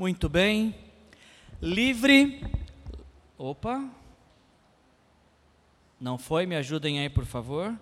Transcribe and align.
Muito 0.00 0.30
bem. 0.30 0.74
Livre. 1.60 2.42
Opa. 3.36 3.86
Não 6.00 6.16
foi? 6.16 6.46
Me 6.46 6.56
ajudem 6.56 7.00
aí, 7.00 7.10
por 7.10 7.26
favor. 7.26 7.78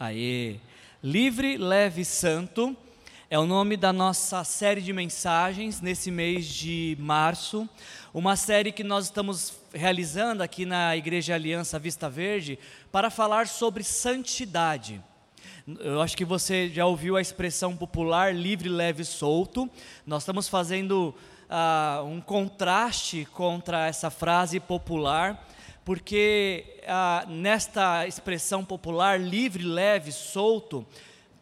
Aê. 0.00 0.56
Livre, 1.00 1.56
leve, 1.56 2.04
santo 2.04 2.76
é 3.30 3.38
o 3.38 3.46
nome 3.46 3.76
da 3.76 3.92
nossa 3.92 4.42
série 4.42 4.80
de 4.80 4.92
mensagens 4.92 5.80
nesse 5.80 6.10
mês 6.10 6.44
de 6.44 6.96
março. 6.98 7.68
Uma 8.12 8.34
série 8.34 8.72
que 8.72 8.82
nós 8.82 9.04
estamos 9.04 9.60
realizando 9.72 10.42
aqui 10.42 10.66
na 10.66 10.96
Igreja 10.96 11.36
Aliança 11.36 11.78
Vista 11.78 12.10
Verde 12.10 12.58
para 12.90 13.10
falar 13.10 13.46
sobre 13.46 13.84
santidade. 13.84 15.00
Eu 15.66 16.00
acho 16.00 16.16
que 16.16 16.24
você 16.24 16.68
já 16.68 16.86
ouviu 16.86 17.16
a 17.16 17.20
expressão 17.20 17.76
popular 17.76 18.32
livre, 18.32 18.68
leve, 18.68 19.04
solto. 19.04 19.68
Nós 20.06 20.22
estamos 20.22 20.48
fazendo 20.48 21.12
uh, 21.50 22.04
um 22.04 22.20
contraste 22.20 23.26
contra 23.32 23.88
essa 23.88 24.08
frase 24.08 24.60
popular, 24.60 25.44
porque 25.84 26.78
uh, 26.84 27.28
nesta 27.28 28.06
expressão 28.06 28.64
popular, 28.64 29.18
livre, 29.18 29.64
leve, 29.64 30.12
solto, 30.12 30.86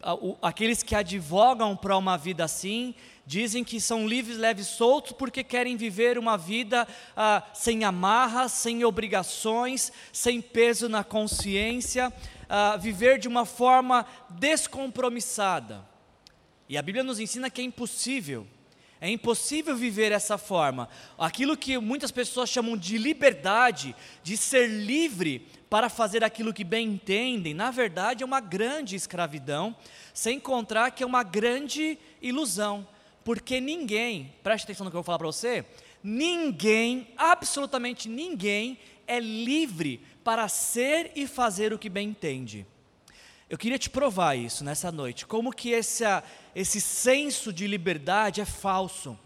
uh, 0.03 0.35
aqueles 0.41 0.81
que 0.81 0.95
advogam 0.95 1.77
para 1.77 1.95
uma 1.95 2.17
vida 2.17 2.43
assim, 2.43 2.95
dizem 3.27 3.63
que 3.63 3.79
são 3.79 4.07
livres, 4.07 4.37
leves, 4.37 4.65
soltos, 4.67 5.11
porque 5.11 5.43
querem 5.43 5.77
viver 5.77 6.17
uma 6.17 6.37
vida 6.37 6.87
ah, 7.17 7.43
sem 7.53 7.83
amarras, 7.83 8.51
sem 8.51 8.85
obrigações, 8.85 9.91
sem 10.13 10.41
peso 10.41 10.87
na 10.87 11.03
consciência, 11.03 12.13
ah, 12.49 12.77
viver 12.77 13.19
de 13.19 13.27
uma 13.27 13.45
forma 13.45 14.05
descompromissada. 14.29 15.85
E 16.67 16.77
a 16.77 16.81
Bíblia 16.81 17.03
nos 17.03 17.19
ensina 17.19 17.49
que 17.49 17.61
é 17.61 17.63
impossível. 17.63 18.47
É 18.99 19.09
impossível 19.09 19.75
viver 19.75 20.11
essa 20.11 20.37
forma. 20.37 20.89
Aquilo 21.17 21.57
que 21.57 21.77
muitas 21.77 22.11
pessoas 22.11 22.49
chamam 22.49 22.77
de 22.77 22.97
liberdade, 22.97 23.95
de 24.23 24.37
ser 24.37 24.67
livre 24.67 25.47
para 25.69 25.89
fazer 25.89 26.23
aquilo 26.23 26.53
que 26.53 26.63
bem 26.63 26.87
entendem, 26.87 27.53
na 27.53 27.69
verdade 27.69 28.23
é 28.23 28.25
uma 28.25 28.39
grande 28.39 28.95
escravidão, 28.95 29.75
sem 30.13 30.37
encontrar 30.37 30.91
que 30.91 31.03
é 31.03 31.05
uma 31.05 31.23
grande 31.23 31.99
ilusão. 32.21 32.87
Porque 33.23 33.59
ninguém, 33.59 34.33
preste 34.41 34.63
atenção 34.63 34.85
no 34.85 34.91
que 34.91 34.95
eu 34.95 35.01
vou 35.01 35.05
falar 35.05 35.17
para 35.17 35.27
você, 35.27 35.65
ninguém, 36.01 37.07
absolutamente 37.17 38.07
ninguém, 38.07 38.79
é 39.07 39.19
livre 39.19 40.01
para 40.25 40.47
ser 40.49 41.11
e 41.15 41.27
fazer 41.27 41.71
o 41.71 41.77
que 41.77 41.87
bem 41.87 42.09
entende. 42.09 42.65
Eu 43.47 43.59
queria 43.59 43.77
te 43.77 43.91
provar 43.91 44.35
isso 44.35 44.63
nessa 44.63 44.91
noite, 44.91 45.27
como 45.27 45.53
que 45.53 45.71
essa, 45.71 46.23
esse 46.55 46.81
senso 46.81 47.53
de 47.53 47.67
liberdade 47.67 48.41
é 48.41 48.45
falso. 48.45 49.17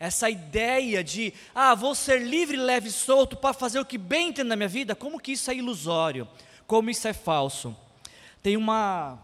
Essa 0.00 0.30
ideia 0.30 1.04
de, 1.04 1.34
ah, 1.54 1.74
vou 1.74 1.94
ser 1.94 2.22
livre, 2.22 2.56
leve 2.56 2.88
e 2.88 2.92
solto 2.92 3.36
para 3.36 3.52
fazer 3.52 3.78
o 3.78 3.84
que 3.84 3.98
bem 3.98 4.28
entendo 4.28 4.48
na 4.48 4.56
minha 4.56 4.68
vida, 4.68 4.96
como 4.96 5.20
que 5.20 5.32
isso 5.32 5.50
é 5.50 5.54
ilusório, 5.54 6.26
como 6.66 6.88
isso 6.88 7.06
é 7.06 7.12
falso. 7.12 7.76
Tem 8.42 8.56
uma. 8.56 9.18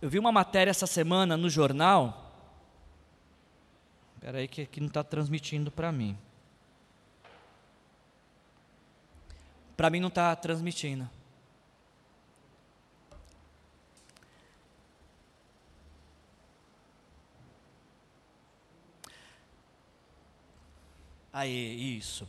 Eu 0.00 0.08
vi 0.08 0.18
uma 0.18 0.32
matéria 0.32 0.70
essa 0.70 0.86
semana 0.86 1.36
no 1.36 1.50
jornal, 1.50 2.24
Espera 4.24 4.38
aí 4.38 4.48
que 4.48 4.62
aqui 4.62 4.80
não 4.80 4.86
está 4.86 5.04
transmitindo 5.04 5.70
para 5.70 5.92
mim. 5.92 6.16
Para 9.76 9.90
mim 9.90 10.00
não 10.00 10.08
está 10.08 10.34
transmitindo. 10.36 11.08
Aí, 21.32 21.98
isso. 21.98 22.28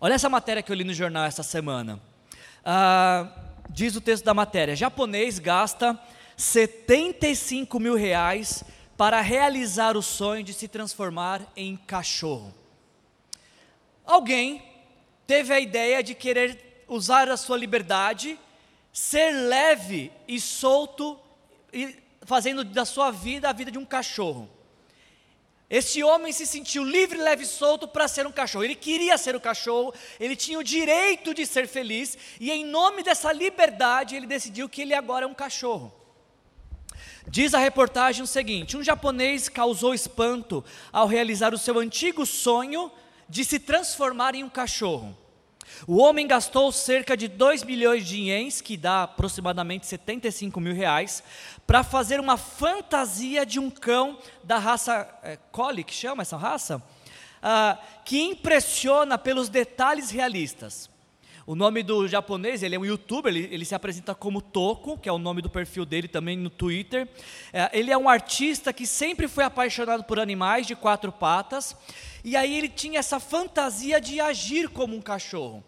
Olha 0.00 0.14
essa 0.14 0.28
matéria 0.28 0.62
que 0.62 0.70
eu 0.70 0.76
li 0.76 0.84
no 0.84 0.94
jornal 0.94 1.24
essa 1.24 1.42
semana. 1.42 2.00
Ah, 2.64 3.28
diz 3.68 3.96
o 3.96 4.00
texto 4.00 4.24
da 4.24 4.32
matéria: 4.32 4.76
japonês 4.76 5.40
gasta 5.40 5.98
75 6.36 7.80
mil 7.80 7.96
reais 7.96 8.62
para 8.96 9.20
realizar 9.20 9.96
o 9.96 10.02
sonho 10.02 10.44
de 10.44 10.52
se 10.52 10.68
transformar 10.68 11.42
em 11.56 11.76
cachorro. 11.76 12.54
Alguém 14.06 14.62
teve 15.26 15.52
a 15.52 15.58
ideia 15.58 16.02
de 16.02 16.14
querer 16.14 16.73
usar 16.88 17.28
a 17.28 17.36
sua 17.36 17.56
liberdade, 17.56 18.38
ser 18.92 19.30
leve 19.32 20.12
e 20.28 20.40
solto, 20.40 21.18
e 21.72 21.96
fazendo 22.22 22.64
da 22.64 22.84
sua 22.84 23.10
vida 23.10 23.48
a 23.48 23.52
vida 23.52 23.70
de 23.70 23.78
um 23.78 23.84
cachorro. 23.84 24.48
Esse 25.68 26.02
homem 26.04 26.32
se 26.32 26.46
sentiu 26.46 26.84
livre, 26.84 27.18
leve 27.18 27.42
e 27.42 27.46
solto 27.46 27.88
para 27.88 28.06
ser 28.06 28.26
um 28.26 28.32
cachorro. 28.32 28.64
Ele 28.64 28.74
queria 28.74 29.18
ser 29.18 29.34
o 29.34 29.38
um 29.38 29.40
cachorro, 29.40 29.94
ele 30.20 30.36
tinha 30.36 30.58
o 30.58 30.64
direito 30.64 31.34
de 31.34 31.46
ser 31.46 31.66
feliz, 31.66 32.16
e 32.38 32.50
em 32.50 32.64
nome 32.64 33.02
dessa 33.02 33.32
liberdade, 33.32 34.14
ele 34.14 34.26
decidiu 34.26 34.68
que 34.68 34.82
ele 34.82 34.94
agora 34.94 35.24
é 35.24 35.28
um 35.28 35.34
cachorro. 35.34 35.92
Diz 37.26 37.54
a 37.54 37.58
reportagem 37.58 38.22
o 38.22 38.26
seguinte: 38.26 38.76
um 38.76 38.82
japonês 38.82 39.48
causou 39.48 39.94
espanto 39.94 40.64
ao 40.92 41.06
realizar 41.06 41.54
o 41.54 41.58
seu 41.58 41.78
antigo 41.78 42.26
sonho 42.26 42.92
de 43.28 43.44
se 43.44 43.58
transformar 43.58 44.34
em 44.34 44.44
um 44.44 44.50
cachorro. 44.50 45.16
O 45.86 45.96
homem 45.98 46.26
gastou 46.26 46.70
cerca 46.72 47.16
de 47.16 47.28
2 47.28 47.62
milhões 47.64 48.06
de 48.06 48.16
ienes, 48.16 48.60
que 48.60 48.76
dá 48.76 49.04
aproximadamente 49.04 49.86
75 49.86 50.60
mil 50.60 50.74
reais, 50.74 51.22
para 51.66 51.82
fazer 51.82 52.20
uma 52.20 52.36
fantasia 52.36 53.44
de 53.44 53.58
um 53.58 53.70
cão 53.70 54.18
da 54.42 54.58
raça 54.58 55.08
é, 55.22 55.38
Collie, 55.50 55.84
que 55.84 55.94
chama 55.94 56.22
essa 56.22 56.36
raça, 56.36 56.82
ah, 57.42 57.78
que 58.04 58.20
impressiona 58.22 59.18
pelos 59.18 59.48
detalhes 59.48 60.10
realistas. 60.10 60.93
O 61.46 61.54
nome 61.54 61.82
do 61.82 62.08
japonês, 62.08 62.62
ele 62.62 62.74
é 62.74 62.78
um 62.78 62.86
youtuber, 62.86 63.30
ele, 63.34 63.48
ele, 63.52 63.64
se 63.66 63.74
apresenta 63.74 64.14
como 64.14 64.40
Toko, 64.40 64.96
que 64.96 65.10
é 65.10 65.12
o 65.12 65.18
nome 65.18 65.42
do 65.42 65.50
perfil 65.50 65.84
dele 65.84 66.08
também 66.08 66.38
no 66.38 66.48
Twitter. 66.48 67.06
É, 67.52 67.70
ele 67.78 67.90
é 67.90 67.98
um 67.98 68.08
artista 68.08 68.72
que 68.72 68.86
sempre 68.86 69.28
foi 69.28 69.44
apaixonado 69.44 70.04
por 70.04 70.18
animais 70.18 70.66
de 70.66 70.74
quatro 70.74 71.12
patas, 71.12 71.76
e 72.24 72.34
aí 72.34 72.56
ele 72.56 72.68
tinha 72.70 72.98
essa 72.98 73.20
fantasia 73.20 74.00
de 74.00 74.20
agir 74.20 74.70
como 74.70 74.96
um 74.96 75.02
cachorro. 75.02 75.62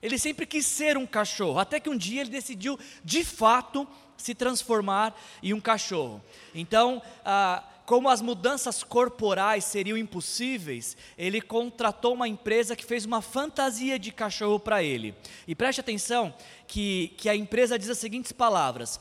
Ele 0.00 0.16
sempre 0.16 0.46
quis 0.46 0.64
ser 0.64 0.96
um 0.96 1.06
cachorro, 1.06 1.58
até 1.58 1.80
que 1.80 1.90
um 1.90 1.96
dia 1.96 2.20
ele 2.20 2.30
decidiu, 2.30 2.78
de 3.04 3.24
fato, 3.24 3.84
se 4.16 4.32
transformar 4.32 5.12
em 5.42 5.52
um 5.52 5.60
cachorro. 5.60 6.22
Então, 6.54 7.02
ah, 7.24 7.64
como 7.86 8.08
as 8.08 8.20
mudanças 8.20 8.82
corporais 8.82 9.64
seriam 9.64 9.96
impossíveis, 9.96 10.96
ele 11.16 11.40
contratou 11.40 12.14
uma 12.14 12.26
empresa 12.26 12.74
que 12.74 12.84
fez 12.84 13.04
uma 13.04 13.22
fantasia 13.22 13.98
de 13.98 14.10
cachorro 14.10 14.58
para 14.58 14.82
ele. 14.82 15.14
E 15.46 15.54
preste 15.54 15.80
atenção 15.80 16.34
que, 16.66 17.14
que 17.16 17.28
a 17.28 17.36
empresa 17.36 17.78
diz 17.78 17.88
as 17.88 17.98
seguintes 17.98 18.32
palavras: 18.32 19.00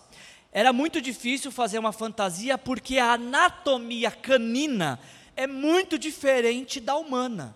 era 0.51 0.71
muito 0.71 1.01
difícil 1.01 1.51
fazer 1.51 1.79
uma 1.79 1.91
fantasia 1.91 2.57
porque 2.57 2.99
a 2.99 3.13
anatomia 3.13 4.11
canina 4.11 4.99
é 5.35 5.47
muito 5.47 5.97
diferente 5.97 6.79
da 6.79 6.95
humana. 6.95 7.55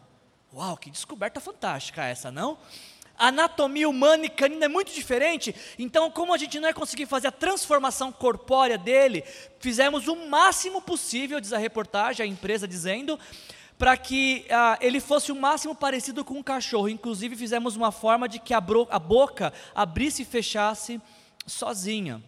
Uau, 0.54 0.76
que 0.76 0.90
descoberta 0.90 1.40
fantástica 1.40 2.04
essa, 2.04 2.32
não? 2.32 2.58
A 3.20 3.28
anatomia 3.28 3.90
humana 3.90 4.26
e 4.26 4.30
canina 4.30 4.66
é 4.66 4.70
muito 4.70 4.94
diferente, 4.94 5.54
então, 5.78 6.10
como 6.10 6.34
a 6.34 6.38
gente 6.38 6.58
não 6.58 6.70
ia 6.70 6.74
conseguir 6.74 7.06
fazer 7.06 7.28
a 7.28 7.32
transformação 7.32 8.14
corpórea 8.14 8.78
dele, 8.78 9.26
fizemos 9.60 10.08
o 10.08 10.16
máximo 10.16 10.82
possível, 10.82 11.42
diz 11.42 11.52
a 11.52 11.58
reportagem, 11.58 12.24
a 12.24 12.28
empresa 12.28 12.66
dizendo, 12.66 13.20
para 13.78 13.96
que 13.98 14.46
ah, 14.50 14.78
ele 14.80 15.02
fosse 15.02 15.32
o 15.32 15.36
máximo 15.36 15.76
parecido 15.76 16.24
com 16.24 16.36
um 16.36 16.44
cachorro. 16.44 16.90
Inclusive, 16.90 17.36
fizemos 17.36 17.76
uma 17.76 17.92
forma 17.92 18.28
de 18.28 18.40
que 18.40 18.54
a, 18.54 18.58
a 18.58 19.00
boca 19.00 19.54
abrisse 19.76 20.22
e 20.22 20.26
fechasse 20.26 21.02
sozinha. 21.46 22.24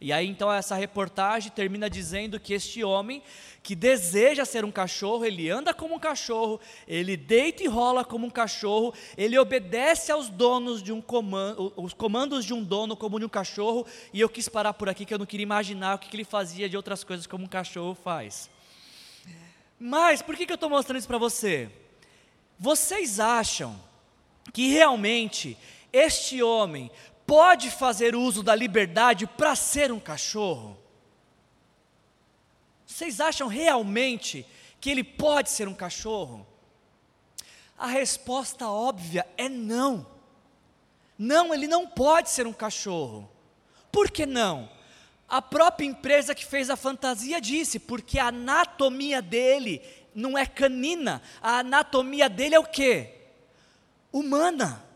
E 0.00 0.12
aí 0.12 0.26
então 0.26 0.50
essa 0.50 0.74
reportagem 0.74 1.52
termina 1.52 1.90
dizendo 1.90 2.40
que 2.40 2.54
este 2.54 2.82
homem 2.82 3.22
que 3.62 3.74
deseja 3.74 4.46
ser 4.46 4.64
um 4.64 4.72
cachorro, 4.72 5.24
ele 5.24 5.50
anda 5.50 5.74
como 5.74 5.94
um 5.94 5.98
cachorro, 5.98 6.58
ele 6.88 7.16
deita 7.16 7.62
e 7.62 7.66
rola 7.66 8.04
como 8.04 8.26
um 8.26 8.30
cachorro, 8.30 8.94
ele 9.16 9.38
obedece 9.38 10.10
aos 10.10 10.30
donos 10.30 10.82
de 10.82 10.92
um 10.92 11.00
comando, 11.02 11.72
os 11.76 11.92
comandos 11.92 12.46
de 12.46 12.54
um 12.54 12.64
dono 12.64 12.96
como 12.96 13.18
de 13.18 13.26
um 13.26 13.28
cachorro, 13.28 13.86
e 14.12 14.20
eu 14.20 14.28
quis 14.30 14.48
parar 14.48 14.72
por 14.72 14.88
aqui 14.88 15.04
que 15.04 15.12
eu 15.12 15.18
não 15.18 15.26
queria 15.26 15.44
imaginar 15.44 15.96
o 15.96 15.98
que 15.98 16.16
ele 16.16 16.24
fazia 16.24 16.68
de 16.68 16.76
outras 16.76 17.04
coisas 17.04 17.26
como 17.26 17.44
um 17.44 17.48
cachorro 17.48 17.94
faz. 17.94 18.48
Mas 19.78 20.22
por 20.22 20.34
que, 20.36 20.50
eu 20.50 20.54
estou 20.54 20.70
mostrando 20.70 20.98
isso 20.98 21.08
para 21.08 21.18
você? 21.18 21.70
Vocês 22.58 23.20
acham 23.20 23.78
que 24.52 24.68
realmente 24.68 25.56
este 25.92 26.42
homem 26.42 26.90
pode 27.30 27.70
fazer 27.70 28.16
uso 28.16 28.42
da 28.42 28.56
liberdade 28.56 29.24
para 29.24 29.54
ser 29.54 29.92
um 29.92 30.00
cachorro? 30.00 30.76
Vocês 32.84 33.20
acham 33.20 33.46
realmente 33.46 34.44
que 34.80 34.90
ele 34.90 35.04
pode 35.04 35.48
ser 35.48 35.68
um 35.68 35.74
cachorro? 35.74 36.44
A 37.78 37.86
resposta 37.86 38.68
óbvia 38.68 39.24
é 39.36 39.48
não. 39.48 40.04
Não, 41.16 41.54
ele 41.54 41.68
não 41.68 41.86
pode 41.86 42.30
ser 42.30 42.48
um 42.48 42.52
cachorro. 42.52 43.30
Por 43.92 44.10
que 44.10 44.26
não? 44.26 44.68
A 45.28 45.40
própria 45.40 45.86
empresa 45.86 46.34
que 46.34 46.44
fez 46.44 46.68
a 46.68 46.74
fantasia 46.74 47.40
disse, 47.40 47.78
porque 47.78 48.18
a 48.18 48.26
anatomia 48.26 49.22
dele 49.22 49.80
não 50.12 50.36
é 50.36 50.46
canina, 50.46 51.22
a 51.40 51.60
anatomia 51.60 52.28
dele 52.28 52.56
é 52.56 52.58
o 52.58 52.64
quê? 52.64 53.14
Humana. 54.12 54.89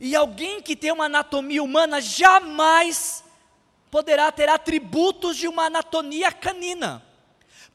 E 0.00 0.16
alguém 0.16 0.62
que 0.62 0.74
tem 0.74 0.90
uma 0.90 1.04
anatomia 1.04 1.62
humana 1.62 2.00
jamais 2.00 3.22
poderá 3.90 4.32
ter 4.32 4.48
atributos 4.48 5.36
de 5.36 5.46
uma 5.46 5.64
anatomia 5.64 6.32
canina. 6.32 7.04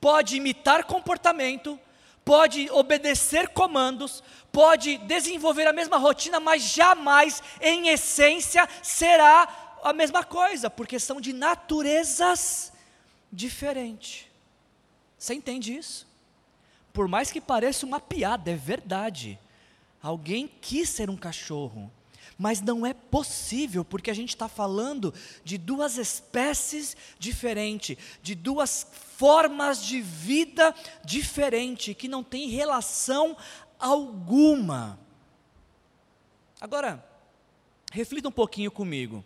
Pode 0.02 0.36
imitar 0.36 0.86
comportamento, 0.86 1.80
pode 2.24 2.70
obedecer 2.72 3.50
comandos, 3.50 4.24
pode 4.52 4.98
desenvolver 4.98 5.68
a 5.68 5.74
mesma 5.74 5.98
rotina, 5.98 6.40
mas 6.40 6.64
jamais, 6.64 7.44
em 7.62 7.90
essência, 7.90 8.68
será 8.82 9.78
a 9.84 9.94
mesma 9.94 10.24
coisa, 10.24 10.70
porque 10.70 11.00
são 11.00 11.22
de 11.22 11.32
naturezas 11.32 12.74
diferentes. 13.32 14.26
Você 15.18 15.36
entende 15.36 15.78
isso? 15.78 16.08
Por 16.92 17.08
mais 17.08 17.32
que 17.32 17.40
pareça 17.40 17.86
uma 17.86 18.00
piada, 18.00 18.50
é 18.50 18.56
verdade. 18.56 19.38
Alguém 20.02 20.48
quis 20.48 20.90
ser 20.90 21.10
um 21.10 21.18
cachorro, 21.18 21.92
mas 22.38 22.62
não 22.62 22.86
é 22.86 22.94
possível, 22.94 23.86
porque 23.86 24.12
a 24.12 24.14
gente 24.14 24.30
está 24.30 24.48
falando 24.48 25.14
de 25.44 25.58
duas 25.58 25.98
espécies 25.98 26.96
diferentes, 27.18 27.98
de 28.22 28.36
duas 28.36 28.88
formas 29.18 29.84
de 29.84 30.02
vida 30.02 30.76
diferentes, 31.04 31.96
que 31.96 32.08
não 32.08 32.24
tem 32.24 32.50
relação 32.50 33.38
alguma. 33.80 35.00
Agora, 36.60 37.04
reflita 37.92 38.28
um 38.28 38.32
pouquinho 38.32 38.72
comigo. 38.72 39.24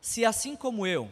Se 0.00 0.24
assim 0.24 0.56
como 0.56 0.86
eu, 0.86 1.10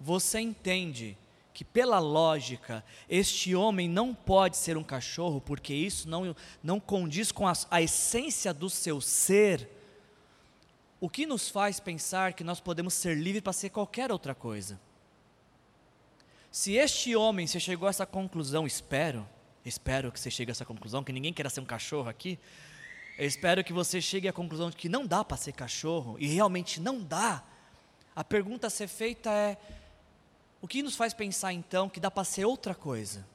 você 0.00 0.40
entende 0.40 1.16
que 1.52 1.64
pela 1.64 1.98
lógica 1.98 2.84
este 3.08 3.54
homem 3.54 3.88
não 3.88 4.14
pode 4.14 4.56
ser 4.56 4.76
um 4.76 4.82
cachorro, 4.82 5.40
porque 5.40 5.74
isso 5.74 6.08
não, 6.08 6.34
não 6.62 6.80
condiz 6.80 7.30
com 7.30 7.46
a, 7.46 7.52
a 7.70 7.82
essência 7.82 8.54
do 8.54 8.70
seu 8.70 9.00
ser, 9.00 9.68
o 11.02 11.10
que 11.10 11.26
nos 11.26 11.48
faz 11.48 11.80
pensar 11.80 12.32
que 12.32 12.44
nós 12.44 12.60
podemos 12.60 12.94
ser 12.94 13.16
livres 13.16 13.42
para 13.42 13.52
ser 13.52 13.70
qualquer 13.70 14.12
outra 14.12 14.36
coisa? 14.36 14.80
Se 16.48 16.74
este 16.74 17.16
homem, 17.16 17.44
você 17.44 17.58
chegou 17.58 17.88
a 17.88 17.90
essa 17.90 18.06
conclusão, 18.06 18.68
espero, 18.68 19.28
espero 19.64 20.12
que 20.12 20.20
você 20.20 20.30
chegue 20.30 20.52
a 20.52 20.52
essa 20.52 20.64
conclusão, 20.64 21.02
que 21.02 21.12
ninguém 21.12 21.32
queira 21.32 21.50
ser 21.50 21.58
um 21.58 21.64
cachorro 21.64 22.08
aqui, 22.08 22.38
eu 23.18 23.26
espero 23.26 23.64
que 23.64 23.72
você 23.72 24.00
chegue 24.00 24.28
à 24.28 24.32
conclusão 24.32 24.70
de 24.70 24.76
que 24.76 24.88
não 24.88 25.04
dá 25.04 25.24
para 25.24 25.36
ser 25.36 25.50
cachorro, 25.50 26.16
e 26.20 26.28
realmente 26.28 26.80
não 26.80 27.02
dá, 27.02 27.42
a 28.14 28.22
pergunta 28.22 28.68
a 28.68 28.70
ser 28.70 28.86
feita 28.86 29.28
é: 29.28 29.58
o 30.60 30.68
que 30.68 30.84
nos 30.84 30.94
faz 30.94 31.12
pensar 31.12 31.52
então 31.52 31.88
que 31.88 31.98
dá 31.98 32.12
para 32.12 32.22
ser 32.22 32.44
outra 32.44 32.76
coisa, 32.76 33.26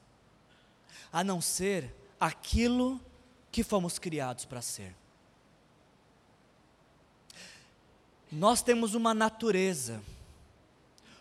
a 1.11 1.21
não 1.21 1.41
ser 1.41 1.93
aquilo 2.17 2.97
que 3.51 3.61
fomos 3.61 3.99
criados 3.99 4.45
para 4.45 4.61
ser? 4.61 4.95
Nós 8.31 8.61
temos 8.61 8.93
uma 8.93 9.13
natureza, 9.13 10.01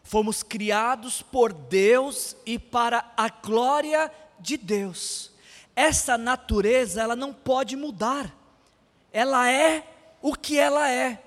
fomos 0.03 0.43
criados 0.43 1.23
por 1.23 1.53
Deus 1.53 2.37
e 2.44 2.58
para 2.58 3.12
a 3.17 3.29
glória 3.29 4.11
de 4.41 4.56
Deus. 4.56 5.31
Essa 5.75 6.19
natureza, 6.19 7.03
ela 7.03 7.14
não 7.14 7.32
pode 7.32 7.76
mudar, 7.76 8.35
ela 9.12 9.50
é 9.50 9.87
o 10.20 10.35
que 10.35 10.58
ela 10.58 10.91
é. 10.91 11.23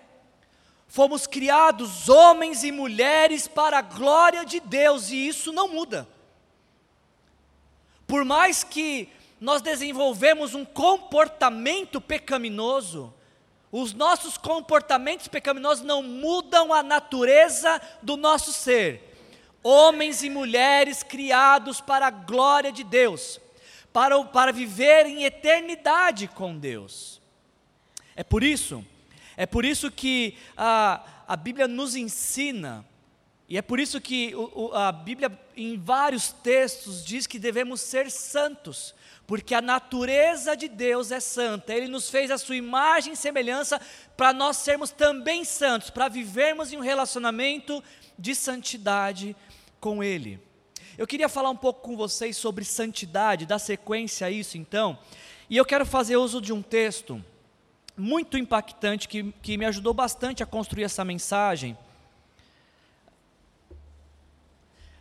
Fomos 0.88 1.28
criados 1.28 2.10
homens 2.10 2.64
e 2.64 2.72
mulheres 2.72 3.48
para 3.48 3.78
a 3.78 3.81
glória 3.81 4.44
de 4.44 4.60
Deus 4.60 5.12
e 5.12 5.28
isso 5.28 5.54
não 5.54 5.68
muda. 5.68 6.08
Por 8.08 8.26
mais 8.26 8.64
que 8.64 9.08
nós 9.40 9.62
desenvolvemos 9.62 10.56
um 10.56 10.66
comportamento 10.66 12.02
pecaminoso, 12.02 13.14
os 13.71 13.94
nossos 13.94 14.38
comportamentos 14.38 15.27
pecaminosos 15.27 15.86
não 15.86 16.01
mudam 16.01 16.74
a 16.74 16.81
natureza 16.81 17.81
do 18.01 18.18
nosso 18.18 18.51
ser. 18.51 19.16
Homens 19.62 20.24
e 20.24 20.30
mulheres 20.30 21.04
criados 21.04 21.81
para 21.81 22.07
a 22.07 22.12
glória 22.12 22.71
de 22.71 22.83
Deus, 22.83 23.39
para, 23.92 24.24
para 24.24 24.51
viver 24.51 25.06
em 25.06 25.24
eternidade 25.24 26.27
com 26.27 26.57
Deus. 26.57 27.21
É 28.16 28.24
por 28.24 28.44
isso 28.44 28.86
é 29.39 29.45
por 29.45 29.63
isso 29.63 29.89
que 29.89 30.36
a, 30.57 31.01
a 31.25 31.38
Bíblia 31.38 31.66
nos 31.66 31.95
ensina, 31.95 32.86
e 33.48 33.57
é 33.57 33.62
por 33.62 33.80
isso 33.80 34.01
que 34.01 34.36
o, 34.36 34.74
a 34.74 34.92
Bíblia, 34.92 35.31
em 35.56 35.77
vários 35.77 36.33
textos, 36.33 37.06
diz 37.06 37.25
que 37.25 37.39
devemos 37.39 37.80
ser 37.80 38.12
santos, 38.12 38.94
porque 39.30 39.54
a 39.54 39.62
natureza 39.62 40.58
de 40.58 40.68
Deus 40.68 41.12
é 41.12 41.20
santa, 41.20 41.72
Ele 41.72 41.88
nos 41.88 42.10
fez 42.10 42.31
a 42.31 42.38
sua 42.40 42.56
imagem 42.56 43.14
e 43.14 43.16
semelhança 43.16 43.80
para 44.18 44.34
nós 44.34 44.58
sermos 44.58 44.90
também 44.90 45.46
santos, 45.46 45.92
para 45.92 46.08
vivermos 46.08 46.74
em 46.74 46.78
um 46.78 46.81
relacionamento 46.81 47.84
de 48.18 48.34
santidade 48.34 49.36
com 49.80 50.04
Ele. 50.04 50.40
Eu 50.98 51.06
queria 51.06 51.30
falar 51.30 51.52
um 51.52 51.56
pouco 51.56 51.81
com 51.81 51.96
vocês 51.96 52.38
sobre 52.38 52.66
santidade, 52.66 53.46
dar 53.46 53.60
sequência 53.60 54.26
a 54.26 54.31
isso 54.31 54.58
então, 54.58 54.98
e 55.48 55.56
eu 55.56 55.64
quero 55.64 55.86
fazer 55.86 56.18
uso 56.18 56.42
de 56.42 56.52
um 56.52 56.64
texto 56.64 57.24
muito 57.96 58.36
impactante 58.36 59.08
que, 59.08 59.31
que 59.44 59.60
me 59.60 59.66
ajudou 59.66 59.94
bastante 59.94 60.42
a 60.42 60.48
construir 60.48 60.86
essa 60.86 61.06
mensagem. 61.06 61.78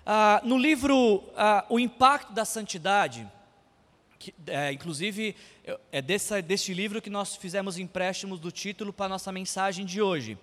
Ah, 0.05 0.43
no 0.45 0.59
livro 0.59 1.25
ah, 1.35 1.65
O 1.71 1.81
Impacto 1.81 2.35
da 2.35 2.45
Santidade, 2.45 3.27
que, 4.19 4.35
é, 4.47 4.73
inclusive 4.73 5.37
é 5.93 6.03
desse 6.03 6.75
livro 6.75 7.01
que 7.01 7.11
nós 7.11 7.37
fizemos 7.37 7.79
empréstimos 7.79 8.41
do 8.41 8.51
título 8.51 8.93
para 8.93 9.07
a 9.07 9.11
nossa 9.11 9.31
mensagem 9.31 9.85
de 9.85 10.03
hoje. 10.03 10.37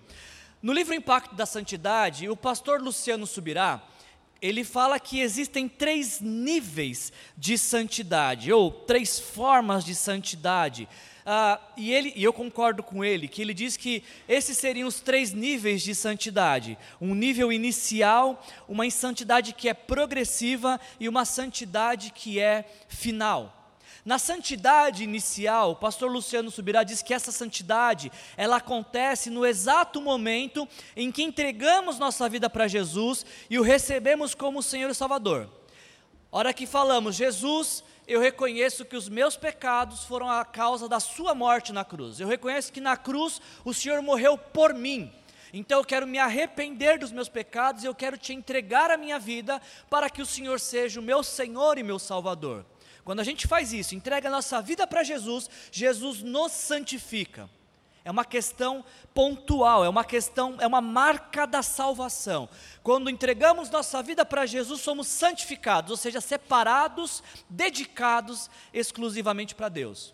No 0.62 0.72
livro 0.72 0.94
Impacto 0.94 1.34
da 1.34 1.44
Santidade, 1.44 2.28
o 2.28 2.36
pastor 2.36 2.80
Luciano 2.80 3.26
Subirá, 3.26 3.82
ele 4.40 4.64
fala 4.64 4.98
que 4.98 5.20
existem 5.20 5.68
três 5.68 6.20
níveis 6.20 7.12
de 7.36 7.56
santidade, 7.56 8.52
ou 8.52 8.70
três 8.70 9.18
formas 9.18 9.84
de 9.84 9.94
santidade. 9.94 10.88
Ah, 11.24 11.60
e, 11.76 11.92
ele, 11.92 12.12
e 12.14 12.22
eu 12.22 12.32
concordo 12.32 12.82
com 12.82 13.04
ele, 13.04 13.26
que 13.26 13.42
ele 13.42 13.52
diz 13.52 13.76
que 13.76 14.02
esses 14.28 14.56
seriam 14.56 14.86
os 14.86 15.00
três 15.00 15.32
níveis 15.32 15.82
de 15.82 15.94
santidade: 15.94 16.78
um 17.00 17.14
nível 17.14 17.52
inicial, 17.52 18.44
uma 18.68 18.88
santidade 18.90 19.52
que 19.52 19.68
é 19.68 19.74
progressiva 19.74 20.80
e 21.00 21.08
uma 21.08 21.24
santidade 21.24 22.12
que 22.12 22.38
é 22.38 22.64
final. 22.88 23.55
Na 24.06 24.20
santidade 24.20 25.02
inicial, 25.02 25.72
o 25.72 25.74
pastor 25.74 26.08
Luciano 26.08 26.48
Subirá 26.48 26.84
diz 26.84 27.02
que 27.02 27.12
essa 27.12 27.32
santidade, 27.32 28.12
ela 28.36 28.58
acontece 28.58 29.28
no 29.30 29.44
exato 29.44 30.00
momento 30.00 30.68
em 30.94 31.10
que 31.10 31.24
entregamos 31.24 31.98
nossa 31.98 32.28
vida 32.28 32.48
para 32.48 32.68
Jesus 32.68 33.26
e 33.50 33.58
o 33.58 33.62
recebemos 33.62 34.32
como 34.32 34.62
Senhor 34.62 34.88
e 34.88 34.94
Salvador. 34.94 35.50
Hora 36.30 36.54
que 36.54 36.68
falamos, 36.68 37.16
Jesus, 37.16 37.82
eu 38.06 38.20
reconheço 38.20 38.84
que 38.84 38.94
os 38.94 39.08
meus 39.08 39.36
pecados 39.36 40.04
foram 40.04 40.30
a 40.30 40.44
causa 40.44 40.88
da 40.88 41.00
sua 41.00 41.34
morte 41.34 41.72
na 41.72 41.84
cruz. 41.84 42.20
Eu 42.20 42.28
reconheço 42.28 42.72
que 42.72 42.80
na 42.80 42.96
cruz 42.96 43.40
o 43.64 43.74
Senhor 43.74 44.00
morreu 44.02 44.38
por 44.38 44.72
mim. 44.72 45.12
Então 45.52 45.80
eu 45.80 45.84
quero 45.84 46.06
me 46.06 46.20
arrepender 46.20 46.96
dos 46.96 47.10
meus 47.10 47.28
pecados 47.28 47.82
e 47.82 47.88
eu 47.88 47.94
quero 47.94 48.16
te 48.16 48.32
entregar 48.32 48.88
a 48.88 48.96
minha 48.96 49.18
vida 49.18 49.60
para 49.90 50.08
que 50.08 50.22
o 50.22 50.26
Senhor 50.26 50.60
seja 50.60 51.00
o 51.00 51.02
meu 51.02 51.24
Senhor 51.24 51.76
e 51.76 51.82
meu 51.82 51.98
Salvador. 51.98 52.64
Quando 53.06 53.20
a 53.20 53.24
gente 53.24 53.46
faz 53.46 53.72
isso, 53.72 53.94
entrega 53.94 54.26
a 54.26 54.32
nossa 54.32 54.60
vida 54.60 54.84
para 54.84 55.04
Jesus, 55.04 55.48
Jesus 55.70 56.24
nos 56.24 56.50
santifica. 56.50 57.48
É 58.04 58.10
uma 58.10 58.24
questão 58.24 58.84
pontual, 59.14 59.84
é 59.84 59.88
uma 59.88 60.04
questão, 60.04 60.56
é 60.58 60.66
uma 60.66 60.80
marca 60.80 61.46
da 61.46 61.62
salvação. 61.62 62.48
Quando 62.82 63.08
entregamos 63.08 63.70
nossa 63.70 64.02
vida 64.02 64.24
para 64.24 64.44
Jesus, 64.44 64.80
somos 64.80 65.06
santificados, 65.06 65.92
ou 65.92 65.96
seja, 65.96 66.20
separados, 66.20 67.22
dedicados 67.48 68.50
exclusivamente 68.74 69.54
para 69.54 69.68
Deus. 69.68 70.12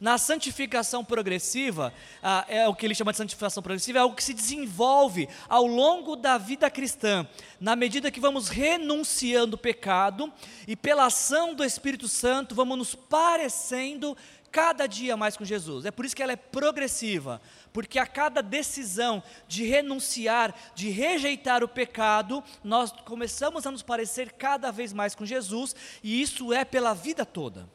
Na 0.00 0.18
santificação 0.18 1.04
progressiva, 1.04 1.92
ah, 2.22 2.44
é 2.48 2.68
o 2.68 2.74
que 2.74 2.84
ele 2.84 2.94
chama 2.94 3.12
de 3.12 3.18
santificação 3.18 3.62
progressiva, 3.62 3.98
é 3.98 4.02
algo 4.02 4.16
que 4.16 4.24
se 4.24 4.34
desenvolve 4.34 5.28
ao 5.48 5.66
longo 5.66 6.16
da 6.16 6.36
vida 6.36 6.70
cristã, 6.70 7.26
na 7.60 7.74
medida 7.74 8.10
que 8.10 8.20
vamos 8.20 8.48
renunciando 8.48 9.56
o 9.56 9.58
pecado 9.58 10.32
e 10.66 10.76
pela 10.76 11.06
ação 11.06 11.54
do 11.54 11.64
Espírito 11.64 12.08
Santo 12.08 12.54
vamos 12.54 12.76
nos 12.76 12.94
parecendo 12.94 14.16
cada 14.52 14.86
dia 14.86 15.16
mais 15.16 15.36
com 15.36 15.44
Jesus. 15.44 15.86
É 15.86 15.90
por 15.90 16.04
isso 16.04 16.14
que 16.14 16.22
ela 16.22 16.32
é 16.32 16.36
progressiva, 16.36 17.40
porque 17.72 17.98
a 17.98 18.06
cada 18.06 18.42
decisão 18.42 19.22
de 19.48 19.64
renunciar, 19.64 20.54
de 20.74 20.90
rejeitar 20.90 21.64
o 21.64 21.68
pecado, 21.68 22.44
nós 22.62 22.92
começamos 23.06 23.66
a 23.66 23.70
nos 23.70 23.82
parecer 23.82 24.32
cada 24.32 24.70
vez 24.70 24.92
mais 24.92 25.14
com 25.14 25.24
Jesus, 25.24 25.74
e 26.02 26.20
isso 26.20 26.52
é 26.52 26.64
pela 26.64 26.92
vida 26.92 27.24
toda. 27.24 27.66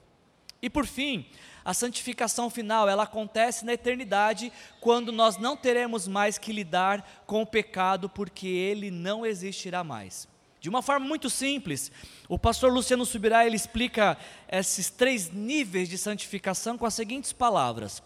E 0.62 0.70
por 0.70 0.86
fim, 0.86 1.26
A 1.68 1.74
santificação 1.74 2.50
final, 2.50 2.88
ela 2.88 3.04
acontece 3.04 3.66
na 3.66 3.74
eternidade, 3.74 4.54
quando 4.80 5.12
nós 5.12 5.36
não 5.36 5.58
teremos 5.58 6.08
mais 6.08 6.38
que 6.38 6.54
lidar 6.54 7.06
com 7.26 7.42
o 7.42 7.46
pecado, 7.46 8.08
porque 8.08 8.48
ele 8.48 8.90
não 8.90 9.26
existirá 9.26 9.84
mais. 9.84 10.30
De 10.62 10.70
uma 10.70 10.82
forma 10.82 11.06
muito 11.06 11.30
simples, 11.30 11.92
o 12.30 12.40
pastor 12.40 12.72
Luciano 12.72 13.06
Subirá 13.06 13.46
ele 13.46 13.58
explica 13.58 14.18
esses 14.48 14.90
três 14.90 15.30
níveis 15.30 15.90
de 15.90 15.98
santificação 15.98 16.78
com 16.78 16.86
as 16.86 16.94
seguintes 16.94 17.34
palavras: 17.34 18.02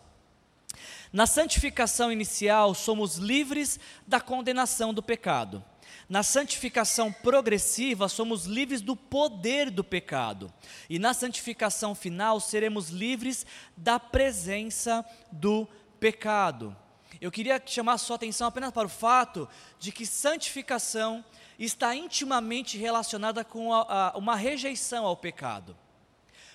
Na 1.13 1.27
santificação 1.27 2.11
inicial, 2.11 2.73
somos 2.73 3.17
livres 3.17 3.79
da 4.07 4.19
condenação 4.19 4.91
do 4.91 5.03
pecado. 5.03 5.63
Na 6.09 6.23
santificação 6.23 7.11
progressiva, 7.11 8.09
somos 8.09 8.45
livres 8.45 8.81
do 8.81 8.95
poder 8.95 9.69
do 9.69 9.83
pecado. 9.83 10.51
E 10.89 10.99
na 10.99 11.13
santificação 11.13 11.95
final, 11.95 12.39
seremos 12.39 12.89
livres 12.89 13.45
da 13.75 13.99
presença 13.99 15.05
do 15.31 15.67
pecado. 15.99 16.75
Eu 17.19 17.31
queria 17.31 17.61
chamar 17.65 17.97
sua 17.97 18.15
atenção 18.15 18.47
apenas 18.47 18.71
para 18.71 18.87
o 18.87 18.89
fato 18.89 19.47
de 19.79 19.91
que 19.91 20.05
santificação 20.05 21.23
está 21.59 21.95
intimamente 21.95 22.77
relacionada 22.77 23.45
com 23.45 23.73
a, 23.73 24.13
a, 24.13 24.17
uma 24.17 24.35
rejeição 24.35 25.05
ao 25.05 25.15
pecado. 25.15 25.77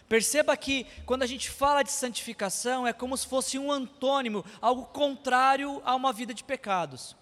Perceba 0.09 0.57
que 0.57 0.87
quando 1.05 1.23
a 1.23 1.27
gente 1.27 1.51
fala 1.51 1.83
de 1.83 1.91
santificação, 1.91 2.87
é 2.87 2.93
como 2.93 3.17
se 3.17 3.27
fosse 3.27 3.59
um 3.59 3.71
antônimo, 3.71 4.45
algo 4.61 4.85
contrário 4.87 5.83
a 5.85 5.95
uma 5.95 6.13
vida 6.13 6.33
de 6.33 6.45
pecados. 6.45 7.17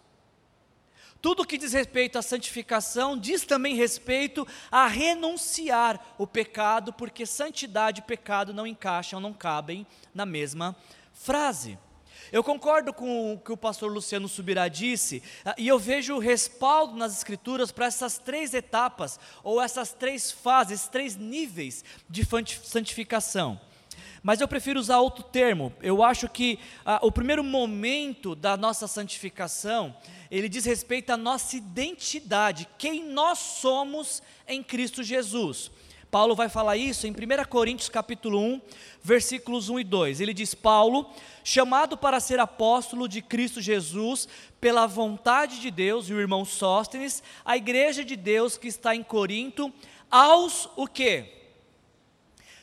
Tudo 1.24 1.46
que 1.46 1.56
diz 1.56 1.72
respeito 1.72 2.18
à 2.18 2.22
santificação 2.22 3.16
diz 3.16 3.46
também 3.46 3.74
respeito 3.74 4.46
a 4.70 4.86
renunciar 4.86 5.98
o 6.18 6.26
pecado, 6.26 6.92
porque 6.92 7.24
santidade 7.24 8.00
e 8.00 8.04
pecado 8.04 8.52
não 8.52 8.66
encaixam, 8.66 9.18
não 9.20 9.32
cabem 9.32 9.86
na 10.14 10.26
mesma 10.26 10.76
frase. 11.14 11.78
Eu 12.30 12.44
concordo 12.44 12.92
com 12.92 13.32
o 13.32 13.38
que 13.38 13.50
o 13.50 13.56
pastor 13.56 13.90
Luciano 13.90 14.28
Subirá 14.28 14.68
disse, 14.68 15.22
ah, 15.46 15.54
e 15.56 15.66
eu 15.66 15.78
vejo 15.78 16.18
respaldo 16.18 16.94
nas 16.94 17.16
Escrituras 17.16 17.72
para 17.72 17.86
essas 17.86 18.18
três 18.18 18.52
etapas, 18.52 19.18
ou 19.42 19.62
essas 19.62 19.94
três 19.94 20.30
fases, 20.30 20.88
três 20.88 21.16
níveis 21.16 21.82
de 22.06 22.22
santificação. 22.64 23.58
Mas 24.24 24.40
eu 24.40 24.48
prefiro 24.48 24.80
usar 24.80 25.00
outro 25.00 25.22
termo. 25.22 25.70
Eu 25.82 26.02
acho 26.02 26.30
que 26.30 26.58
ah, 26.82 26.98
o 27.02 27.12
primeiro 27.12 27.44
momento 27.44 28.34
da 28.34 28.56
nossa 28.56 28.88
santificação 28.88 29.94
ele 30.30 30.48
diz 30.48 30.64
respeito 30.64 31.10
à 31.10 31.16
nossa 31.16 31.56
identidade, 31.56 32.66
quem 32.78 33.04
nós 33.04 33.38
somos 33.38 34.22
em 34.48 34.62
Cristo 34.62 35.02
Jesus. 35.02 35.70
Paulo 36.10 36.34
vai 36.34 36.48
falar 36.48 36.78
isso 36.78 37.06
em 37.06 37.10
1 37.10 37.14
Coríntios 37.50 37.90
capítulo 37.90 38.40
1, 38.40 38.62
versículos 39.02 39.68
1 39.68 39.80
e 39.80 39.84
2. 39.84 40.20
Ele 40.22 40.32
diz: 40.32 40.54
Paulo, 40.54 41.10
chamado 41.42 41.94
para 41.94 42.18
ser 42.18 42.40
apóstolo 42.40 43.06
de 43.06 43.20
Cristo 43.20 43.60
Jesus, 43.60 44.26
pela 44.58 44.86
vontade 44.86 45.60
de 45.60 45.70
Deus, 45.70 46.08
e 46.08 46.14
o 46.14 46.20
irmão 46.20 46.46
Sóstenes, 46.46 47.22
a 47.44 47.58
igreja 47.58 48.02
de 48.02 48.16
Deus 48.16 48.56
que 48.56 48.68
está 48.68 48.96
em 48.96 49.02
Corinto, 49.02 49.70
aos 50.10 50.66
o 50.76 50.86
quê? 50.86 51.43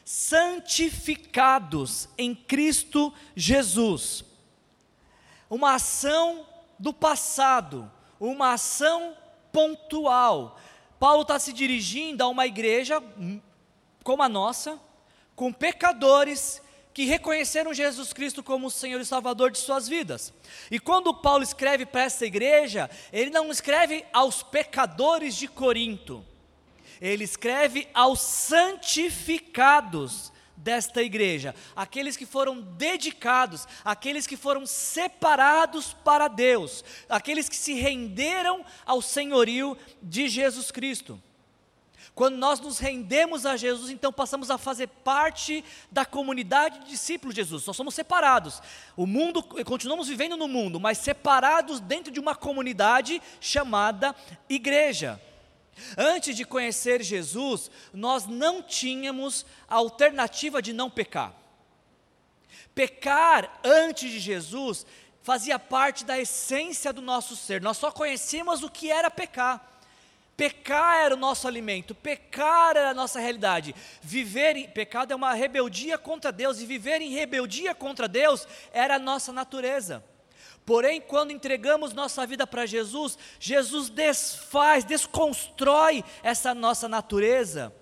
Santificados 0.03 2.09
em 2.17 2.35
Cristo 2.35 3.13
Jesus. 3.35 4.25
Uma 5.49 5.75
ação 5.75 6.45
do 6.77 6.93
passado, 6.93 7.89
uma 8.19 8.51
ação 8.53 9.15
pontual. 9.51 10.59
Paulo 10.99 11.23
está 11.23 11.39
se 11.39 11.53
dirigindo 11.53 12.23
a 12.23 12.27
uma 12.27 12.47
igreja 12.47 13.01
como 14.03 14.23
a 14.23 14.29
nossa, 14.29 14.79
com 15.35 15.51
pecadores 15.51 16.61
que 16.93 17.05
reconheceram 17.05 17.73
Jesus 17.73 18.11
Cristo 18.11 18.43
como 18.43 18.67
o 18.67 18.71
Senhor 18.71 18.99
e 18.99 19.05
Salvador 19.05 19.51
de 19.51 19.57
suas 19.57 19.87
vidas. 19.87 20.33
E 20.69 20.79
quando 20.79 21.13
Paulo 21.13 21.43
escreve 21.43 21.85
para 21.85 22.03
essa 22.03 22.25
igreja, 22.25 22.89
ele 23.13 23.29
não 23.29 23.49
escreve 23.49 24.05
aos 24.11 24.43
pecadores 24.43 25.35
de 25.35 25.47
Corinto, 25.47 26.25
ele 27.01 27.23
escreve 27.23 27.87
aos 27.93 28.21
santificados 28.21 30.31
desta 30.55 31.01
igreja, 31.01 31.55
aqueles 31.75 32.15
que 32.15 32.25
foram 32.25 32.61
dedicados, 32.61 33.67
aqueles 33.83 34.27
que 34.27 34.37
foram 34.37 34.67
separados 34.67 35.91
para 35.91 36.27
Deus, 36.27 36.85
aqueles 37.09 37.49
que 37.49 37.55
se 37.55 37.73
renderam 37.73 38.63
ao 38.85 39.01
senhorio 39.01 39.75
de 40.03 40.29
Jesus 40.29 40.69
Cristo. 40.69 41.19
Quando 42.13 42.35
nós 42.35 42.59
nos 42.59 42.77
rendemos 42.77 43.45
a 43.45 43.57
Jesus, 43.57 43.89
então 43.89 44.13
passamos 44.13 44.51
a 44.51 44.57
fazer 44.57 44.87
parte 44.87 45.63
da 45.89 46.05
comunidade 46.05 46.79
de 46.79 46.89
discípulos 46.89 47.33
de 47.33 47.41
Jesus. 47.41 47.65
Nós 47.65 47.75
somos 47.75 47.95
separados. 47.95 48.61
O 48.97 49.07
mundo, 49.07 49.41
continuamos 49.41 50.09
vivendo 50.09 50.37
no 50.37 50.47
mundo, 50.47 50.79
mas 50.79 50.99
separados 50.99 51.79
dentro 51.79 52.11
de 52.11 52.19
uma 52.19 52.35
comunidade 52.35 53.19
chamada 53.39 54.13
igreja. 54.49 55.19
Antes 55.97 56.35
de 56.35 56.45
conhecer 56.45 57.01
Jesus, 57.01 57.69
nós 57.93 58.25
não 58.25 58.61
tínhamos 58.61 59.45
a 59.67 59.75
alternativa 59.75 60.61
de 60.61 60.73
não 60.73 60.89
pecar. 60.89 61.33
Pecar 62.73 63.59
antes 63.63 64.11
de 64.11 64.19
Jesus 64.19 64.85
fazia 65.23 65.59
parte 65.59 66.03
da 66.03 66.19
essência 66.19 66.91
do 66.91 67.01
nosso 67.01 67.35
ser, 67.35 67.61
nós 67.61 67.77
só 67.77 67.91
conhecíamos 67.91 68.63
o 68.63 68.69
que 68.69 68.91
era 68.91 69.11
pecar. 69.11 69.67
Pecar 70.35 71.01
era 71.01 71.13
o 71.13 71.19
nosso 71.19 71.47
alimento, 71.47 71.93
pecar 71.93 72.75
era 72.75 72.89
a 72.89 72.93
nossa 72.93 73.19
realidade. 73.19 73.75
Viver 74.01 74.55
em 74.55 74.67
pecado 74.67 75.11
é 75.11 75.15
uma 75.15 75.33
rebeldia 75.33 75.97
contra 75.97 76.31
Deus, 76.31 76.59
e 76.59 76.65
viver 76.65 77.01
em 77.01 77.11
rebeldia 77.11 77.75
contra 77.75 78.07
Deus 78.07 78.47
era 78.73 78.95
a 78.95 78.99
nossa 78.99 79.31
natureza. 79.31 80.03
Porém, 80.71 81.01
quando 81.01 81.31
entregamos 81.31 81.91
nossa 81.91 82.25
vida 82.25 82.47
para 82.47 82.65
Jesus, 82.65 83.17
Jesus 83.37 83.89
desfaz, 83.89 84.85
desconstrói 84.85 86.01
essa 86.23 86.55
nossa 86.55 86.87
natureza 86.87 87.75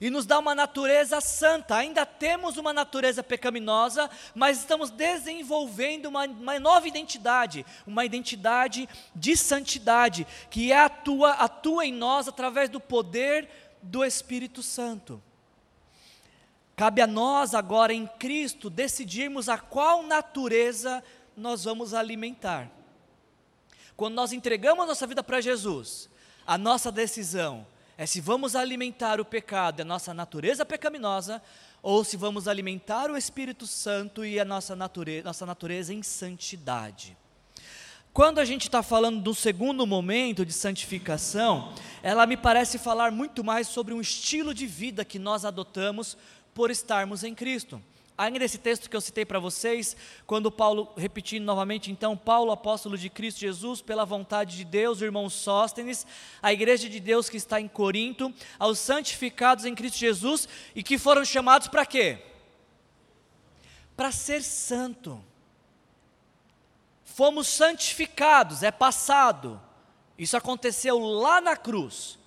e 0.00 0.10
nos 0.10 0.26
dá 0.26 0.40
uma 0.40 0.52
natureza 0.52 1.20
santa. 1.20 1.76
Ainda 1.76 2.04
temos 2.04 2.56
uma 2.56 2.72
natureza 2.72 3.22
pecaminosa, 3.22 4.10
mas 4.34 4.58
estamos 4.58 4.90
desenvolvendo 4.90 6.06
uma, 6.06 6.24
uma 6.24 6.58
nova 6.58 6.88
identidade, 6.88 7.64
uma 7.86 8.04
identidade 8.04 8.88
de 9.14 9.36
santidade, 9.36 10.26
que 10.50 10.72
atua, 10.72 11.34
atua 11.34 11.86
em 11.86 11.92
nós 11.92 12.26
através 12.26 12.68
do 12.68 12.80
poder 12.80 13.48
do 13.80 14.04
Espírito 14.04 14.64
Santo. 14.64 15.22
Cabe 16.74 17.02
a 17.02 17.06
nós 17.06 17.54
agora 17.54 17.94
em 17.94 18.04
Cristo 18.18 18.68
decidirmos 18.68 19.48
a 19.48 19.58
qual 19.58 20.02
natureza 20.02 21.04
nós 21.36 21.64
vamos 21.64 21.94
alimentar. 21.94 22.70
Quando 23.96 24.14
nós 24.14 24.32
entregamos 24.32 24.86
nossa 24.86 25.06
vida 25.06 25.22
para 25.22 25.40
Jesus, 25.40 26.08
a 26.46 26.58
nossa 26.58 26.90
decisão 26.90 27.66
é 27.96 28.06
se 28.06 28.20
vamos 28.20 28.56
alimentar 28.56 29.20
o 29.20 29.24
pecado 29.24 29.80
e 29.80 29.82
a 29.82 29.84
nossa 29.84 30.12
natureza 30.14 30.64
pecaminosa, 30.64 31.42
ou 31.82 32.04
se 32.04 32.16
vamos 32.16 32.48
alimentar 32.48 33.10
o 33.10 33.16
Espírito 33.16 33.66
Santo 33.66 34.24
e 34.24 34.40
a 34.40 34.44
nossa 34.44 34.74
natureza, 34.74 35.24
nossa 35.24 35.46
natureza 35.46 35.92
em 35.92 36.02
santidade. 36.02 37.16
Quando 38.12 38.38
a 38.38 38.44
gente 38.44 38.64
está 38.64 38.82
falando 38.82 39.22
do 39.22 39.34
segundo 39.34 39.86
momento 39.86 40.44
de 40.44 40.52
santificação, 40.52 41.72
ela 42.02 42.26
me 42.26 42.36
parece 42.36 42.78
falar 42.78 43.10
muito 43.10 43.42
mais 43.42 43.68
sobre 43.68 43.94
um 43.94 44.00
estilo 44.00 44.52
de 44.52 44.66
vida 44.66 45.04
que 45.04 45.18
nós 45.18 45.44
adotamos 45.44 46.16
por 46.52 46.70
estarmos 46.70 47.24
em 47.24 47.34
Cristo. 47.34 47.82
Ainda 48.22 48.38
nesse 48.38 48.58
texto 48.58 48.88
que 48.88 48.94
eu 48.94 49.00
citei 49.00 49.24
para 49.26 49.40
vocês, 49.40 49.96
quando 50.28 50.48
Paulo, 50.48 50.92
repetindo 50.96 51.42
novamente, 51.42 51.90
então, 51.90 52.16
Paulo, 52.16 52.52
apóstolo 52.52 52.96
de 52.96 53.10
Cristo 53.10 53.40
Jesus, 53.40 53.82
pela 53.82 54.04
vontade 54.04 54.56
de 54.56 54.64
Deus, 54.64 55.02
irmão 55.02 55.28
Sóstenes, 55.28 56.06
a 56.40 56.52
igreja 56.52 56.88
de 56.88 57.00
Deus 57.00 57.28
que 57.28 57.36
está 57.36 57.60
em 57.60 57.66
Corinto, 57.66 58.32
aos 58.60 58.78
santificados 58.78 59.64
em 59.64 59.74
Cristo 59.74 59.98
Jesus 59.98 60.48
e 60.72 60.84
que 60.84 60.98
foram 60.98 61.24
chamados 61.24 61.66
para 61.66 61.84
quê? 61.84 62.22
Para 63.96 64.12
ser 64.12 64.44
santo. 64.44 65.20
Fomos 67.04 67.48
santificados, 67.48 68.62
é 68.62 68.70
passado. 68.70 69.60
Isso 70.16 70.36
aconteceu 70.36 70.96
lá 70.96 71.40
na 71.40 71.56
cruz. 71.56 72.20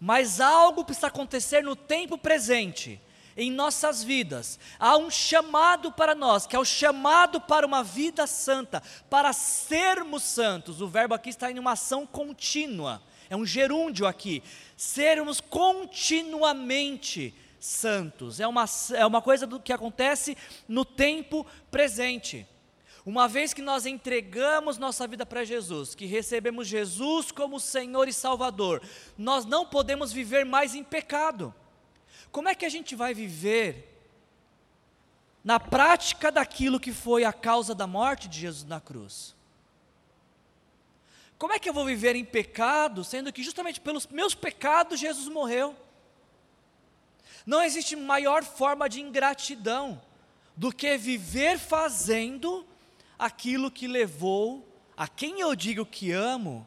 Mas 0.00 0.40
algo 0.40 0.86
precisa 0.86 1.08
acontecer 1.08 1.62
no 1.62 1.76
tempo 1.76 2.16
presente 2.16 2.98
em 3.38 3.50
nossas 3.52 4.02
vidas. 4.02 4.58
Há 4.80 4.98
um 4.98 5.08
chamado 5.08 5.90
para 5.92 6.12
nós, 6.14 6.44
que 6.44 6.56
é 6.56 6.58
o 6.58 6.64
chamado 6.64 7.40
para 7.40 7.64
uma 7.64 7.84
vida 7.84 8.26
santa, 8.26 8.82
para 9.08 9.32
sermos 9.32 10.24
santos. 10.24 10.80
O 10.82 10.88
verbo 10.88 11.14
aqui 11.14 11.30
está 11.30 11.48
em 11.50 11.58
uma 11.58 11.72
ação 11.72 12.04
contínua, 12.04 13.00
é 13.30 13.36
um 13.36 13.46
gerúndio 13.46 14.06
aqui. 14.06 14.42
Sermos 14.76 15.40
continuamente 15.40 17.32
santos. 17.60 18.40
É 18.40 18.46
uma, 18.46 18.64
é 18.94 19.06
uma 19.06 19.22
coisa 19.22 19.46
do 19.46 19.60
que 19.60 19.72
acontece 19.72 20.36
no 20.66 20.84
tempo 20.84 21.46
presente. 21.70 22.44
Uma 23.06 23.28
vez 23.28 23.54
que 23.54 23.62
nós 23.62 23.86
entregamos 23.86 24.78
nossa 24.78 25.06
vida 25.06 25.24
para 25.24 25.44
Jesus, 25.44 25.94
que 25.94 26.06
recebemos 26.06 26.66
Jesus 26.66 27.30
como 27.30 27.60
Senhor 27.60 28.08
e 28.08 28.12
Salvador, 28.12 28.82
nós 29.16 29.44
não 29.44 29.64
podemos 29.64 30.12
viver 30.12 30.44
mais 30.44 30.74
em 30.74 30.82
pecado. 30.82 31.54
Como 32.30 32.48
é 32.48 32.54
que 32.54 32.66
a 32.66 32.68
gente 32.68 32.94
vai 32.94 33.14
viver 33.14 33.88
na 35.48 35.58
prática 35.58 36.30
daquilo 36.30 36.78
que 36.78 36.92
foi 36.92 37.24
a 37.24 37.32
causa 37.32 37.74
da 37.74 37.86
morte 37.86 38.28
de 38.28 38.40
Jesus 38.40 38.68
na 38.68 38.80
cruz. 38.80 39.34
Como 41.38 41.54
é 41.54 41.58
que 41.58 41.68
eu 41.68 41.72
vou 41.72 41.86
viver 41.86 42.16
em 42.16 42.24
pecado, 42.24 43.02
sendo 43.04 43.32
que 43.32 43.42
justamente 43.42 43.80
pelos 43.80 44.06
meus 44.08 44.34
pecados 44.34 45.00
Jesus 45.00 45.28
morreu? 45.28 45.74
Não 47.46 47.62
existe 47.62 47.96
maior 47.96 48.44
forma 48.44 48.90
de 48.90 49.00
ingratidão 49.00 50.02
do 50.54 50.70
que 50.70 50.98
viver 50.98 51.58
fazendo 51.58 52.66
aquilo 53.18 53.70
que 53.70 53.86
levou 53.86 54.68
a 54.96 55.08
quem 55.08 55.40
eu 55.40 55.56
digo 55.56 55.86
que 55.86 56.12
amo 56.12 56.66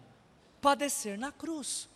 padecer 0.61 1.19
na 1.19 1.31
cruz. 1.31 1.87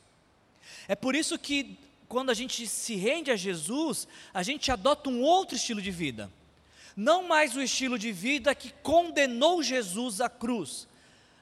É 0.88 0.96
por 0.96 1.16
isso 1.16 1.40
que 1.40 1.80
quando 2.08 2.30
a 2.30 2.34
gente 2.34 2.68
se 2.68 2.96
rende 2.96 3.32
a 3.32 3.36
Jesus, 3.36 4.08
a 4.34 4.44
gente 4.44 4.72
adota 4.72 5.10
um 5.10 5.22
outro 5.22 5.56
estilo 5.56 5.82
de 5.82 5.92
vida. 5.92 6.32
Não 6.96 7.28
mais 7.28 7.56
o 7.56 7.62
estilo 7.62 8.00
de 8.00 8.12
vida 8.12 8.56
que 8.56 8.72
condenou 8.82 9.62
Jesus 9.62 10.22
à 10.22 10.30
cruz, 10.30 10.88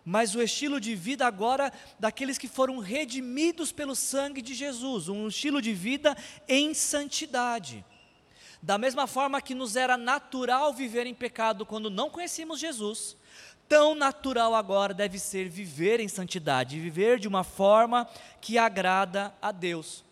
mas 0.04 0.36
o 0.36 0.42
estilo 0.42 0.80
de 0.80 0.96
vida 0.96 1.26
agora 1.28 1.72
daqueles 2.00 2.38
que 2.38 2.48
foram 2.48 2.80
redimidos 2.80 3.72
pelo 3.72 3.96
sangue 3.96 4.42
de 4.42 4.54
Jesus, 4.54 5.10
um 5.10 5.28
estilo 5.28 5.62
de 5.62 5.74
vida 5.74 6.18
em 6.48 6.74
santidade. 6.74 7.86
Da 8.62 8.78
mesma 8.78 9.06
forma 9.06 9.42
que 9.42 9.54
nos 9.54 9.76
era 9.76 9.98
natural 9.98 10.74
viver 10.74 11.06
em 11.06 11.14
pecado 11.14 11.66
quando 11.66 11.90
não 11.90 12.10
conhecíamos 12.10 12.60
Jesus, 12.60 13.16
tão 13.68 13.94
natural 13.94 14.56
agora 14.56 14.94
deve 14.94 15.20
ser 15.20 15.50
viver 15.50 16.00
em 16.00 16.08
santidade, 16.08 16.80
viver 16.80 17.20
de 17.20 17.28
uma 17.28 17.44
forma 17.44 18.08
que 18.42 18.58
agrada 18.58 19.34
a 19.42 19.52
Deus. 19.52 20.04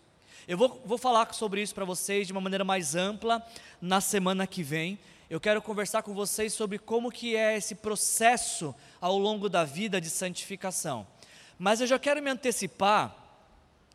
Eu 0.48 0.57
vou, 0.57 0.81
vou 0.83 0.98
falar 0.98 1.31
sobre 1.33 1.62
isso 1.62 1.75
para 1.75 1.86
vocês 1.86 2.25
de 2.25 2.33
uma 2.33 2.41
maneira 2.41 2.63
mais 2.63 2.95
ampla 2.95 3.45
na 3.79 4.01
semana 4.01 4.48
que 4.48 4.63
vem, 4.63 4.98
eu 5.29 5.39
quero 5.39 5.62
conversar 5.62 6.03
com 6.03 6.13
vocês 6.13 6.51
sobre 6.51 6.77
como 6.77 7.10
que 7.10 7.38
é 7.38 7.55
esse 7.55 7.75
processo 7.75 8.75
ao 9.00 9.17
longo 9.17 9.48
da 9.48 9.63
vida 9.63 10.01
de 10.01 10.10
santificação. 10.10 11.07
Mas 11.57 11.79
eu 11.79 11.88
já 11.88 11.98
quero 11.98 12.21
me 12.21 12.29
antecipar 12.29 13.15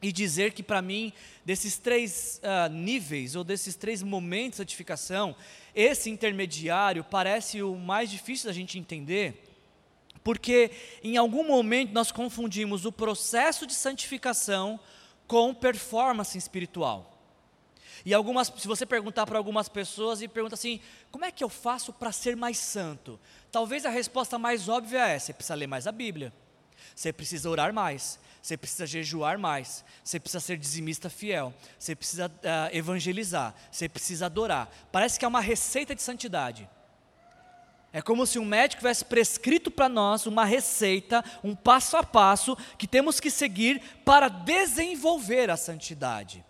e 0.01 0.11
dizer 0.11 0.53
que 0.53 0.63
para 0.63 0.81
mim, 0.81 1.13
desses 1.45 1.77
três 1.77 2.41
uh, 2.43 2.73
níveis 2.73 3.35
ou 3.35 3.45
desses 3.45 3.75
três 3.75 4.03
momentos 4.03 4.53
de 4.53 4.57
santificação, 4.63 5.37
esse 5.75 6.09
intermediário 6.09 7.05
parece 7.05 7.63
o 7.63 7.75
mais 7.75 8.09
difícil 8.09 8.47
da 8.47 8.55
gente 8.55 8.79
entender, 8.79 9.45
porque 10.25 10.71
em 11.05 11.19
algum 11.19 11.47
momento 11.47 11.93
nós 11.93 12.11
confundimos 12.11 12.87
o 12.87 12.93
processo 12.93 13.67
de 13.67 13.75
santificação 13.75 14.81
com 15.27 15.55
performance 15.55 16.37
espiritual. 16.37 17.13
E 18.05 18.15
algumas, 18.15 18.53
se 18.57 18.69
você 18.69 18.87
perguntar 18.87 19.27
para 19.27 19.39
algumas 19.39 19.69
pessoas 19.69 20.23
e 20.23 20.29
pergunta 20.29 20.55
assim, 20.55 20.81
como 21.11 21.25
é 21.25 21.33
que 21.33 21.43
eu 21.43 21.49
faço 21.49 21.93
para 21.93 22.13
ser 22.13 22.37
mais 22.37 22.59
santo? 22.59 23.19
Talvez 23.51 23.85
a 23.85 23.91
resposta 23.91 24.39
mais 24.39 24.69
óbvia 24.69 25.07
é: 25.09 25.19
você 25.19 25.33
precisa 25.33 25.55
ler 25.55 25.67
mais 25.67 25.87
a 25.87 25.93
Bíblia, 25.93 26.33
você 26.95 27.13
precisa 27.13 27.51
orar 27.51 27.73
mais, 27.73 28.19
você 28.41 28.57
precisa 28.57 28.87
jejuar 28.87 29.39
mais, 29.39 29.85
você 30.05 30.21
precisa 30.21 30.39
ser 30.39 30.57
dizimista 30.57 31.11
fiel, 31.11 31.53
você 31.79 31.97
precisa 31.97 32.29
uh, 32.29 32.77
evangelizar, 32.77 33.53
você 33.73 33.89
precisa 33.89 34.27
adorar. 34.27 34.71
Parece 34.93 35.19
que 35.19 35.25
é 35.25 35.29
uma 35.29 35.41
receita 35.41 35.95
de 35.95 36.03
santidade. 36.03 36.69
É 37.97 38.03
como 38.03 38.27
se 38.27 38.39
um 38.39 38.45
médico 38.45 38.81
tivesse 38.81 39.07
prescrito 39.07 39.71
para 39.71 39.89
nós 39.89 40.27
uma 40.27 40.45
receita, 40.45 41.25
um 41.43 41.57
passo 41.57 41.97
a 41.97 42.03
passo 42.03 42.55
que 42.77 42.87
temos 42.87 43.19
que 43.19 43.31
seguir 43.31 43.81
para 44.05 44.29
desenvolver 44.29 45.49
a 45.49 45.57
santidade. 45.57 46.45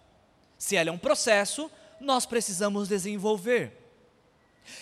Se 0.58 0.74
ela 0.74 0.90
é 0.90 0.92
um 0.92 0.98
processo, 0.98 1.70
nós 2.00 2.26
precisamos 2.26 2.88
desenvolver. 2.88 3.80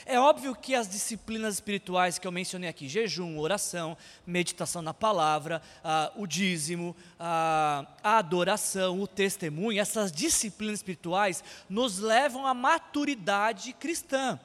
É 0.07 0.19
óbvio 0.19 0.55
que 0.55 0.75
as 0.75 0.89
disciplinas 0.89 1.53
espirituais 1.53 2.19
que 2.19 2.27
eu 2.27 2.33
mencionei 2.33 2.71
aqui, 2.71 2.89
jejum, 2.89 3.39
oração, 3.39 3.95
meditação 4.27 4.81
na 4.81 4.95
palavra, 4.95 5.61
ah, 5.85 6.13
o 6.17 6.27
dízimo, 6.27 6.97
ah, 7.21 7.87
a 8.03 8.17
adoração, 8.17 9.03
o 9.03 9.07
testemunho, 9.07 9.79
essas 9.79 10.11
disciplinas 10.11 10.79
espirituais 10.79 11.45
nos 11.69 11.99
levam 11.99 12.47
à 12.47 12.55
maturidade 12.55 13.75
cristã. 13.75 14.41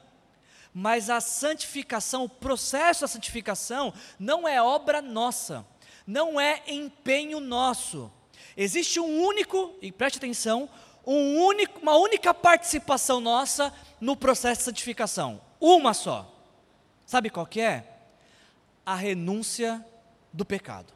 Mas 0.72 1.10
a 1.10 1.20
santificação, 1.20 2.24
o 2.24 2.28
processo 2.28 3.02
da 3.02 3.08
santificação, 3.08 3.92
não 4.18 4.46
é 4.46 4.62
obra 4.62 5.02
nossa, 5.02 5.66
não 6.06 6.40
é 6.40 6.62
empenho 6.68 7.40
nosso. 7.40 8.10
Existe 8.56 9.00
um 9.00 9.22
único, 9.22 9.74
e 9.82 9.90
preste 9.90 10.18
atenção, 10.18 10.68
um 11.06 11.38
único, 11.38 11.80
uma 11.80 11.96
única 11.96 12.32
participação 12.32 13.20
nossa 13.20 13.74
no 14.00 14.16
processo 14.16 14.60
de 14.60 14.64
santificação. 14.66 15.40
Uma 15.58 15.94
só. 15.94 16.30
Sabe 17.06 17.30
qual 17.30 17.46
que 17.46 17.60
é? 17.60 17.84
A 18.84 18.94
renúncia 18.94 19.84
do 20.32 20.44
pecado. 20.44 20.92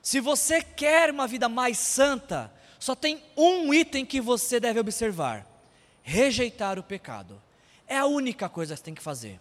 Se 0.00 0.20
você 0.20 0.62
quer 0.62 1.10
uma 1.10 1.26
vida 1.26 1.48
mais 1.48 1.78
santa, 1.78 2.52
só 2.78 2.94
tem 2.94 3.22
um 3.36 3.74
item 3.74 4.06
que 4.06 4.20
você 4.20 4.58
deve 4.58 4.80
observar: 4.80 5.46
rejeitar 6.02 6.78
o 6.78 6.82
pecado. 6.82 7.41
É 7.92 7.98
a 7.98 8.06
única 8.06 8.48
coisa 8.48 8.72
que 8.72 8.78
você 8.78 8.84
tem 8.84 8.94
que 8.94 9.02
fazer. 9.02 9.38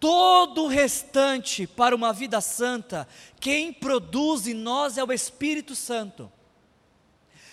Todo 0.00 0.62
o 0.62 0.66
restante 0.66 1.66
para 1.66 1.94
uma 1.94 2.10
vida 2.10 2.40
santa, 2.40 3.06
quem 3.38 3.70
produz 3.70 4.46
em 4.46 4.54
nós 4.54 4.96
é 4.96 5.04
o 5.04 5.12
Espírito 5.12 5.76
Santo. 5.76 6.32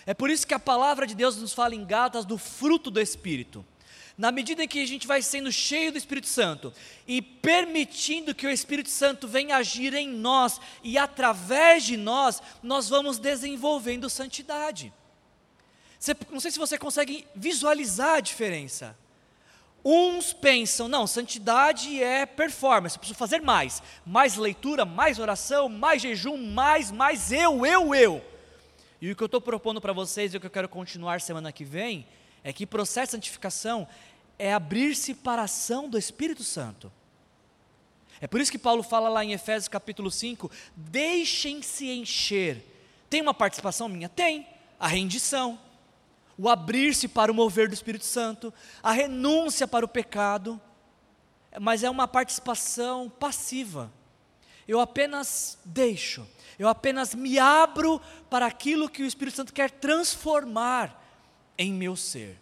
É 0.06 0.14
por 0.14 0.30
isso 0.30 0.48
que 0.48 0.54
a 0.54 0.60
palavra 0.60 1.06
de 1.06 1.14
Deus 1.14 1.36
nos 1.36 1.52
fala 1.52 1.76
em 1.76 1.84
Gálatas 1.84 2.24
do 2.24 2.38
fruto 2.38 2.90
do 2.90 3.02
Espírito. 3.02 3.66
Na 4.18 4.32
medida 4.32 4.64
em 4.64 4.68
que 4.68 4.82
a 4.82 4.86
gente 4.86 5.06
vai 5.06 5.22
sendo 5.22 5.52
cheio 5.52 5.92
do 5.92 5.98
Espírito 5.98 6.28
Santo 6.28 6.74
e 7.06 7.22
permitindo 7.22 8.34
que 8.34 8.48
o 8.48 8.50
Espírito 8.50 8.90
Santo 8.90 9.28
venha 9.28 9.58
agir 9.58 9.94
em 9.94 10.08
nós 10.08 10.58
e 10.82 10.98
através 10.98 11.84
de 11.84 11.98
nós, 11.98 12.42
nós 12.64 12.88
vamos 12.88 13.20
desenvolvendo 13.20 14.10
santidade. 14.10 14.94
Você, 16.00 16.16
não 16.32 16.40
sei 16.40 16.50
se 16.50 16.60
você 16.60 16.78
consegue 16.78 17.28
visualizar 17.36 18.16
a 18.16 18.22
diferença. 18.22 19.03
Uns 19.86 20.32
pensam, 20.32 20.88
não, 20.88 21.06
santidade 21.06 22.02
é 22.02 22.26
performance, 22.26 22.96
eu 22.96 23.00
preciso 23.00 23.18
fazer 23.18 23.42
mais. 23.42 23.84
Mais 24.06 24.38
leitura, 24.38 24.86
mais 24.86 25.20
oração, 25.20 25.68
mais 25.68 26.02
jejum, 26.02 26.38
mais, 26.38 26.90
mais 26.90 27.32
eu, 27.32 27.66
eu, 27.66 27.94
eu. 27.94 28.26
E 29.02 29.12
o 29.12 29.16
que 29.16 29.22
eu 29.22 29.26
estou 29.26 29.42
propondo 29.42 29.82
para 29.82 29.92
vocês 29.92 30.34
e 30.34 30.38
o 30.38 30.40
que 30.40 30.46
eu 30.46 30.52
quero 30.52 30.70
continuar 30.70 31.20
semana 31.20 31.52
que 31.52 31.66
vem 31.66 32.08
é 32.44 32.54
que 32.54 32.66
processo 32.66 33.08
de 33.08 33.12
santificação 33.12 33.86
é 34.40 34.54
abrir-se 34.54 35.14
para 35.14 35.42
a 35.42 35.46
ação 35.46 35.90
do 35.90 35.98
Espírito 35.98 36.44
Santo. 36.44 36.90
É 38.22 38.28
por 38.28 38.40
isso 38.40 38.52
que 38.52 38.58
Paulo 38.58 38.82
fala 38.82 39.10
lá 39.10 39.26
em 39.26 39.34
Efésios 39.34 39.68
capítulo 39.68 40.10
5: 40.10 40.50
deixem-se 40.76 41.90
encher. 41.90 42.64
Tem 43.10 43.22
uma 43.22 43.34
participação 43.34 43.90
minha? 43.90 44.08
Tem. 44.08 44.48
A 44.80 44.88
rendição, 44.88 45.60
o 46.38 46.50
abrir-se 46.50 47.08
para 47.08 47.32
o 47.32 47.36
mover 47.36 47.68
do 47.68 47.74
Espírito 47.74 48.06
Santo, 48.06 48.54
a 48.82 48.92
renúncia 48.92 49.68
para 49.68 49.86
o 49.86 49.90
pecado, 49.90 50.60
mas 51.60 51.84
é 51.84 51.90
uma 51.90 52.08
participação 52.08 53.10
passiva. 53.10 53.92
Eu 54.68 54.80
apenas 54.80 55.58
deixo, 55.66 56.28
eu 56.58 56.68
apenas 56.68 57.14
me 57.14 57.38
abro 57.38 58.02
para 58.30 58.46
aquilo 58.46 58.90
que 58.90 59.04
o 59.04 59.06
Espírito 59.06 59.36
Santo 59.36 59.54
quer 59.54 59.70
transformar 59.70 61.02
em 61.58 61.74
meu 61.74 61.96
ser. 61.96 62.40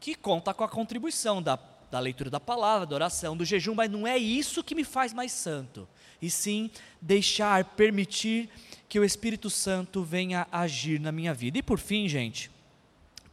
Que 0.00 0.14
conta 0.14 0.52
com 0.52 0.64
a 0.64 0.68
contribuição 0.68 1.40
da, 1.40 1.58
da 1.90 1.98
leitura 1.98 2.28
da 2.28 2.40
palavra, 2.40 2.86
da 2.86 2.94
oração, 2.94 3.36
do 3.36 3.44
jejum, 3.44 3.74
mas 3.74 3.90
não 3.90 4.06
é 4.06 4.18
isso 4.18 4.62
que 4.62 4.74
me 4.74 4.84
faz 4.84 5.12
mais 5.12 5.32
santo. 5.32 5.88
E 6.20 6.30
sim 6.30 6.70
deixar, 7.00 7.64
permitir 7.64 8.50
que 8.88 8.98
o 8.98 9.04
Espírito 9.04 9.48
Santo 9.48 10.02
venha 10.02 10.46
agir 10.50 11.00
na 11.00 11.12
minha 11.12 11.32
vida. 11.32 11.58
E 11.58 11.62
por 11.62 11.78
fim, 11.78 12.08
gente, 12.08 12.50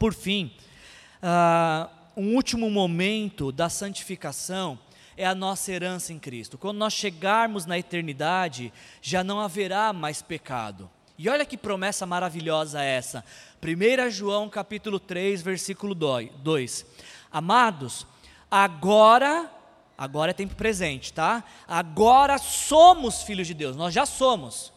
por 0.03 0.13
fim, 0.13 0.51
uh, 1.23 1.89
um 2.17 2.35
último 2.35 2.69
momento 2.69 3.53
da 3.53 3.69
santificação 3.69 4.77
é 5.15 5.25
a 5.25 5.33
nossa 5.33 5.71
herança 5.71 6.11
em 6.11 6.19
Cristo. 6.19 6.57
Quando 6.57 6.77
nós 6.77 6.91
chegarmos 6.91 7.65
na 7.65 7.79
eternidade, 7.79 8.73
já 9.01 9.23
não 9.23 9.39
haverá 9.39 9.93
mais 9.93 10.21
pecado. 10.21 10.89
E 11.17 11.29
olha 11.29 11.45
que 11.45 11.55
promessa 11.55 12.05
maravilhosa 12.05 12.83
essa. 12.83 13.23
1 13.63 14.09
João 14.09 14.49
capítulo 14.49 14.99
3, 14.99 15.41
versículo 15.41 15.95
2. 15.95 16.85
Amados, 17.31 18.05
agora, 18.51 19.49
agora 19.97 20.31
é 20.31 20.33
tempo 20.33 20.55
presente, 20.55 21.13
tá? 21.13 21.45
Agora 21.65 22.37
somos 22.37 23.21
filhos 23.21 23.47
de 23.47 23.53
Deus, 23.53 23.77
nós 23.77 23.93
já 23.93 24.05
somos. 24.05 24.72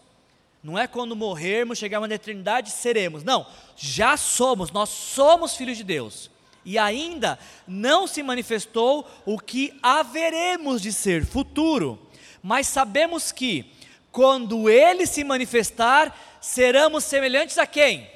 Não 0.67 0.77
é 0.77 0.89
quando 0.89 1.15
morrermos, 1.15 1.79
chegarmos 1.79 2.09
na 2.09 2.17
eternidade, 2.17 2.73
seremos. 2.73 3.23
Não, 3.23 3.47
já 3.77 4.17
somos, 4.17 4.73
nós 4.73 4.89
somos 4.89 5.55
filhos 5.55 5.77
de 5.77 5.85
Deus 5.85 6.29
e 6.65 6.77
ainda 6.77 7.39
não 7.69 8.09
se 8.09 8.21
manifestou 8.21 9.09
o 9.25 9.39
que 9.39 9.79
haveremos 9.81 10.83
de 10.83 10.93
ser 10.93 11.25
futuro. 11.25 11.97
Mas 12.43 12.67
sabemos 12.67 13.31
que, 13.31 13.73
quando 14.11 14.69
ele 14.69 15.07
se 15.07 15.23
manifestar, 15.23 16.19
seremos 16.41 17.05
semelhantes 17.05 17.59
a 17.59 17.67
quem? 17.67 18.11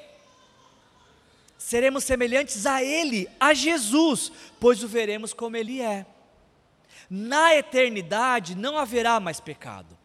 seremos 1.56 2.02
semelhantes 2.02 2.66
a 2.66 2.82
Ele, 2.82 3.28
a 3.38 3.54
Jesus, 3.54 4.32
pois 4.58 4.82
o 4.82 4.88
veremos 4.88 5.32
como 5.32 5.56
Ele 5.56 5.80
é. 5.80 6.04
Na 7.08 7.54
eternidade 7.54 8.56
não 8.56 8.76
haverá 8.76 9.20
mais 9.20 9.38
pecado. 9.38 9.99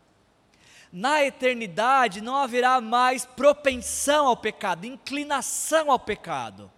Na 0.97 1.25
eternidade 1.25 2.21
não 2.21 2.37
haverá 2.37 2.79
mais 2.79 3.25
propensão 3.25 4.27
ao 4.27 4.37
pecado, 4.37 4.85
inclinação 4.85 5.91
ao 5.91 5.99
pecado. 5.99 6.71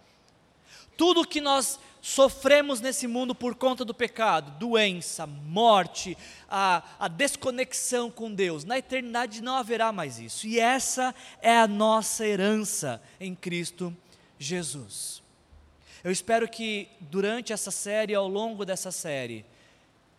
Tudo 0.96 1.24
que 1.24 1.40
nós 1.40 1.78
sofremos 2.02 2.80
nesse 2.80 3.06
mundo 3.06 3.32
por 3.32 3.54
conta 3.54 3.84
do 3.84 3.94
pecado, 3.94 4.58
doença, 4.58 5.24
morte, 5.24 6.18
a, 6.50 6.82
a, 6.98 7.06
desconexão 7.06 8.10
com 8.10 8.34
Deus, 8.34 8.64
na 8.64 8.76
eternidade 8.76 9.40
não 9.40 9.54
haverá 9.54 9.92
mais 9.92 10.18
isso, 10.18 10.48
e 10.48 10.58
essa 10.58 11.14
é 11.40 11.56
a 11.56 11.68
nossa 11.68 12.26
herança 12.26 13.00
em 13.20 13.36
Cristo 13.36 13.96
Jesus. 14.36 15.22
Eu 16.02 16.10
espero 16.10 16.48
que 16.48 16.88
durante 16.98 17.52
essa 17.52 17.70
série, 17.70 18.16
ao 18.16 18.26
longo 18.26 18.64
dessa 18.64 18.90
série, 18.90 19.46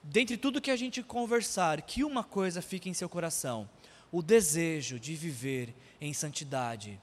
dentre 0.02 0.38
tudo 0.38 0.62
que 0.62 0.72
a 0.72 0.78
gente 0.78 1.04
conversar, 1.04 1.82
que 1.82 2.02
uma 2.02 2.24
coisa 2.24 2.62
fique 2.62 2.90
em 2.90 2.94
seu 2.94 3.10
coração: 3.10 3.68
o 4.12 4.22
desejo 4.22 5.00
de 5.00 5.16
viver 5.16 5.74
em 6.02 6.14
santidade. 6.14 7.00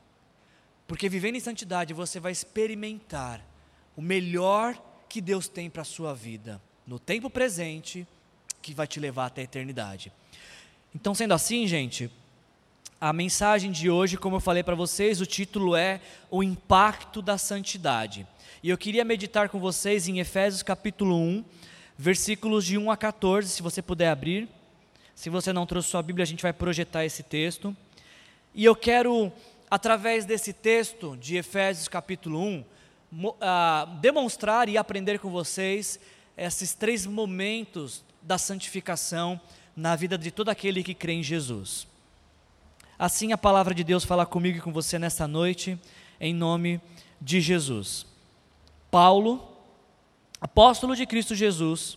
Porque 0.86 1.08
vivendo 1.08 1.36
em 1.36 1.40
santidade 1.40 1.94
você 1.94 2.20
vai 2.20 2.32
experimentar 2.32 3.40
o 3.96 4.02
melhor 4.02 4.80
que 5.08 5.20
Deus 5.20 5.48
tem 5.48 5.70
para 5.70 5.82
a 5.82 5.84
sua 5.84 6.14
vida, 6.14 6.60
no 6.86 6.98
tempo 6.98 7.30
presente, 7.30 8.06
que 8.60 8.74
vai 8.74 8.86
te 8.86 9.00
levar 9.00 9.26
até 9.26 9.40
a 9.40 9.44
eternidade. 9.44 10.12
Então, 10.94 11.14
sendo 11.14 11.34
assim, 11.34 11.66
gente, 11.66 12.10
a 13.00 13.12
mensagem 13.12 13.70
de 13.70 13.90
hoje, 13.90 14.16
como 14.16 14.36
eu 14.36 14.40
falei 14.40 14.62
para 14.62 14.74
vocês, 14.74 15.20
o 15.20 15.26
título 15.26 15.76
é 15.76 16.00
O 16.30 16.42
Impacto 16.42 17.20
da 17.20 17.38
Santidade. 17.38 18.26
E 18.62 18.70
eu 18.70 18.78
queria 18.78 19.04
meditar 19.04 19.48
com 19.48 19.60
vocês 19.60 20.08
em 20.08 20.18
Efésios 20.18 20.62
capítulo 20.62 21.16
1, 21.16 21.44
versículos 21.96 22.64
de 22.64 22.78
1 22.78 22.90
a 22.90 22.96
14, 22.96 23.48
se 23.48 23.62
você 23.62 23.82
puder 23.82 24.08
abrir. 24.08 24.48
Se 25.16 25.30
você 25.30 25.50
não 25.50 25.64
trouxe 25.64 25.88
sua 25.88 26.02
Bíblia, 26.02 26.24
a 26.24 26.26
gente 26.26 26.42
vai 26.42 26.52
projetar 26.52 27.02
esse 27.02 27.22
texto. 27.22 27.74
E 28.54 28.62
eu 28.66 28.76
quero, 28.76 29.32
através 29.68 30.26
desse 30.26 30.52
texto 30.52 31.16
de 31.16 31.36
Efésios 31.38 31.88
capítulo 31.88 32.38
1, 32.38 32.60
uh, 32.60 33.96
demonstrar 33.98 34.68
e 34.68 34.76
aprender 34.76 35.18
com 35.18 35.30
vocês 35.30 35.98
esses 36.36 36.74
três 36.74 37.06
momentos 37.06 38.04
da 38.20 38.36
santificação 38.36 39.40
na 39.74 39.96
vida 39.96 40.18
de 40.18 40.30
todo 40.30 40.50
aquele 40.50 40.84
que 40.84 40.92
crê 40.92 41.14
em 41.14 41.22
Jesus. 41.22 41.88
Assim 42.98 43.32
a 43.32 43.38
palavra 43.38 43.74
de 43.74 43.82
Deus 43.82 44.04
fala 44.04 44.26
comigo 44.26 44.58
e 44.58 44.60
com 44.60 44.70
você 44.70 44.98
nesta 44.98 45.26
noite, 45.26 45.78
em 46.20 46.34
nome 46.34 46.78
de 47.22 47.40
Jesus. 47.40 48.04
Paulo, 48.90 49.50
apóstolo 50.42 50.94
de 50.94 51.06
Cristo 51.06 51.34
Jesus, 51.34 51.96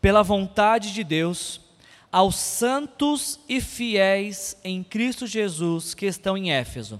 pela 0.00 0.22
vontade 0.22 0.94
de 0.94 1.04
Deus, 1.04 1.65
aos 2.16 2.36
santos 2.36 3.38
e 3.46 3.60
fiéis 3.60 4.56
em 4.64 4.82
Cristo 4.82 5.26
Jesus 5.26 5.92
que 5.92 6.06
estão 6.06 6.34
em 6.34 6.50
Éfeso 6.50 6.98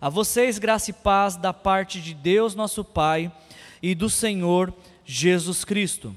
a 0.00 0.08
vocês, 0.08 0.58
graça 0.58 0.88
e 0.88 0.94
paz 0.94 1.36
da 1.36 1.52
parte 1.52 2.00
de 2.00 2.14
Deus, 2.14 2.54
nosso 2.54 2.82
Pai, 2.82 3.30
e 3.82 3.94
do 3.94 4.08
Senhor 4.08 4.72
Jesus 5.04 5.62
Cristo. 5.62 6.16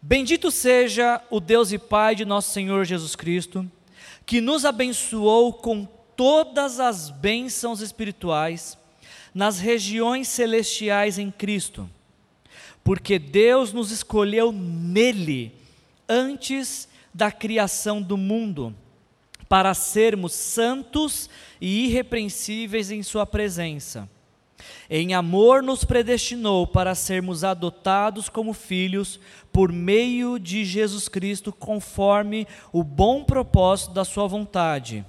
Bendito 0.00 0.50
seja 0.50 1.22
o 1.28 1.40
Deus 1.40 1.72
e 1.72 1.78
Pai 1.78 2.14
de 2.14 2.24
nosso 2.24 2.52
Senhor 2.52 2.86
Jesus 2.86 3.14
Cristo, 3.14 3.70
que 4.24 4.40
nos 4.40 4.64
abençoou 4.64 5.52
com 5.52 5.86
todas 6.16 6.80
as 6.80 7.10
bênçãos 7.10 7.82
espirituais 7.82 8.78
nas 9.34 9.58
regiões 9.58 10.26
celestiais 10.26 11.18
em 11.18 11.30
Cristo, 11.30 11.86
porque 12.82 13.18
Deus 13.18 13.74
nos 13.74 13.90
escolheu 13.90 14.50
nele 14.50 15.52
antes 16.08 16.88
da 17.14 17.30
criação 17.30 18.02
do 18.02 18.16
mundo 18.16 18.74
para 19.48 19.72
sermos 19.72 20.32
santos 20.32 21.30
e 21.60 21.86
irrepreensíveis 21.86 22.90
em 22.90 23.02
Sua 23.02 23.24
presença. 23.24 24.08
Em 24.88 25.14
amor 25.14 25.62
nos 25.62 25.84
predestinou 25.84 26.66
para 26.66 26.94
sermos 26.94 27.44
adotados 27.44 28.28
como 28.28 28.52
filhos 28.52 29.20
por 29.52 29.70
meio 29.70 30.38
de 30.38 30.64
Jesus 30.64 31.08
Cristo, 31.08 31.52
conforme 31.52 32.46
o 32.72 32.82
bom 32.82 33.22
propósito 33.22 33.92
da 33.92 34.04
Sua 34.04 34.26
vontade, 34.26 35.04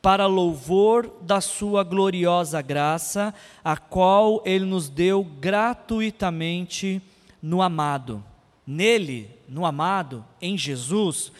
para 0.00 0.26
louvor 0.26 1.10
da 1.22 1.40
Sua 1.40 1.82
gloriosa 1.82 2.62
graça, 2.62 3.34
a 3.64 3.76
qual 3.76 4.42
Ele 4.44 4.64
nos 4.64 4.88
deu 4.88 5.24
gratuitamente 5.24 7.02
no 7.42 7.62
amado. 7.62 8.22
Nele, 8.70 9.30
no 9.48 9.64
amado, 9.64 10.22
em 10.42 10.58
Jesus, 10.58 11.32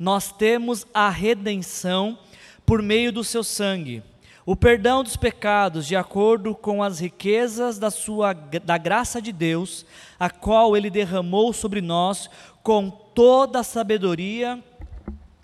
nós 0.00 0.32
temos 0.32 0.84
a 0.92 1.08
redenção 1.08 2.18
por 2.66 2.82
meio 2.82 3.12
do 3.12 3.22
seu 3.22 3.44
sangue, 3.44 4.02
o 4.44 4.56
perdão 4.56 5.04
dos 5.04 5.16
pecados 5.16 5.86
de 5.86 5.94
acordo 5.94 6.56
com 6.56 6.82
as 6.82 6.98
riquezas 6.98 7.78
da 7.78 7.88
sua 7.88 8.32
da 8.32 8.76
graça 8.78 9.22
de 9.22 9.30
Deus, 9.30 9.86
a 10.18 10.28
qual 10.28 10.76
ele 10.76 10.90
derramou 10.90 11.52
sobre 11.52 11.80
nós 11.80 12.28
com 12.64 12.90
toda 12.90 13.60
a 13.60 13.62
sabedoria 13.62 14.60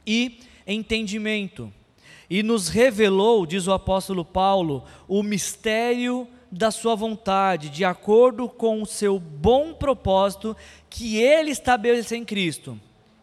e 0.04 0.40
entendimento. 0.66 1.72
E 2.28 2.42
nos 2.42 2.68
revelou, 2.68 3.46
diz 3.46 3.68
o 3.68 3.72
apóstolo 3.72 4.24
Paulo, 4.24 4.82
o 5.06 5.22
mistério 5.22 6.26
da 6.50 6.70
sua 6.70 6.94
vontade, 6.94 7.68
de 7.68 7.84
acordo 7.84 8.48
com 8.48 8.82
o 8.82 8.86
seu 8.86 9.18
bom 9.18 9.74
propósito 9.74 10.56
que 10.88 11.18
ele 11.18 11.50
estabeleceu 11.50 12.18
em 12.18 12.24
Cristo 12.24 12.78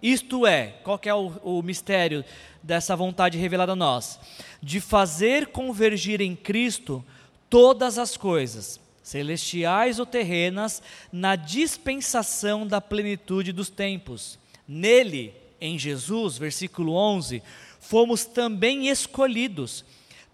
isto 0.07 0.45
é, 0.45 0.67
qual 0.83 0.99
é 1.03 1.13
o, 1.15 1.29
o 1.43 1.63
mistério 1.63 2.23
dessa 2.61 2.95
vontade 2.95 3.39
revelada 3.39 3.71
a 3.71 3.75
nós? 3.75 4.19
De 4.61 4.79
fazer 4.79 5.47
convergir 5.47 6.21
em 6.21 6.35
Cristo 6.35 7.03
todas 7.49 7.97
as 7.97 8.15
coisas, 8.15 8.79
celestiais 9.01 9.97
ou 9.97 10.05
terrenas, 10.05 10.79
na 11.11 11.35
dispensação 11.35 12.67
da 12.67 12.79
plenitude 12.79 13.51
dos 13.51 13.67
tempos. 13.71 14.37
Nele, 14.67 15.33
em 15.59 15.79
Jesus, 15.79 16.37
versículo 16.37 16.93
11, 16.93 17.41
fomos 17.79 18.25
também 18.25 18.89
escolhidos, 18.89 19.83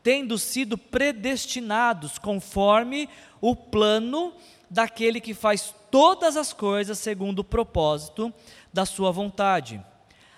tendo 0.03 0.37
sido 0.37 0.77
predestinados 0.77 2.17
conforme 2.17 3.07
o 3.39 3.55
plano 3.55 4.33
daquele 4.69 5.19
que 5.19 5.33
faz 5.33 5.73
todas 5.89 6.37
as 6.37 6.53
coisas 6.53 6.97
segundo 6.97 7.39
o 7.39 7.43
propósito 7.43 8.33
da 8.71 8.85
Sua 8.85 9.11
vontade, 9.11 9.83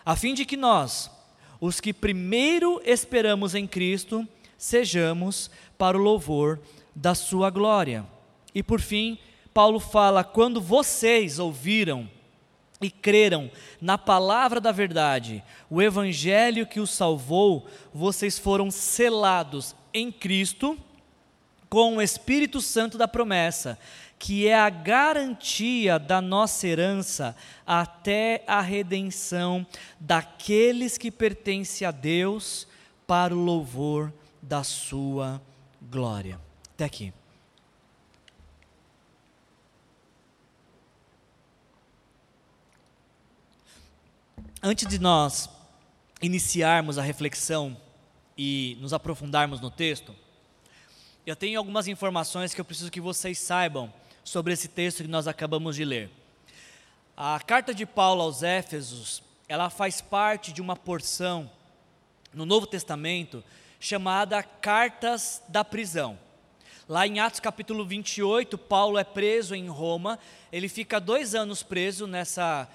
a 0.05 0.15
fim 0.15 0.33
de 0.33 0.45
que 0.45 0.57
nós, 0.57 1.09
os 1.61 1.79
que 1.79 1.93
primeiro 1.93 2.81
esperamos 2.83 3.55
em 3.55 3.67
Cristo, 3.67 4.27
sejamos 4.57 5.49
para 5.77 5.97
o 5.97 6.01
louvor 6.01 6.59
da 6.95 7.15
Sua 7.15 7.49
glória. 7.49 8.05
E 8.55 8.61
por 8.61 8.81
fim, 8.81 9.17
Paulo 9.53 9.79
fala: 9.79 10.23
quando 10.23 10.59
vocês 10.59 11.39
ouviram 11.39 12.09
e 12.83 12.91
creram 12.91 13.49
na 13.79 13.97
palavra 13.97 14.59
da 14.59 14.71
verdade, 14.71 15.43
o 15.69 15.81
evangelho 15.81 16.67
que 16.67 16.79
os 16.79 16.89
salvou, 16.89 17.67
vocês 17.93 18.37
foram 18.37 18.69
selados 18.69 19.75
em 19.93 20.11
Cristo 20.11 20.77
com 21.69 21.97
o 21.97 22.01
Espírito 22.01 22.61
Santo 22.61 22.97
da 22.97 23.07
promessa, 23.07 23.79
que 24.19 24.47
é 24.47 24.55
a 24.55 24.69
garantia 24.69 25.97
da 25.97 26.21
nossa 26.21 26.67
herança 26.67 27.35
até 27.65 28.43
a 28.45 28.61
redenção 28.61 29.65
daqueles 29.99 30.97
que 30.97 31.09
pertencem 31.09 31.87
a 31.87 31.91
Deus 31.91 32.67
para 33.07 33.35
o 33.35 33.43
louvor 33.43 34.13
da 34.41 34.63
sua 34.63 35.41
glória. 35.81 36.39
Até 36.73 36.85
aqui. 36.85 37.13
Antes 44.65 44.87
de 44.87 44.97
nós 44.97 45.49
iniciarmos 46.21 46.97
a 46.97 47.01
reflexão 47.01 47.75
e 48.37 48.77
nos 48.79 48.93
aprofundarmos 48.93 49.59
no 49.59 49.69
texto, 49.69 50.15
eu 51.25 51.35
tenho 51.35 51.59
algumas 51.59 51.85
informações 51.89 52.53
que 52.53 52.61
eu 52.61 52.63
preciso 52.63 52.89
que 52.89 53.01
vocês 53.01 53.37
saibam 53.39 53.93
sobre 54.23 54.53
esse 54.53 54.69
texto 54.69 55.03
que 55.03 55.09
nós 55.09 55.27
acabamos 55.27 55.75
de 55.75 55.83
ler. 55.83 56.09
A 57.17 57.37
carta 57.41 57.73
de 57.75 57.85
Paulo 57.85 58.21
aos 58.21 58.41
Éfesos, 58.41 59.21
ela 59.49 59.69
faz 59.69 59.99
parte 59.99 60.53
de 60.53 60.61
uma 60.61 60.77
porção 60.77 61.51
no 62.33 62.45
Novo 62.45 62.65
Testamento 62.65 63.43
chamada 63.81 64.41
Cartas 64.41 65.43
da 65.49 65.65
Prisão. 65.65 66.17
Lá 66.87 67.05
em 67.05 67.19
Atos 67.19 67.41
capítulo 67.41 67.85
28, 67.85 68.57
Paulo 68.57 68.97
é 68.97 69.03
preso 69.03 69.55
em 69.55 69.67
Roma, 69.67 70.17
ele 70.53 70.69
fica 70.69 71.01
dois 71.01 71.35
anos 71.35 71.63
preso 71.63 72.07
nessa, 72.07 72.69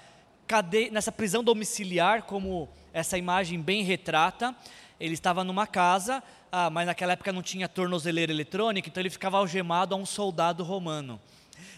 nessa 0.91 1.11
prisão 1.11 1.43
domiciliar, 1.43 2.23
como 2.23 2.67
essa 2.91 3.17
imagem 3.17 3.61
bem 3.61 3.83
retrata, 3.83 4.55
ele 4.99 5.13
estava 5.13 5.43
numa 5.43 5.67
casa, 5.67 6.23
ah, 6.51 6.69
mas 6.69 6.87
naquela 6.87 7.13
época 7.13 7.31
não 7.31 7.41
tinha 7.41 7.69
tornozeleira 7.69 8.31
eletrônica, 8.31 8.89
então 8.89 9.01
ele 9.01 9.09
ficava 9.09 9.37
algemado 9.37 9.93
a 9.93 9.97
um 9.97 10.05
soldado 10.05 10.63
romano. 10.63 11.19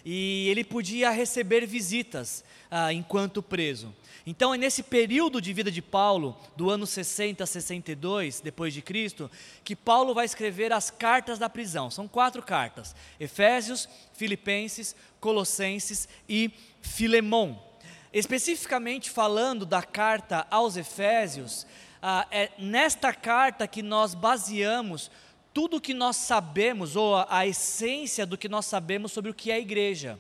E 0.06 0.48
ele 0.50 0.64
podia 0.64 1.12
receber 1.12 1.66
visitas 1.66 2.44
ah, 2.72 2.92
enquanto 2.94 3.44
preso. 3.44 3.94
Então 4.26 4.54
é 4.54 4.58
nesse 4.58 4.84
período 4.84 5.42
de 5.42 5.52
vida 5.52 5.72
de 5.72 5.82
Paulo, 5.82 6.38
do 6.56 6.70
ano 6.70 6.88
60 6.88 7.44
a 7.44 7.48
62 7.48 8.40
depois 8.40 8.74
de 8.74 8.82
Cristo, 8.82 9.30
que 9.64 9.76
Paulo 9.76 10.14
vai 10.14 10.26
escrever 10.26 10.72
as 10.72 10.90
cartas 10.90 11.38
da 11.38 11.50
prisão. 11.50 11.92
São 11.92 12.08
quatro 12.08 12.42
cartas: 12.42 12.96
Efésios, 13.20 13.90
Filipenses, 14.14 14.96
Colossenses 15.20 16.08
e 16.30 16.52
Filemon. 16.82 17.71
Especificamente 18.14 19.10
falando 19.10 19.66
da 19.66 19.82
carta 19.82 20.46
aos 20.52 20.76
Efésios, 20.76 21.66
ah, 22.02 22.28
é 22.30 22.50
nesta 22.58 23.14
carta 23.14 23.68
que 23.68 23.82
nós 23.82 24.14
baseamos 24.14 25.10
tudo 25.54 25.78
o 25.78 25.82
que 25.82 25.94
nós 25.94 26.18
sabemos, 26.18 26.96
ou 26.96 27.16
a, 27.16 27.28
a 27.30 27.48
essência 27.48 28.26
do 28.26 28.38
que 28.38 28.50
nós 28.50 28.66
sabemos 28.66 29.12
sobre 29.12 29.32
o 29.32 29.34
que 29.34 29.52
é 29.52 29.56
a 29.56 29.60
igreja, 29.60 30.20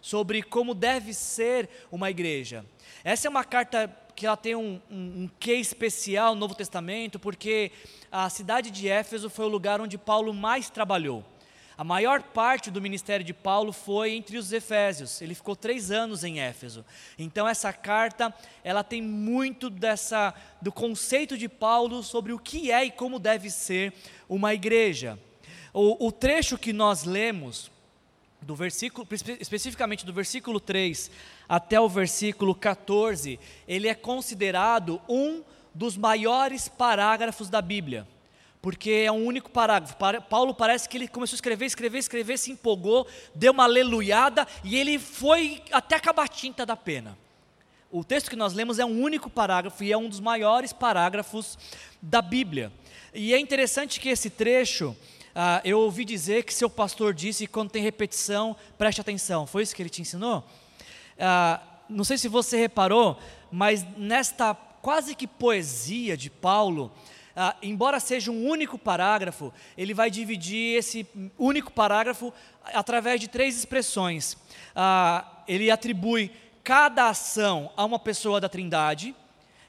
sobre 0.00 0.42
como 0.42 0.74
deve 0.74 1.12
ser 1.12 1.68
uma 1.90 2.10
igreja. 2.10 2.64
Essa 3.02 3.26
é 3.26 3.30
uma 3.30 3.44
carta 3.44 3.90
que 4.14 4.26
ela 4.26 4.36
tem 4.36 4.54
um, 4.54 4.80
um, 4.90 5.22
um 5.24 5.30
quê 5.40 5.54
especial 5.54 6.34
no 6.34 6.40
Novo 6.40 6.54
Testamento, 6.54 7.18
porque 7.18 7.72
a 8.10 8.28
cidade 8.28 8.70
de 8.70 8.88
Éfeso 8.88 9.30
foi 9.30 9.46
o 9.46 9.48
lugar 9.48 9.80
onde 9.80 9.98
Paulo 9.98 10.32
mais 10.32 10.70
trabalhou. 10.70 11.24
A 11.82 11.84
maior 11.84 12.22
parte 12.22 12.70
do 12.70 12.80
ministério 12.80 13.26
de 13.26 13.34
Paulo 13.34 13.72
foi 13.72 14.12
entre 14.12 14.38
os 14.38 14.52
Efésios. 14.52 15.20
Ele 15.20 15.34
ficou 15.34 15.56
três 15.56 15.90
anos 15.90 16.22
em 16.22 16.38
Éfeso. 16.38 16.84
Então 17.18 17.48
essa 17.48 17.72
carta, 17.72 18.32
ela 18.62 18.84
tem 18.84 19.02
muito 19.02 19.68
dessa 19.68 20.32
do 20.60 20.70
conceito 20.70 21.36
de 21.36 21.48
Paulo 21.48 22.04
sobre 22.04 22.32
o 22.32 22.38
que 22.38 22.70
é 22.70 22.84
e 22.84 22.90
como 22.92 23.18
deve 23.18 23.50
ser 23.50 23.92
uma 24.28 24.54
igreja. 24.54 25.18
O, 25.74 26.06
o 26.06 26.12
trecho 26.12 26.56
que 26.56 26.72
nós 26.72 27.02
lemos 27.02 27.68
do 28.40 28.54
versículo, 28.54 29.04
especificamente 29.40 30.06
do 30.06 30.12
versículo 30.12 30.60
3 30.60 31.10
até 31.48 31.80
o 31.80 31.88
versículo 31.88 32.54
14, 32.54 33.40
ele 33.66 33.88
é 33.88 33.94
considerado 33.96 35.02
um 35.08 35.42
dos 35.74 35.96
maiores 35.96 36.68
parágrafos 36.68 37.50
da 37.50 37.60
Bíblia, 37.60 38.06
porque 38.62 38.90
é 38.90 39.10
um 39.10 39.26
único 39.26 39.50
parágrafo. 39.50 39.96
Paulo 40.30 40.54
parece 40.54 40.88
que 40.88 40.96
ele 40.96 41.08
começou 41.08 41.34
a 41.34 41.38
escrever, 41.38 41.66
escrever, 41.66 41.98
escrever, 41.98 42.38
se 42.38 42.52
empolgou, 42.52 43.08
deu 43.34 43.52
uma 43.52 43.64
aleluiada 43.64 44.46
e 44.62 44.76
ele 44.76 45.00
foi 45.00 45.60
até 45.72 45.96
acabar 45.96 46.24
a 46.24 46.28
tinta 46.28 46.64
da 46.64 46.76
pena. 46.76 47.18
O 47.90 48.04
texto 48.04 48.30
que 48.30 48.36
nós 48.36 48.54
lemos 48.54 48.78
é 48.78 48.84
um 48.84 49.02
único 49.02 49.28
parágrafo 49.28 49.82
e 49.82 49.92
é 49.92 49.98
um 49.98 50.08
dos 50.08 50.20
maiores 50.20 50.72
parágrafos 50.72 51.58
da 52.00 52.22
Bíblia. 52.22 52.72
E 53.12 53.34
é 53.34 53.38
interessante 53.38 54.00
que 54.00 54.08
esse 54.08 54.30
trecho, 54.30 54.96
ah, 55.34 55.60
eu 55.64 55.80
ouvi 55.80 56.04
dizer 56.04 56.44
que 56.44 56.54
seu 56.54 56.70
pastor 56.70 57.12
disse 57.12 57.48
quando 57.48 57.70
tem 57.70 57.82
repetição, 57.82 58.56
preste 58.78 59.00
atenção. 59.00 59.44
Foi 59.44 59.64
isso 59.64 59.74
que 59.74 59.82
ele 59.82 59.90
te 59.90 60.00
ensinou? 60.00 60.42
Ah, 61.18 61.60
não 61.88 62.04
sei 62.04 62.16
se 62.16 62.28
você 62.28 62.56
reparou, 62.56 63.18
mas 63.50 63.84
nesta 63.98 64.54
quase 64.54 65.14
que 65.14 65.26
poesia 65.26 66.16
de 66.16 66.30
Paulo, 66.30 66.90
ah, 67.36 67.56
embora 67.62 67.98
seja 67.98 68.30
um 68.30 68.46
único 68.46 68.78
parágrafo, 68.78 69.52
ele 69.76 69.94
vai 69.94 70.10
dividir 70.10 70.76
esse 70.76 71.06
único 71.38 71.72
parágrafo 71.72 72.32
através 72.64 73.20
de 73.20 73.28
três 73.28 73.56
expressões. 73.56 74.36
Ah, 74.74 75.42
ele 75.48 75.70
atribui 75.70 76.30
cada 76.62 77.08
ação 77.08 77.70
a 77.76 77.84
uma 77.84 77.98
pessoa 77.98 78.40
da 78.40 78.48
Trindade 78.48 79.14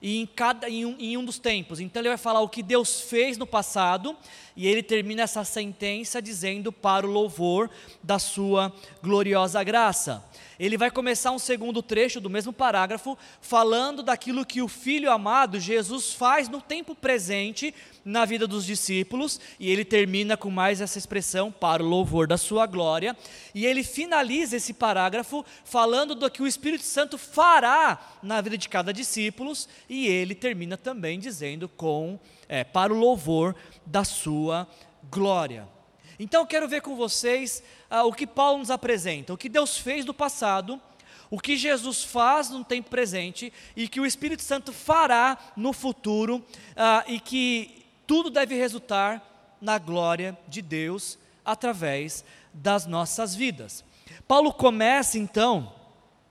e 0.03 0.19
em, 0.19 0.25
cada, 0.25 0.69
em 0.69 0.85
um, 0.85 0.95
em 0.99 1.17
um 1.17 1.23
dos 1.23 1.39
tempos. 1.39 1.79
Então 1.79 2.01
ele 2.01 2.09
vai 2.09 2.17
falar 2.17 2.41
o 2.41 2.49
que 2.49 2.61
Deus 2.61 2.99
fez 2.99 3.37
no 3.37 3.47
passado, 3.47 4.15
e 4.53 4.67
ele 4.67 4.83
termina 4.83 5.23
essa 5.23 5.45
sentença 5.45 6.21
dizendo 6.21 6.73
para 6.73 7.07
o 7.07 7.09
louvor 7.09 7.69
da 8.03 8.19
sua 8.19 8.71
gloriosa 9.01 9.63
graça 9.63 10.21
ele 10.59 10.77
vai 10.77 10.91
começar 10.91 11.31
um 11.31 11.39
segundo 11.39 11.81
trecho 11.81 12.21
do 12.21 12.29
mesmo 12.29 12.53
parágrafo, 12.53 13.17
falando 13.41 14.03
daquilo 14.03 14.45
que 14.45 14.61
o 14.61 14.67
Filho 14.67 15.11
amado, 15.11 15.59
Jesus, 15.59 16.13
faz 16.13 16.47
no 16.47 16.61
tempo 16.61 16.95
presente 16.95 17.73
na 18.05 18.25
vida 18.25 18.45
dos 18.45 18.65
discípulos, 18.65 19.39
e 19.59 19.69
ele 19.69 19.85
termina 19.85 20.35
com 20.37 20.49
mais 20.49 20.81
essa 20.81 20.97
expressão, 20.97 21.51
para 21.51 21.81
o 21.81 21.87
louvor 21.87 22.27
da 22.27 22.37
sua 22.37 22.65
glória, 22.65 23.15
e 23.53 23.65
ele 23.65 23.83
finaliza 23.83 24.57
esse 24.57 24.73
parágrafo 24.73 25.45
falando 25.63 26.13
do 26.15 26.29
que 26.29 26.41
o 26.41 26.47
Espírito 26.47 26.83
Santo 26.83 27.17
fará 27.17 27.99
na 28.21 28.41
vida 28.41 28.57
de 28.57 28.69
cada 28.69 28.93
discípulo, 28.93 29.53
e 29.93 30.07
ele 30.07 30.33
termina 30.33 30.75
também 30.75 31.19
dizendo 31.19 31.69
com, 31.69 32.19
é, 32.49 32.63
para 32.63 32.91
o 32.91 32.97
louvor 32.97 33.55
da 33.85 34.03
sua 34.03 34.67
glória. 35.03 35.69
Então 36.17 36.41
eu 36.41 36.47
quero 36.47 36.67
ver 36.67 36.81
com 36.81 36.95
vocês 36.95 37.61
ah, 37.91 38.03
o 38.03 38.11
que 38.11 38.25
Paulo 38.25 38.57
nos 38.57 38.71
apresenta, 38.71 39.31
o 39.31 39.37
que 39.37 39.47
Deus 39.47 39.77
fez 39.77 40.03
no 40.03 40.13
passado, 40.13 40.81
o 41.29 41.39
que 41.39 41.55
Jesus 41.55 42.03
faz 42.03 42.49
no 42.49 42.63
tempo 42.65 42.89
presente 42.89 43.53
e 43.75 43.87
que 43.87 43.99
o 43.99 44.05
Espírito 44.05 44.41
Santo 44.41 44.73
fará 44.73 45.37
no 45.55 45.71
futuro 45.71 46.43
ah, 46.75 47.03
e 47.07 47.19
que 47.19 47.85
tudo 48.07 48.31
deve 48.31 48.55
resultar 48.55 49.55
na 49.61 49.77
glória 49.77 50.35
de 50.47 50.63
Deus 50.63 51.19
através 51.45 52.25
das 52.51 52.87
nossas 52.87 53.35
vidas. 53.35 53.85
Paulo 54.27 54.51
começa 54.51 55.19
então 55.19 55.71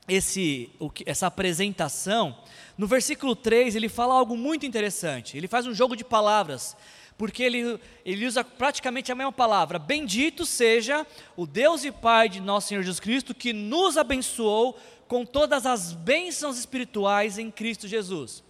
esse, 0.09 0.71
essa 1.07 1.27
apresentação, 1.27 2.37
no 2.77 2.87
versículo 2.87 3.37
3 3.37 3.77
ele 3.77 3.89
fala 3.89 4.15
algo 4.15 4.37
muito 4.37 4.67
interessante, 4.67 5.37
ele 5.37 5.49
faz 5.49 5.67
um 5.67 5.75
jogo 5.75 5.97
de 5.97 6.05
palavras 6.05 6.77
porque 7.23 7.43
ele, 7.43 7.79
ele 8.05 8.27
usa 8.27 8.43
praticamente 8.43 9.13
a 9.13 9.15
mesma 9.15 9.33
palavra: 9.33 9.79
Bendito 9.79 10.45
seja 10.45 11.07
o 11.37 11.47
Deus 11.47 11.85
e 11.85 11.93
Pai 11.93 12.29
de 12.29 12.41
nosso 12.41 12.69
Senhor 12.69 12.83
Jesus 12.83 12.99
Cristo, 12.99 13.33
que 13.35 13.53
nos 13.53 13.97
abençoou 13.97 14.77
com 15.07 15.25
todas 15.25 15.67
as 15.67 15.93
bênçãos 15.93 16.59
espirituais 16.59 17.39
em 17.39 17.51
Cristo 17.51 17.87
Jesus. 17.87 18.43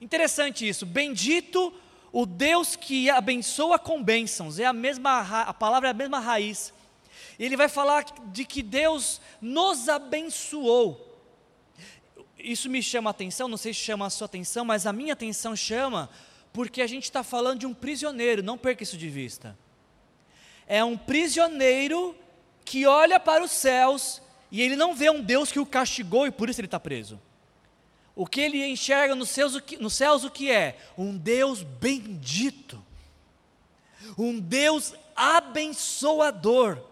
Interessante 0.00 0.68
isso, 0.68 0.84
bendito 0.84 1.72
o 2.12 2.26
Deus 2.26 2.76
que 2.76 3.08
abençoa 3.08 3.78
com 3.78 4.02
bênçãos, 4.02 4.58
é 4.58 4.64
a 4.64 4.72
mesma, 4.72 5.20
a 5.42 5.54
palavra 5.54 5.88
é 5.88 5.90
a 5.92 5.94
mesma 5.94 6.18
raiz. 6.18 6.72
Ele 7.38 7.56
vai 7.56 7.68
falar 7.68 8.04
de 8.26 8.44
que 8.44 8.62
Deus 8.62 9.20
nos 9.40 9.88
abençoou. 9.88 11.04
Isso 12.38 12.68
me 12.68 12.82
chama 12.82 13.10
a 13.10 13.12
atenção, 13.12 13.48
não 13.48 13.56
sei 13.56 13.72
se 13.72 13.80
chama 13.80 14.06
a 14.06 14.10
sua 14.10 14.26
atenção, 14.26 14.64
mas 14.64 14.86
a 14.86 14.92
minha 14.92 15.12
atenção 15.12 15.54
chama 15.56 16.08
porque 16.52 16.82
a 16.82 16.86
gente 16.86 17.04
está 17.04 17.22
falando 17.22 17.60
de 17.60 17.66
um 17.66 17.74
prisioneiro, 17.74 18.42
não 18.42 18.58
perca 18.58 18.82
isso 18.82 18.96
de 18.96 19.08
vista. 19.08 19.56
É 20.66 20.82
um 20.82 20.96
prisioneiro 20.96 22.14
que 22.64 22.86
olha 22.86 23.18
para 23.18 23.42
os 23.42 23.50
céus 23.50 24.20
e 24.50 24.60
ele 24.60 24.76
não 24.76 24.94
vê 24.94 25.10
um 25.10 25.22
Deus 25.22 25.52
que 25.52 25.58
o 25.58 25.66
castigou 25.66 26.26
e 26.26 26.30
por 26.30 26.48
isso 26.48 26.60
ele 26.60 26.66
está 26.66 26.80
preso. 26.80 27.20
O 28.14 28.26
que 28.26 28.40
ele 28.40 28.66
enxerga 28.66 29.14
nos 29.14 29.28
céus, 29.28 29.62
nos 29.78 29.94
céus 29.94 30.24
o 30.24 30.30
que 30.30 30.50
é? 30.50 30.76
Um 30.96 31.16
Deus 31.16 31.62
bendito, 31.62 32.84
um 34.16 34.38
Deus 34.40 34.94
abençoador, 35.14 36.82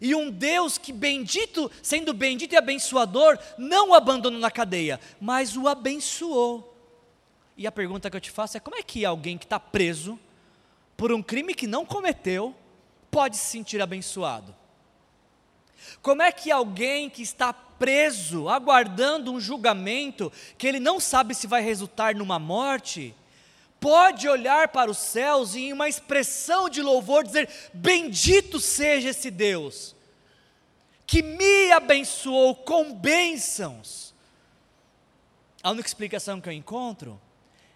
e 0.00 0.14
um 0.14 0.30
Deus 0.30 0.78
que, 0.78 0.92
bendito, 0.92 1.70
sendo 1.82 2.12
bendito 2.12 2.52
e 2.52 2.56
abençoador, 2.56 3.38
não 3.56 3.90
o 3.90 3.94
abandonou 3.94 4.38
na 4.38 4.50
cadeia, 4.50 5.00
mas 5.20 5.56
o 5.56 5.66
abençoou. 5.68 6.74
E 7.56 7.66
a 7.66 7.72
pergunta 7.72 8.10
que 8.10 8.16
eu 8.16 8.20
te 8.20 8.30
faço 8.30 8.56
é: 8.56 8.60
como 8.60 8.76
é 8.76 8.82
que 8.82 9.04
alguém 9.04 9.36
que 9.36 9.44
está 9.44 9.58
preso 9.58 10.18
por 10.96 11.12
um 11.12 11.22
crime 11.22 11.54
que 11.54 11.66
não 11.66 11.84
cometeu 11.84 12.54
pode 13.10 13.36
se 13.36 13.46
sentir 13.46 13.82
abençoado? 13.82 14.54
Como 16.02 16.22
é 16.22 16.30
que 16.30 16.50
alguém 16.50 17.08
que 17.08 17.22
está 17.22 17.52
preso, 17.52 18.48
aguardando 18.48 19.32
um 19.32 19.40
julgamento, 19.40 20.32
que 20.56 20.66
ele 20.66 20.80
não 20.80 20.98
sabe 20.98 21.34
se 21.34 21.46
vai 21.46 21.62
resultar 21.62 22.14
numa 22.14 22.38
morte, 22.38 23.14
pode 23.80 24.28
olhar 24.28 24.68
para 24.68 24.90
os 24.90 24.98
céus 24.98 25.54
e, 25.54 25.66
em 25.66 25.72
uma 25.72 25.88
expressão 25.88 26.68
de 26.68 26.82
louvor, 26.82 27.24
dizer: 27.24 27.48
Bendito 27.72 28.60
seja 28.60 29.10
esse 29.10 29.30
Deus, 29.30 29.94
que 31.06 31.22
me 31.22 31.72
abençoou 31.72 32.54
com 32.54 32.92
bênçãos? 32.92 34.14
A 35.62 35.70
única 35.70 35.88
explicação 35.88 36.40
que 36.40 36.48
eu 36.48 36.52
encontro 36.52 37.20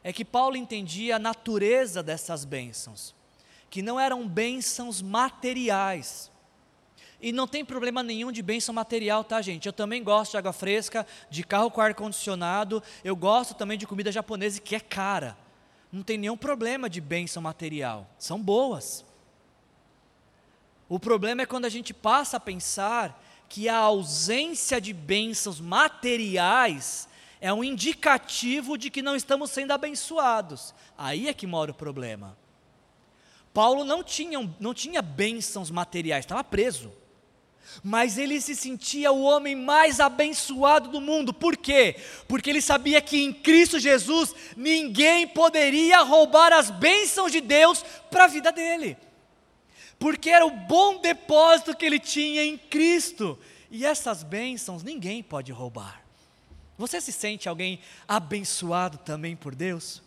é 0.04 0.12
que 0.12 0.24
Paulo 0.24 0.56
entendia 0.56 1.16
a 1.16 1.18
natureza 1.18 2.02
dessas 2.02 2.44
bênçãos, 2.44 3.14
que 3.70 3.82
não 3.82 3.98
eram 3.98 4.26
bênçãos 4.26 5.00
materiais. 5.00 6.30
E 7.20 7.30
não 7.30 7.46
tem 7.46 7.64
problema 7.64 8.02
nenhum 8.02 8.32
de 8.32 8.42
bênção 8.42 8.74
material, 8.74 9.22
tá, 9.22 9.40
gente? 9.40 9.66
Eu 9.66 9.72
também 9.72 10.02
gosto 10.02 10.32
de 10.32 10.38
água 10.38 10.52
fresca, 10.52 11.06
de 11.30 11.44
carro 11.44 11.70
com 11.70 11.80
ar-condicionado, 11.80 12.82
eu 13.04 13.14
gosto 13.14 13.54
também 13.54 13.78
de 13.78 13.86
comida 13.86 14.10
japonesa 14.10 14.60
que 14.60 14.74
é 14.74 14.80
cara. 14.80 15.36
Não 15.92 16.02
tem 16.02 16.16
nenhum 16.16 16.38
problema 16.38 16.88
de 16.88 17.02
bênção 17.02 17.42
material, 17.42 18.08
são 18.18 18.40
boas. 18.40 19.04
O 20.88 20.98
problema 20.98 21.42
é 21.42 21.46
quando 21.46 21.66
a 21.66 21.68
gente 21.68 21.92
passa 21.92 22.38
a 22.38 22.40
pensar 22.40 23.22
que 23.48 23.68
a 23.68 23.76
ausência 23.76 24.80
de 24.80 24.94
bênçãos 24.94 25.60
materiais 25.60 27.06
é 27.38 27.52
um 27.52 27.62
indicativo 27.62 28.78
de 28.78 28.88
que 28.88 29.02
não 29.02 29.14
estamos 29.14 29.50
sendo 29.50 29.72
abençoados. 29.72 30.74
Aí 30.96 31.28
é 31.28 31.34
que 31.34 31.46
mora 31.46 31.70
o 31.70 31.74
problema. 31.74 32.38
Paulo 33.52 33.84
não 33.84 34.02
tinha, 34.02 34.38
não 34.58 34.72
tinha 34.72 35.02
bênçãos 35.02 35.70
materiais, 35.70 36.24
estava 36.24 36.42
preso. 36.42 36.90
Mas 37.82 38.18
ele 38.18 38.40
se 38.40 38.54
sentia 38.54 39.12
o 39.12 39.22
homem 39.22 39.56
mais 39.56 40.00
abençoado 40.00 40.88
do 40.88 41.00
mundo. 41.00 41.32
Por 41.32 41.56
quê? 41.56 41.96
Porque 42.28 42.50
ele 42.50 42.60
sabia 42.60 43.00
que 43.00 43.22
em 43.22 43.32
Cristo 43.32 43.78
Jesus 43.78 44.34
ninguém 44.56 45.26
poderia 45.26 46.00
roubar 46.02 46.52
as 46.52 46.70
bênçãos 46.70 47.32
de 47.32 47.40
Deus 47.40 47.84
para 48.10 48.24
a 48.24 48.28
vida 48.28 48.52
dele. 48.52 48.96
Porque 49.98 50.30
era 50.30 50.44
o 50.44 50.50
bom 50.50 51.00
depósito 51.00 51.76
que 51.76 51.86
ele 51.86 51.98
tinha 51.98 52.44
em 52.44 52.58
Cristo. 52.58 53.38
E 53.70 53.86
essas 53.86 54.22
bênçãos 54.22 54.82
ninguém 54.82 55.22
pode 55.22 55.50
roubar. 55.52 56.02
Você 56.76 57.00
se 57.00 57.12
sente 57.12 57.48
alguém 57.48 57.80
abençoado 58.08 58.98
também 58.98 59.36
por 59.36 59.54
Deus? 59.54 60.02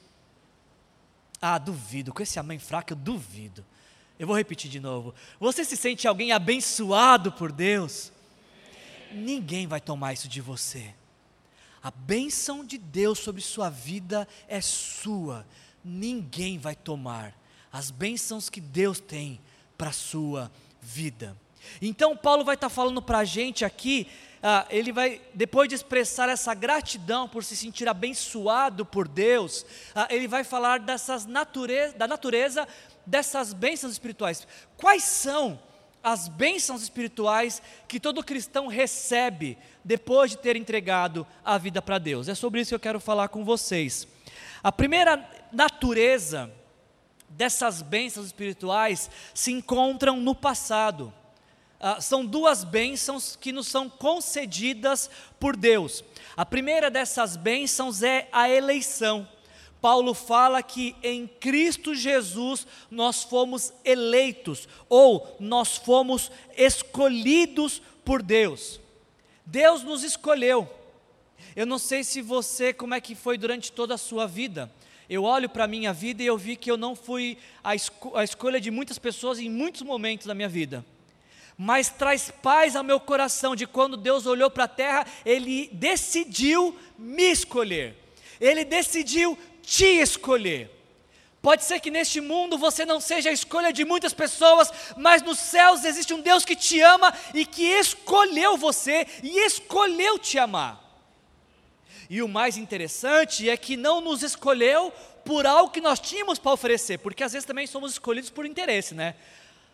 Ah, 1.42 1.58
duvido, 1.58 2.14
com 2.14 2.22
esse 2.22 2.40
amém 2.40 2.60
fraco 2.60 2.94
eu 2.94 2.98
duvido. 2.98 3.66
Eu 4.18 4.28
vou 4.28 4.36
repetir 4.36 4.72
de 4.72 4.80
novo. 4.80 5.14
Você 5.40 5.66
se 5.66 5.76
sente 5.76 6.08
alguém 6.08 6.32
abençoado 6.32 7.32
por 7.32 7.52
Deus? 7.52 8.12
Ninguém 9.12 9.68
vai 9.68 9.82
tomar 9.82 10.14
isso 10.14 10.28
de 10.28 10.40
você. 10.40 10.94
A 11.84 11.92
bênção 11.92 12.64
de 12.64 12.78
Deus 12.78 13.20
sobre 13.20 13.42
sua 13.42 13.70
vida 13.70 14.28
é 14.48 14.62
sua. 14.62 15.46
Ninguém 15.84 16.58
vai 16.58 16.76
tomar 16.76 17.34
as 17.72 17.92
bênçãos 17.92 18.50
que 18.50 18.62
Deus 18.62 19.00
tem 19.00 19.40
para 19.78 19.92
sua 19.92 20.50
vida. 20.82 21.36
Então, 21.82 22.16
Paulo 22.16 22.46
vai 22.46 22.56
estar 22.56 22.70
tá 22.70 22.74
falando 22.74 23.02
para 23.02 23.20
a 23.20 23.26
gente 23.26 23.66
aqui 23.66 24.08
ah, 24.48 24.64
ele 24.70 24.92
vai, 24.92 25.20
depois 25.34 25.68
de 25.68 25.74
expressar 25.74 26.30
essa 26.30 26.54
gratidão 26.54 27.28
por 27.28 27.44
se 27.44 27.58
sentir 27.58 27.90
abençoado 27.90 28.86
por 28.86 29.08
Deus, 29.08 29.66
ah, 29.96 30.08
ele 30.12 30.28
vai 30.28 30.44
falar 30.44 30.80
dessas 30.80 31.26
natureza, 31.26 31.98
da 31.98 32.08
natureza 32.08 32.68
dessas 33.06 33.54
bênçãos 33.54 33.94
espirituais. 33.94 34.48
Quais 34.78 35.04
são 35.04 35.60
as 36.04 36.28
bênçãos 36.28 36.84
espirituais 36.84 37.62
que 37.88 38.00
todo 38.00 38.24
cristão 38.24 38.68
recebe 38.68 39.58
depois 39.84 40.32
de 40.32 40.38
ter 40.38 40.56
entregado 40.56 41.26
a 41.44 41.58
vida 41.58 41.82
para 41.82 41.98
Deus? 41.98 42.28
É 42.28 42.36
sobre 42.36 42.62
isso 42.62 42.70
que 42.70 42.76
eu 42.76 42.80
quero 42.80 43.00
falar 43.00 43.30
com 43.30 43.44
vocês. 43.44 44.08
A 44.64 44.72
primeira 44.72 45.28
natureza 45.52 46.52
dessas 47.30 47.82
bênçãos 47.82 48.28
espirituais 48.28 49.10
se 49.34 49.52
encontram 49.52 50.20
no 50.20 50.34
passado 50.34 51.14
ah, 51.80 52.00
são 52.00 52.26
duas 52.26 52.64
bênçãos 52.64 53.36
que 53.36 53.52
nos 53.52 53.68
são 53.68 53.90
concedidas 53.90 55.10
por 55.40 55.56
Deus. 55.56 56.04
A 56.36 56.46
primeira 56.46 56.90
dessas 56.90 57.36
bênçãos 57.36 58.02
é 58.02 58.28
a 58.32 58.50
eleição. 58.50 59.28
Paulo 59.86 60.16
fala 60.16 60.64
que 60.64 60.96
em 61.04 61.28
Cristo 61.28 61.94
Jesus 61.94 62.66
nós 62.90 63.22
fomos 63.22 63.72
eleitos, 63.84 64.68
ou 64.90 65.38
nós 65.40 65.78
fomos 65.78 66.32
escolhidos 66.58 67.84
por 68.04 68.24
Deus. 68.24 68.80
Deus 69.46 69.84
nos 69.84 70.04
escolheu. 70.04 70.68
Eu 71.56 71.68
não 71.68 71.78
sei 71.78 72.04
se 72.04 72.20
você, 72.20 72.74
como 72.74 72.96
é 72.96 73.00
que 73.00 73.14
foi 73.14 73.38
durante 73.38 73.72
toda 73.72 73.94
a 73.94 73.98
sua 74.00 74.26
vida. 74.26 74.72
Eu 75.08 75.24
olho 75.24 75.48
para 75.48 75.66
a 75.66 75.68
minha 75.68 75.94
vida 75.94 76.24
e 76.24 76.26
eu 76.26 76.36
vi 76.36 76.56
que 76.56 76.72
eu 76.72 76.78
não 76.78 76.96
fui 76.96 77.38
a, 77.64 77.76
esco 77.76 78.18
a 78.18 78.24
escolha 78.24 78.60
de 78.60 78.72
muitas 78.72 78.98
pessoas 78.98 79.38
em 79.38 79.52
muitos 79.52 79.84
momentos 79.84 80.26
da 80.26 80.34
minha 80.34 80.50
vida 80.50 80.84
mas 81.56 81.90
traz 81.90 82.32
paz 82.42 82.76
ao 82.76 82.84
meu 82.84 83.00
coração 83.00 83.56
de 83.56 83.68
quando 83.68 83.96
Deus 83.96 84.26
olhou 84.26 84.52
para 84.52 84.66
a 84.66 84.68
terra, 84.68 85.06
Ele 85.26 85.70
decidiu 85.72 86.76
me 86.98 87.32
escolher, 87.32 87.96
Ele 88.42 88.66
decidiu 88.66 89.38
te 89.66 89.86
escolher. 89.86 90.72
Pode 91.42 91.64
ser 91.64 91.80
que 91.80 91.92
neste 91.92 92.20
mundo 92.22 92.58
você 92.58 92.86
não 92.86 93.00
seja 93.00 93.30
a 93.30 93.34
escolha 93.34 93.72
de 93.72 93.86
muitas 93.86 94.14
pessoas, 94.14 94.72
mas 94.98 95.22
nos 95.22 95.38
céus 95.38 95.84
existe 95.86 96.14
um 96.14 96.22
Deus 96.22 96.44
que 96.44 96.56
te 96.56 96.82
ama 96.82 97.14
e 97.34 97.46
que 97.46 97.64
escolheu 97.64 98.58
você 98.58 99.06
e 99.22 99.38
escolheu 99.46 100.18
te 100.18 100.40
amar. 100.40 100.84
E 102.10 102.22
o 102.22 102.28
mais 102.28 102.58
interessante 102.58 103.50
é 103.50 103.56
que 103.56 103.78
não 103.78 104.02
nos 104.02 104.24
escolheu 104.24 104.92
por 105.24 105.46
algo 105.46 105.72
que 105.72 105.82
nós 105.82 106.00
tínhamos 106.00 106.40
para 106.40 106.52
oferecer, 106.52 107.00
porque 107.00 107.24
às 107.24 107.34
vezes 107.34 107.46
também 107.46 107.68
somos 107.68 107.94
escolhidos 107.94 108.30
por 108.30 108.46
interesse, 108.46 108.94
né? 108.94 109.16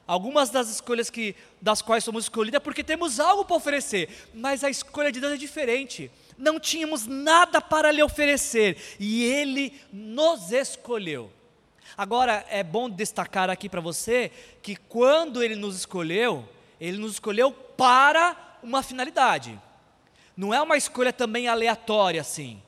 Algumas 0.07 0.49
das 0.49 0.69
escolhas 0.69 1.09
que, 1.09 1.35
das 1.61 1.81
quais 1.81 2.03
somos 2.03 2.25
escolhidos 2.25 2.57
é 2.57 2.59
porque 2.59 2.83
temos 2.83 3.19
algo 3.19 3.45
para 3.45 3.55
oferecer, 3.55 4.09
mas 4.33 4.63
a 4.63 4.69
escolha 4.69 5.11
de 5.11 5.19
Deus 5.19 5.33
é 5.33 5.37
diferente. 5.37 6.11
Não 6.37 6.59
tínhamos 6.59 7.05
nada 7.05 7.61
para 7.61 7.91
lhe 7.91 8.01
oferecer 8.01 8.77
e 8.99 9.23
Ele 9.23 9.73
nos 9.93 10.51
escolheu. 10.51 11.31
Agora 11.95 12.45
é 12.49 12.63
bom 12.63 12.89
destacar 12.89 13.49
aqui 13.49 13.69
para 13.69 13.79
você 13.79 14.31
que 14.61 14.75
quando 14.75 15.43
Ele 15.43 15.55
nos 15.55 15.75
escolheu, 15.75 16.47
Ele 16.79 16.97
nos 16.97 17.13
escolheu 17.13 17.51
para 17.51 18.57
uma 18.63 18.81
finalidade. 18.81 19.59
Não 20.35 20.53
é 20.53 20.61
uma 20.61 20.77
escolha 20.77 21.13
também 21.13 21.47
aleatória 21.47 22.21
assim. 22.21 22.61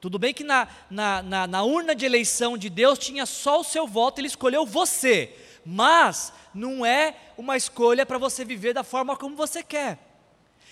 Tudo 0.00 0.18
bem 0.18 0.34
que 0.34 0.44
na, 0.44 0.68
na, 0.90 1.22
na, 1.22 1.46
na 1.46 1.62
urna 1.62 1.94
de 1.94 2.04
eleição 2.04 2.58
de 2.58 2.68
Deus 2.68 2.98
tinha 2.98 3.26
só 3.26 3.60
o 3.60 3.64
seu 3.64 3.86
voto, 3.86 4.20
Ele 4.20 4.28
escolheu 4.28 4.66
você 4.66 5.34
mas 5.70 6.32
não 6.54 6.84
é 6.84 7.14
uma 7.36 7.54
escolha 7.54 8.06
para 8.06 8.16
você 8.16 8.42
viver 8.42 8.72
da 8.72 8.82
forma 8.82 9.14
como 9.18 9.36
você 9.36 9.62
quer. 9.62 9.98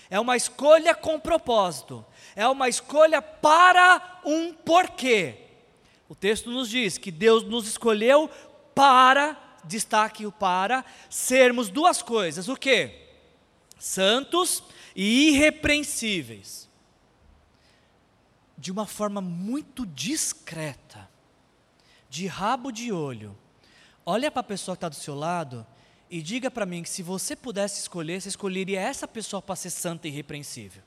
É 0.09 0.19
uma 0.19 0.35
escolha 0.35 0.95
com 0.95 1.19
propósito. 1.19 2.03
É 2.35 2.47
uma 2.47 2.67
escolha 2.67 3.21
para 3.21 4.19
um 4.25 4.51
porquê. 4.51 5.37
O 6.09 6.15
texto 6.15 6.49
nos 6.49 6.67
diz 6.67 6.97
que 6.97 7.11
Deus 7.11 7.43
nos 7.43 7.67
escolheu 7.67 8.27
para, 8.73 9.37
destaque 9.63 10.25
o 10.25 10.31
para, 10.31 10.83
sermos 11.11 11.69
duas 11.69 12.01
coisas: 12.01 12.47
o 12.47 12.55
que? 12.55 12.89
Santos 13.77 14.63
e 14.95 15.29
irrepreensíveis. 15.29 16.67
De 18.57 18.71
uma 18.71 18.87
forma 18.87 19.21
muito 19.21 19.85
discreta, 19.85 21.07
de 22.09 22.25
rabo 22.25 22.71
de 22.71 22.91
olho 22.91 23.37
Olha 24.09 24.31
para 24.31 24.39
a 24.39 24.43
pessoa 24.43 24.73
que 24.73 24.77
está 24.77 24.87
do 24.87 24.95
seu 24.95 25.13
lado 25.13 25.67
e 26.09 26.21
diga 26.21 26.49
para 26.49 26.65
mim 26.65 26.81
que 26.81 26.89
se 26.89 27.03
você 27.03 27.35
pudesse 27.35 27.81
escolher, 27.81 28.21
você 28.21 28.29
escolheria 28.29 28.79
essa 28.79 29.05
pessoa 29.05 29.41
para 29.41 29.57
ser 29.57 29.69
santa 29.69 30.07
e 30.07 30.11
irrepreensível. 30.11 30.81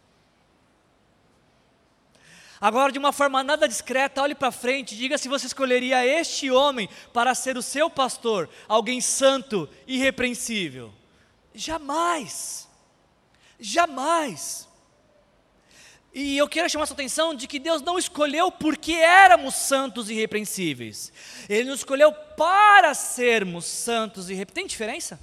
Agora, 2.58 2.90
de 2.90 2.98
uma 2.98 3.12
forma 3.12 3.44
nada 3.44 3.68
discreta, 3.68 4.22
olhe 4.22 4.34
para 4.34 4.50
frente 4.50 4.94
e 4.94 4.96
diga 4.96 5.18
se 5.18 5.28
você 5.28 5.44
escolheria 5.44 6.02
este 6.06 6.50
homem 6.50 6.88
para 7.12 7.34
ser 7.34 7.58
o 7.58 7.62
seu 7.62 7.90
pastor, 7.90 8.48
alguém 8.66 9.02
santo 9.02 9.68
e 9.86 9.96
irrepreensível. 9.96 10.90
Jamais. 11.54 12.66
Jamais. 13.58 14.66
E 16.12 16.36
eu 16.36 16.48
quero 16.48 16.68
chamar 16.68 16.86
sua 16.86 16.94
atenção 16.94 17.34
de 17.34 17.46
que 17.46 17.58
Deus 17.58 17.82
não 17.82 17.98
escolheu 17.98 18.50
porque 18.50 18.94
éramos 18.94 19.54
santos 19.54 20.10
e 20.10 20.14
irrepreensíveis. 20.14 21.12
Ele 21.48 21.70
nos 21.70 21.80
escolheu 21.80 22.12
para 22.12 22.94
sermos 22.94 23.64
santos 23.64 24.28
e 24.28 24.32
irrepreensíveis. 24.32 24.54
Tem 24.54 24.66
diferença? 24.66 25.20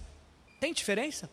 Tem 0.60 0.74
diferença? 0.74 1.30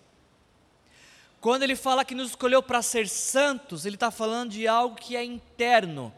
Quando 1.41 1.63
ele 1.63 1.77
fala 1.77 2.05
que 2.05 2.15
nos 2.15 2.31
escolheu 2.31 2.63
para 2.63 2.83
ser 2.83 3.09
santos, 3.09 3.87
ele 3.87 3.97
está 3.97 4.11
falando 4.11 4.51
de 4.51 4.67
algo 4.67 4.97
que 4.97 5.15
é 5.15 5.23
interno, 5.23 6.13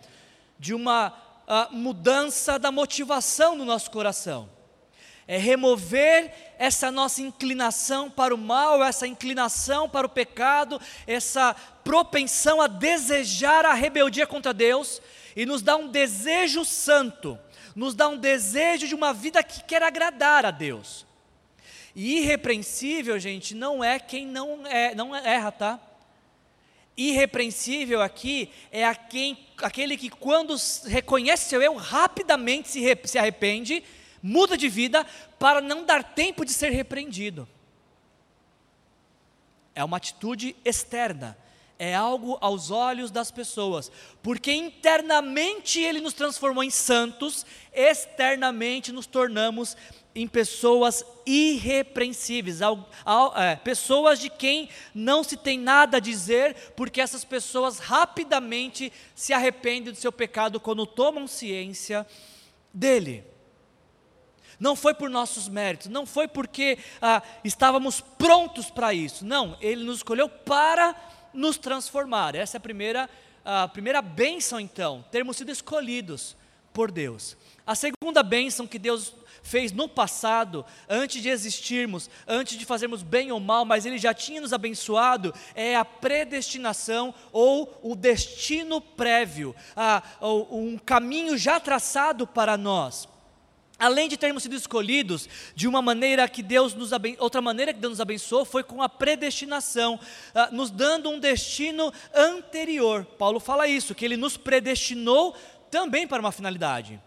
de 0.59 0.72
uma 0.72 1.09
uh, 1.09 1.75
mudança 1.75 2.59
da 2.59 2.70
motivação 2.72 3.55
no 3.55 3.64
nosso 3.64 3.90
coração 3.90 4.56
é 5.28 5.38
remover 5.38 6.32
essa 6.58 6.90
nossa 6.90 7.20
inclinação 7.20 8.08
para 8.08 8.34
o 8.34 8.38
mal, 8.38 8.82
essa 8.82 9.06
inclinação 9.06 9.88
para 9.88 10.06
o 10.06 10.10
pecado, 10.10 10.80
essa 11.06 11.54
propensão 11.82 12.60
a 12.60 12.66
desejar 12.66 13.64
a 13.64 13.74
rebeldia 13.74 14.26
contra 14.26 14.54
Deus 14.54 15.02
e 15.34 15.44
nos 15.44 15.62
dá 15.62 15.76
um 15.76 15.88
desejo 15.88 16.64
santo, 16.64 17.38
nos 17.74 17.94
dá 17.94 18.08
um 18.08 18.16
desejo 18.16 18.86
de 18.86 18.94
uma 18.94 19.12
vida 19.12 19.42
que 19.42 19.62
quer 19.64 19.82
agradar 19.82 20.46
a 20.46 20.50
Deus. 20.50 21.04
E 21.94 22.18
irrepreensível, 22.18 23.18
gente, 23.18 23.54
não 23.54 23.82
é 23.82 23.98
quem 23.98 24.26
não 24.26 24.66
é, 24.66 24.94
não 24.94 25.14
erra, 25.14 25.50
tá? 25.50 25.80
Irrepreensível 26.96 28.00
aqui 28.00 28.50
é 28.70 28.84
a 28.84 28.94
quem, 28.94 29.46
aquele 29.58 29.96
que 29.96 30.08
quando 30.08 30.54
reconhece 30.86 31.48
seu 31.48 31.60
erro 31.60 31.77
rapidamente 31.77 32.68
se, 32.68 32.98
se 33.04 33.18
arrepende 33.18 33.83
muda 34.23 34.56
de 34.56 34.69
vida 34.69 35.06
para 35.38 35.60
não 35.60 35.85
dar 35.85 36.02
tempo 36.02 36.44
de 36.44 36.52
ser 36.52 36.71
repreendido. 36.71 37.48
É 39.75 39.85
uma 39.85 39.98
atitude 39.98 40.56
externa, 40.64 41.37
é 41.79 41.94
algo 41.94 42.38
aos 42.40 42.71
olhos 42.71 43.10
das 43.10 43.31
pessoas, 43.31 43.92
porque 44.23 44.52
internamente 44.52 45.81
Ele 45.81 46.00
nos 46.00 46.14
transformou 46.14 46.64
em 46.64 46.71
santos, 46.71 47.44
externamente 47.73 48.90
nos 48.90 49.06
tornamos 49.06 49.77
em 50.14 50.27
pessoas 50.27 51.04
irrepreensíveis, 51.27 52.62
ao, 52.62 52.88
ao, 53.04 53.37
é, 53.37 53.54
pessoas 53.56 54.19
de 54.19 54.31
quem 54.31 54.71
não 54.94 55.23
se 55.23 55.37
tem 55.37 55.58
nada 55.58 55.98
a 55.98 56.00
dizer, 56.00 56.73
porque 56.75 57.02
essas 57.02 57.23
pessoas 57.23 57.79
rapidamente 57.79 58.90
se 59.14 59.35
arrependem 59.35 59.92
do 59.92 59.98
seu 59.98 60.10
pecado 60.10 60.58
quando 60.58 60.87
tomam 60.87 61.27
ciência 61.27 62.06
dele. 62.73 63.35
Não 64.59 64.75
foi 64.75 64.94
por 64.94 65.11
nossos 65.11 65.48
méritos, 65.48 65.88
não 65.88 66.07
foi 66.07 66.27
porque 66.27 66.79
ah, 67.00 67.23
estávamos 67.44 68.00
prontos 68.00 68.71
para 68.71 68.94
isso, 68.94 69.25
não, 69.25 69.57
Ele 69.61 69.85
nos 69.85 69.98
escolheu 69.98 70.29
para 70.29 70.94
nos 71.33 71.59
transformar. 71.59 72.35
Essa 72.35 72.57
é 72.57 72.59
a 72.59 72.61
primeira, 72.61 73.11
a 73.44 73.69
primeira 73.69 74.00
bênção, 74.00 74.59
então, 74.59 75.04
termos 75.11 75.37
sido 75.37 75.50
escolhidos 75.50 76.37
por 76.73 76.90
Deus. 76.90 77.37
A 77.67 77.75
segunda 77.75 78.23
bênção 78.23 78.67
que 78.67 78.79
Deus 78.79 79.15
fez 79.46 79.71
no 79.71 79.88
passado, 79.88 80.65
antes 80.88 81.23
de 81.23 81.29
existirmos, 81.29 82.11
antes 82.27 82.59
de 82.59 82.65
fazermos 82.65 83.02
bem 83.02 83.31
ou 83.31 83.38
mal, 83.38 83.65
mas 83.65 83.87
Ele 83.87 83.96
já 83.96 84.13
tinha 84.13 84.40
nos 84.40 84.52
abençoado, 84.52 85.33
é 85.54 85.77
a 85.77 85.85
predestinação 85.85 87.15
ou 87.33 87.79
o 87.83 87.94
destino 87.94 88.81
prévio, 88.81 89.54
a, 89.77 90.02
um 90.50 90.77
caminho 90.77 91.38
já 91.38 91.61
traçado 91.61 92.27
para 92.27 92.57
nós. 92.57 93.09
Além 93.79 94.08
de 94.08 94.16
termos 94.16 94.42
sido 94.42 94.56
escolhidos 94.56 95.29
de 95.54 95.68
uma 95.68 95.83
maneira 95.83 96.27
que 96.29 96.42
Deus 96.42 96.72
nos 96.72 96.92
abençoou, 96.94 97.24
outra 97.24 97.42
maneira 97.42 97.74
que 97.74 97.81
Deus 97.81 97.92
nos 97.92 98.00
abençoou 98.00 98.44
foi 98.44 98.62
com 98.62 98.83
a 98.83 98.88
predestinação, 98.88 100.00
uh, 100.35 100.54
nos 100.54 100.70
dando 100.70 101.10
um 101.10 101.20
destino 101.20 101.92
anterior. 102.14 103.04
Paulo 103.04 103.38
fala 103.38 103.68
isso, 103.68 103.94
que 103.94 104.04
ele 104.04 104.16
nos 104.16 104.37
predestinou 104.37 105.37
também 105.70 106.06
para 106.06 106.20
uma 106.20 106.33
finalidade. 106.33 106.98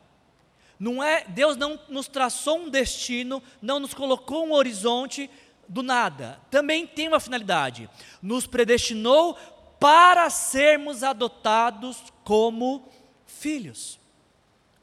Não 0.79 1.03
é, 1.03 1.25
Deus 1.27 1.57
não 1.57 1.77
nos 1.89 2.07
traçou 2.07 2.59
um 2.59 2.69
destino, 2.69 3.43
não 3.61 3.79
nos 3.79 3.93
colocou 3.93 4.45
um 4.45 4.53
horizonte 4.53 5.29
do 5.67 5.83
nada. 5.83 6.39
Também 6.49 6.87
tem 6.87 7.07
uma 7.07 7.19
finalidade. 7.19 7.89
Nos 8.21 8.47
predestinou 8.47 9.35
para 9.79 10.29
sermos 10.29 11.03
adotados 11.03 11.97
como 12.23 12.87
filhos. 13.25 13.98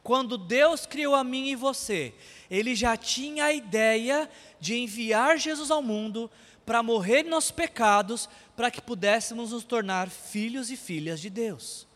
Quando 0.06 0.38
Deus 0.38 0.86
criou 0.86 1.16
a 1.16 1.24
mim 1.24 1.48
e 1.48 1.56
você, 1.56 2.14
Ele 2.48 2.76
já 2.76 2.96
tinha 2.96 3.46
a 3.46 3.52
ideia 3.52 4.30
de 4.60 4.76
enviar 4.78 5.36
Jesus 5.36 5.68
ao 5.68 5.82
mundo 5.82 6.30
para 6.64 6.80
morrer 6.80 7.24
em 7.24 7.28
nossos 7.28 7.50
pecados, 7.50 8.28
para 8.54 8.70
que 8.70 8.80
pudéssemos 8.80 9.50
nos 9.50 9.64
tornar 9.64 10.08
filhos 10.08 10.70
e 10.70 10.76
filhas 10.76 11.20
de 11.20 11.28
Deus. 11.28 11.88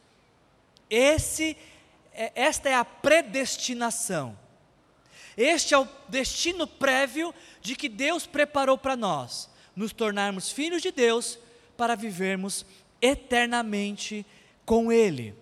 Esse 0.91 1.57
é, 2.13 2.33
esta 2.35 2.69
é 2.69 2.75
a 2.75 2.85
predestinação. 2.85 4.37
Este 5.37 5.73
é 5.73 5.79
o 5.79 5.87
destino 6.09 6.67
prévio 6.67 7.33
de 7.61 7.77
que 7.77 7.89
Deus 7.89 8.27
preparou 8.27 8.77
para 8.77 8.97
nós, 8.97 9.49
nos 9.77 9.93
tornarmos 9.93 10.51
filhos 10.51 10.83
de 10.83 10.91
Deus 10.91 11.39
para 11.77 11.95
vivermos 11.95 12.67
eternamente 13.01 14.27
com 14.67 14.91
Ele. 14.91 15.40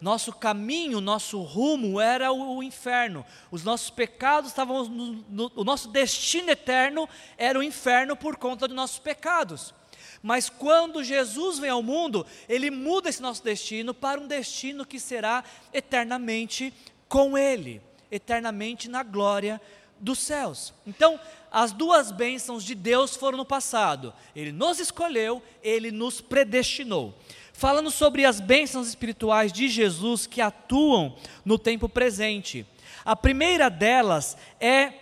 Nosso 0.00 0.32
caminho, 0.32 1.00
nosso 1.00 1.42
rumo 1.42 2.00
era 2.00 2.32
o, 2.32 2.56
o 2.56 2.62
inferno. 2.62 3.24
Os 3.50 3.62
nossos 3.62 3.90
pecados 3.90 4.50
estavam 4.50 4.84
no, 4.88 5.24
no, 5.28 5.52
o 5.54 5.64
nosso 5.64 5.88
destino 5.88 6.50
eterno 6.50 7.08
era 7.36 7.58
o 7.58 7.62
inferno 7.62 8.16
por 8.16 8.36
conta 8.36 8.66
dos 8.66 8.76
nossos 8.76 8.98
pecados. 8.98 9.74
Mas 10.22 10.50
quando 10.50 11.04
Jesus 11.04 11.58
vem 11.58 11.70
ao 11.70 11.82
mundo, 11.82 12.26
ele 12.48 12.70
muda 12.70 13.08
esse 13.08 13.22
nosso 13.22 13.42
destino 13.42 13.94
para 13.94 14.20
um 14.20 14.26
destino 14.26 14.86
que 14.86 15.00
será 15.00 15.44
eternamente 15.72 16.72
com 17.08 17.36
Ele, 17.36 17.80
eternamente 18.10 18.88
na 18.88 19.02
glória 19.02 19.60
dos 19.98 20.18
céus. 20.18 20.72
Então, 20.86 21.18
as 21.50 21.72
duas 21.72 22.12
bênçãos 22.12 22.64
de 22.64 22.74
Deus 22.74 23.16
foram 23.16 23.38
no 23.38 23.44
passado. 23.44 24.14
Ele 24.34 24.52
nos 24.52 24.78
escolheu, 24.78 25.42
ele 25.62 25.90
nos 25.90 26.20
predestinou. 26.20 27.14
Falando 27.60 27.90
sobre 27.90 28.24
as 28.24 28.40
bênçãos 28.40 28.88
espirituais 28.88 29.52
de 29.52 29.68
Jesus 29.68 30.26
que 30.26 30.40
atuam 30.40 31.14
no 31.44 31.58
tempo 31.58 31.90
presente. 31.90 32.66
A 33.04 33.14
primeira 33.14 33.68
delas 33.68 34.34
é 34.58 34.94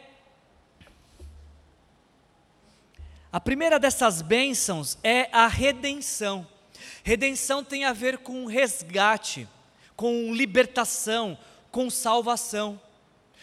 A 3.30 3.38
primeira 3.38 3.78
dessas 3.78 4.22
bênçãos 4.22 4.98
é 5.04 5.28
a 5.30 5.46
redenção. 5.46 6.44
Redenção 7.04 7.62
tem 7.62 7.84
a 7.84 7.92
ver 7.92 8.18
com 8.18 8.44
resgate, 8.44 9.46
com 9.94 10.34
libertação, 10.34 11.38
com 11.70 11.88
salvação. 11.88 12.80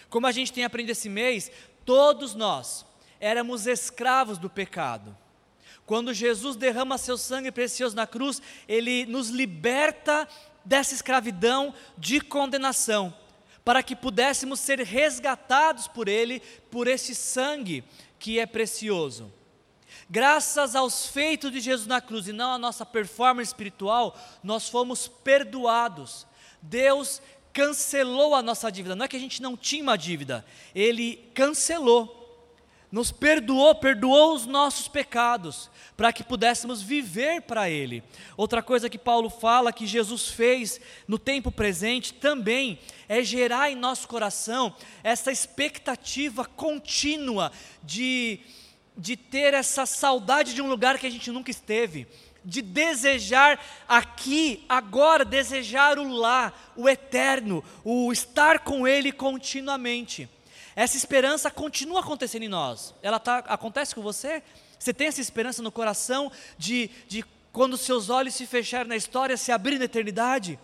Como 0.09 0.27
a 0.27 0.31
gente 0.33 0.51
tem 0.51 0.65
aprendido 0.65 0.91
esse 0.91 1.07
mês, 1.07 1.49
todos 1.85 2.35
nós 2.35 2.85
éramos 3.17 3.65
escravos 3.65 4.37
do 4.37 4.49
pecado. 4.49 5.15
Quando 5.85 6.13
Jesus 6.13 6.55
derrama 6.55 6.97
seu 6.97 7.17
sangue 7.17 7.51
precioso 7.51 7.95
na 7.95 8.07
cruz, 8.07 8.41
ele 8.67 9.05
nos 9.05 9.29
liberta 9.29 10.27
dessa 10.63 10.95
escravidão 10.95 11.73
de 11.97 12.19
condenação, 12.19 13.15
para 13.63 13.83
que 13.83 13.95
pudéssemos 13.95 14.59
ser 14.59 14.79
resgatados 14.79 15.87
por 15.87 16.07
ele, 16.07 16.41
por 16.71 16.87
esse 16.87 17.13
sangue 17.13 17.83
que 18.17 18.39
é 18.39 18.45
precioso. 18.45 19.31
Graças 20.09 20.75
aos 20.75 21.07
feitos 21.07 21.51
de 21.51 21.59
Jesus 21.59 21.87
na 21.87 22.01
cruz 22.01 22.27
e 22.27 22.33
não 22.33 22.51
à 22.51 22.57
nossa 22.57 22.85
performance 22.85 23.49
espiritual, 23.49 24.19
nós 24.43 24.67
fomos 24.69 25.07
perdoados. 25.07 26.27
Deus 26.61 27.21
cancelou 27.53 28.35
a 28.35 28.41
nossa 28.41 28.71
dívida. 28.71 28.95
Não 28.95 29.05
é 29.05 29.07
que 29.07 29.15
a 29.15 29.19
gente 29.19 29.41
não 29.41 29.55
tinha 29.55 29.83
uma 29.83 29.97
dívida, 29.97 30.45
Ele 30.73 31.17
cancelou, 31.33 32.24
nos 32.95 33.11
perdoou, 33.11 33.75
perdoou 33.75 34.33
os 34.33 34.45
nossos 34.45 34.87
pecados, 34.87 35.69
para 35.97 36.13
que 36.13 36.23
pudéssemos 36.23 36.81
viver 36.81 37.41
para 37.41 37.69
Ele. 37.69 38.01
Outra 38.37 38.63
coisa 38.63 38.89
que 38.89 38.97
Paulo 38.97 39.29
fala 39.29 39.73
que 39.73 39.85
Jesus 39.85 40.29
fez 40.29 40.79
no 41.05 41.19
tempo 41.19 41.51
presente 41.51 42.13
também 42.13 42.79
é 43.09 43.21
gerar 43.21 43.69
em 43.69 43.75
nosso 43.75 44.07
coração 44.07 44.73
essa 45.03 45.29
expectativa 45.29 46.45
contínua 46.45 47.51
de 47.83 48.39
de 48.97 49.17
ter 49.17 49.53
essa 49.53 49.85
saudade 49.85 50.53
de 50.53 50.61
um 50.61 50.69
lugar 50.69 50.97
que 50.97 51.05
a 51.05 51.09
gente 51.09 51.29
nunca 51.29 51.51
esteve, 51.51 52.07
de 52.45 52.61
desejar 52.61 53.59
aqui, 53.89 54.63
agora, 54.69 55.25
desejar 55.25 55.99
o 55.99 56.07
lá, 56.07 56.53
o 56.77 56.87
eterno, 56.87 57.61
o 57.83 58.09
estar 58.13 58.59
com 58.59 58.87
Ele 58.87 59.11
continuamente. 59.11 60.29
Essa 60.75 60.97
esperança 60.97 61.49
continua 61.49 62.01
acontecendo 62.01 62.43
em 62.43 62.49
nós. 62.49 62.93
Ela 63.01 63.19
tá, 63.19 63.37
acontece 63.47 63.95
com 63.95 64.01
você? 64.01 64.43
Você 64.77 64.93
tem 64.93 65.07
essa 65.07 65.21
esperança 65.21 65.61
no 65.61 65.71
coração 65.71 66.31
de, 66.57 66.89
de 67.07 67.23
quando 67.53 67.77
seus 67.77 68.09
olhos 68.09 68.35
se 68.35 68.45
fecharem 68.45 68.89
na 68.89 68.95
história, 68.95 69.37
se 69.37 69.51
abrirem 69.51 69.79
na 69.79 69.85
eternidade? 69.85 70.59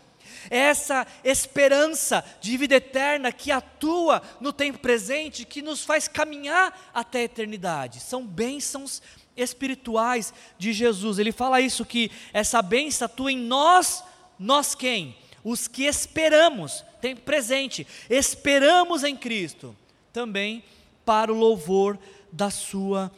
É 0.50 0.58
essa 0.58 1.08
esperança 1.24 2.24
de 2.40 2.58
vida 2.58 2.76
eterna 2.76 3.32
que 3.32 3.52
atua 3.52 4.22
no 4.40 4.52
tempo 4.52 4.80
presente, 4.80 5.46
que 5.46 5.62
nos 5.62 5.84
faz 5.84 6.08
caminhar 6.08 6.92
até 6.94 7.20
a 7.20 7.24
eternidade. 7.24 8.00
São 8.00 8.26
bênçãos 8.26 9.02
espirituais 9.36 10.34
de 10.58 10.74
Jesus. 10.74 11.20
Ele 11.20 11.32
fala 11.32 11.62
isso 11.62 11.86
que 11.86 12.12
essa 12.34 12.62
bênção 12.62 13.06
atua 13.06 13.32
em 13.32 13.38
nós, 13.38 14.04
nós 14.38 14.76
quem? 14.76 15.18
Os 15.44 15.68
que 15.68 15.86
esperamos, 15.86 16.84
tempo 17.00 17.22
presente, 17.22 17.88
esperamos 18.10 19.04
em 19.04 19.16
Cristo, 19.16 19.76
também 20.12 20.64
para 21.06 21.32
o 21.32 21.38
louvor 21.38 21.98
da 22.32 22.50
sua 22.50 23.12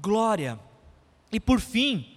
glória. 0.00 0.58
E 1.32 1.38
por 1.38 1.60
fim, 1.60 2.16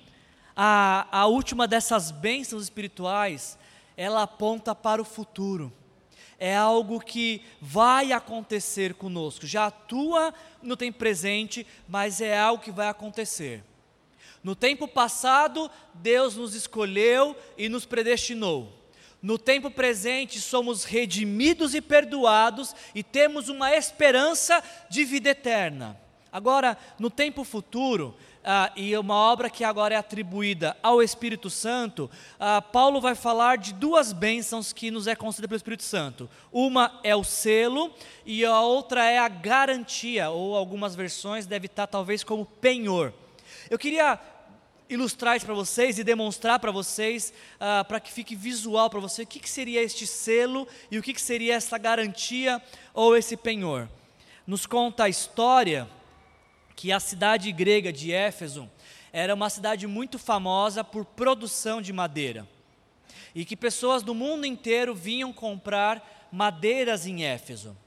a, 0.56 1.08
a 1.12 1.26
última 1.26 1.68
dessas 1.68 2.12
bênçãos 2.12 2.64
espirituais 2.64 3.58
ela 3.96 4.24
aponta 4.24 4.74
para 4.74 5.02
o 5.02 5.06
futuro. 5.06 5.72
É 6.40 6.56
algo 6.56 7.00
que 7.00 7.42
vai 7.62 8.12
acontecer 8.12 8.96
conosco. 8.96 9.46
Já 9.46 9.68
atua 9.68 10.34
no 10.62 10.76
tempo 10.76 10.98
presente, 10.98 11.66
mas 11.88 12.20
é 12.22 12.38
algo 12.38 12.64
que 12.64 12.72
vai 12.72 12.90
acontecer. 12.90 13.64
No 14.44 14.56
tempo 14.56 14.88
passado, 14.88 15.72
Deus 15.94 16.36
nos 16.36 16.54
escolheu 16.54 17.36
e 17.58 17.70
nos 17.70 17.86
predestinou. 17.86 18.74
No 19.24 19.38
tempo 19.38 19.72
presente, 19.72 20.42
somos 20.42 20.84
redimidos 20.84 21.74
e 21.74 21.80
perdoados 21.80 22.76
e 22.94 23.02
temos 23.02 23.48
uma 23.48 23.74
esperança 23.74 24.62
de 24.90 25.06
vida 25.06 25.30
eterna. 25.30 25.98
Agora, 26.30 26.78
no 27.00 27.10
tempo 27.10 27.46
futuro, 27.46 28.14
ah, 28.44 28.70
e 28.76 28.98
uma 28.98 29.16
obra 29.16 29.50
que 29.50 29.64
agora 29.64 29.96
é 29.96 29.98
atribuída 29.98 30.76
ao 30.84 31.02
Espírito 31.02 31.50
Santo, 31.50 32.12
ah, 32.38 32.62
Paulo 32.62 33.00
vai 33.00 33.16
falar 33.16 33.58
de 33.58 33.74
duas 33.74 34.12
bênçãos 34.12 34.74
que 34.74 34.92
nos 34.92 35.08
é 35.08 35.16
concedida 35.16 35.48
pelo 35.48 35.56
Espírito 35.56 35.84
Santo. 35.84 36.30
Uma 36.52 37.00
é 37.02 37.16
o 37.16 37.24
selo 37.24 37.94
e 38.26 38.44
a 38.44 38.60
outra 38.60 39.06
é 39.10 39.20
a 39.20 39.30
garantia, 39.30 40.32
ou 40.32 40.54
algumas 40.54 40.96
versões 40.96 41.46
deve 41.46 41.68
estar 41.68 41.88
talvez 41.88 42.26
como 42.26 42.46
penhor. 42.46 43.14
Eu 43.70 43.80
queria 43.80 44.20
ilustrar 44.90 45.36
isso 45.36 45.46
para 45.46 45.56
vocês 45.56 45.98
e 45.98 46.04
demonstrar 46.04 46.60
para 46.60 46.72
vocês, 46.72 47.34
ah, 47.60 47.84
para 47.84 48.00
que 48.00 48.12
fique 48.12 48.36
visual 48.36 48.90
para 48.90 49.00
você, 49.00 49.24
o 49.24 49.28
que, 49.28 49.40
que, 49.40 49.50
seria 49.50 49.82
este 49.82 50.06
selo 50.06 50.68
e 50.92 50.98
o 50.98 51.04
que, 51.04 51.14
que 51.14 51.22
seria 51.22 51.56
essa 51.56 51.78
garantia 51.78 52.62
ou 52.94 53.16
esse 53.16 53.36
penhor. 53.36 53.90
nos 54.46 54.66
conta 54.66 55.06
a 55.06 55.10
história 55.10 55.88
que 56.76 56.92
a 56.92 57.00
cidade 57.00 57.52
grega 57.52 57.94
de 57.94 58.12
Éfeso 58.12 58.70
era 59.12 59.34
uma 59.34 59.50
cidade 59.50 59.88
muito 59.88 60.18
famosa 60.18 60.84
por 60.84 61.06
produção 61.06 61.82
de 61.82 61.94
madeira. 61.94 62.48
E 63.36 63.46
que 63.46 63.56
pessoas 63.56 64.04
do 64.04 64.14
mundo 64.14 64.46
inteiro 64.46 64.94
vinham 64.94 65.32
comprar 65.32 66.28
madeiras 66.32 67.06
em 67.06 67.24
Éfeso. 67.24 67.78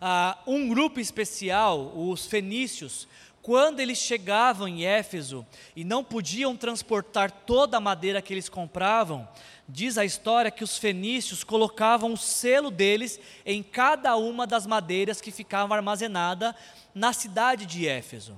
Ah, 0.00 0.38
um 0.46 0.68
grupo 0.68 1.00
especial, 1.00 1.92
os 1.96 2.26
fenícios, 2.26 3.08
quando 3.46 3.78
eles 3.78 3.98
chegavam 3.98 4.66
em 4.66 4.84
Éfeso 4.84 5.46
e 5.76 5.84
não 5.84 6.02
podiam 6.02 6.56
transportar 6.56 7.30
toda 7.30 7.76
a 7.76 7.80
madeira 7.80 8.20
que 8.20 8.34
eles 8.34 8.48
compravam, 8.48 9.28
diz 9.68 9.96
a 9.96 10.04
história 10.04 10.50
que 10.50 10.64
os 10.64 10.76
fenícios 10.76 11.44
colocavam 11.44 12.12
o 12.12 12.16
selo 12.16 12.72
deles 12.72 13.20
em 13.44 13.62
cada 13.62 14.16
uma 14.16 14.48
das 14.48 14.66
madeiras 14.66 15.20
que 15.20 15.30
ficavam 15.30 15.76
armazenada 15.76 16.56
na 16.92 17.12
cidade 17.12 17.66
de 17.66 17.86
Éfeso. 17.86 18.36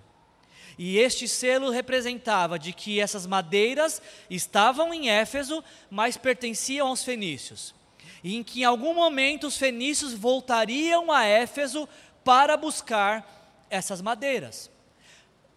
E 0.77 0.99
este 0.99 1.27
selo 1.27 1.71
representava 1.71 2.59
de 2.59 2.75
que 2.75 3.01
essas 3.01 3.27
madeiras 3.27 4.03
estavam 4.29 4.93
em 4.93 5.09
Éfeso, 5.09 5.65
mas 5.89 6.19
pertenciam 6.19 6.89
aos 6.89 7.03
fenícios. 7.03 7.75
E 8.23 8.37
em 8.37 8.43
que 8.43 8.61
em 8.61 8.65
algum 8.65 8.93
momento 8.93 9.47
os 9.47 9.57
fenícios 9.57 10.13
voltariam 10.13 11.11
a 11.11 11.25
Éfeso 11.25 11.89
para 12.23 12.59
buscar 12.59 13.67
essas 13.71 14.03
madeiras. 14.03 14.71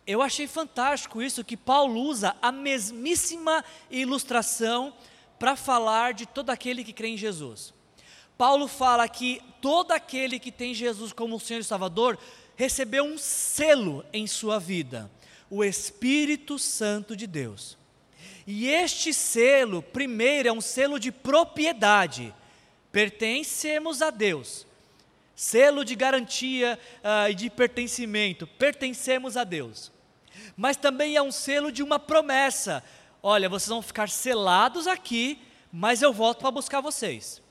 Eu 0.06 0.22
achei 0.22 0.48
fantástico 0.48 1.22
isso 1.22 1.44
que 1.44 1.56
Paulo 1.56 2.02
usa 2.02 2.36
a 2.42 2.52
mesmíssima 2.52 3.64
ilustração 3.90 4.94
para 5.38 5.56
falar 5.56 6.14
de 6.14 6.26
todo 6.26 6.50
aquele 6.50 6.84
que 6.84 6.94
crê 6.94 7.10
em 7.10 7.18
Jesus. 7.18 7.74
Paulo 8.38 8.68
fala 8.68 9.08
que 9.08 9.42
todo 9.62 9.92
aquele 9.92 10.40
que 10.40 10.52
tem 10.52 10.74
Jesus 10.74 11.14
como 11.14 11.40
Senhor 11.40 11.60
e 11.60 11.64
Salvador 11.64 12.18
recebeu 12.56 13.04
um 13.04 13.18
selo 13.18 14.04
em 14.12 14.26
sua 14.26 14.60
vida, 14.60 15.10
o 15.50 15.64
Espírito 15.64 16.58
Santo 16.58 17.16
de 17.16 17.28
Deus. 17.28 17.78
E 18.48 18.68
este 18.68 19.14
selo, 19.14 19.82
primeiro, 19.82 20.50
é 20.50 20.52
um 20.52 20.62
selo 20.62 21.00
de 21.00 21.12
propriedade, 21.12 22.34
pertencemos 22.92 24.02
a 24.02 24.10
Deus. 24.10 24.66
Selo 25.42 25.84
de 25.84 25.96
garantia 25.96 26.78
uh, 26.98 27.28
e 27.28 27.34
de 27.34 27.50
pertencimento, 27.50 28.46
pertencemos 28.46 29.36
a 29.36 29.44
Deus. 29.44 29.92
Mas 30.56 30.78
também 30.78 31.16
é 31.16 31.22
um 31.22 31.32
selo 31.32 31.72
de 31.72 31.82
uma 31.82 31.98
promessa: 31.98 32.84
olha, 33.24 33.50
vocês 33.50 33.70
vão 33.70 33.82
ficar 33.82 34.08
selados 34.08 34.86
aqui, 34.86 35.42
mas 35.74 36.04
eu 36.04 36.14
volto 36.14 36.42
para 36.42 36.52
buscar 36.52 36.80
vocês. 36.80 37.42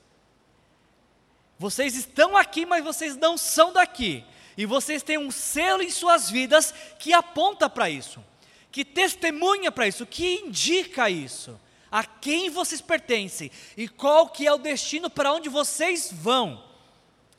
Vocês 1.59 1.97
estão 1.97 2.37
aqui, 2.37 2.65
mas 2.65 2.81
vocês 2.81 3.17
não 3.17 3.37
são 3.37 3.73
daqui. 3.73 4.23
E 4.55 4.65
vocês 4.65 5.03
têm 5.03 5.17
um 5.17 5.29
selo 5.29 5.83
em 5.83 5.91
suas 5.91 6.29
vidas 6.29 6.73
que 6.97 7.11
aponta 7.11 7.69
para 7.69 7.89
isso, 7.89 8.23
que 8.71 8.85
testemunha 8.85 9.69
para 9.69 9.85
isso, 9.85 10.05
que 10.05 10.35
indica 10.35 11.09
isso. 11.09 11.59
A 11.91 12.05
quem 12.05 12.49
vocês 12.49 12.79
pertencem 12.79 13.51
e 13.75 13.85
qual 13.89 14.29
que 14.29 14.47
é 14.47 14.53
o 14.53 14.57
destino 14.57 15.09
para 15.09 15.33
onde 15.33 15.49
vocês 15.49 16.09
vão. 16.09 16.70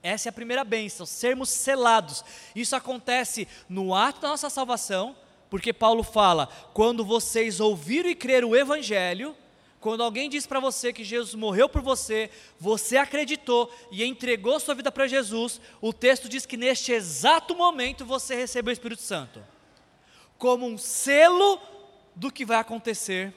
Essa 0.03 0.28
é 0.28 0.30
a 0.30 0.32
primeira 0.32 0.64
bênção, 0.64 1.07
sermos 1.07 1.48
selados. 1.48 2.24
Isso 2.57 2.74
acontece 2.74 3.46
no 3.68 3.94
ato 3.94 4.20
da 4.20 4.28
nossa 4.28 4.50
salvação, 4.50 5.14
porque 5.48 5.72
Paulo 5.72 6.03
fala: 6.03 6.48
quando 6.74 7.05
vocês 7.05 7.61
ouviram 7.61 8.11
e 8.11 8.14
creram 8.14 8.50
o 8.50 8.57
Evangelho, 8.57 9.36
quando 9.82 10.03
alguém 10.03 10.28
diz 10.28 10.46
para 10.46 10.61
você 10.61 10.92
que 10.92 11.03
Jesus 11.03 11.34
morreu 11.34 11.68
por 11.68 11.82
você, 11.82 12.30
você 12.59 12.96
acreditou 12.96 13.72
e 13.90 14.05
entregou 14.05 14.59
sua 14.61 14.74
vida 14.74 14.92
para 14.92 15.09
Jesus, 15.09 15.61
o 15.80 15.92
texto 15.92 16.28
diz 16.28 16.46
que 16.46 16.57
neste 16.57 16.92
exato 16.92 17.55
momento 17.55 18.05
você 18.05 18.34
recebeu 18.34 18.70
o 18.70 18.72
Espírito 18.72 19.03
Santo, 19.03 19.42
como 20.38 20.66
um 20.66 20.78
selo 20.78 21.61
do 22.14 22.30
que 22.30 22.44
vai 22.44 22.59
acontecer 22.59 23.34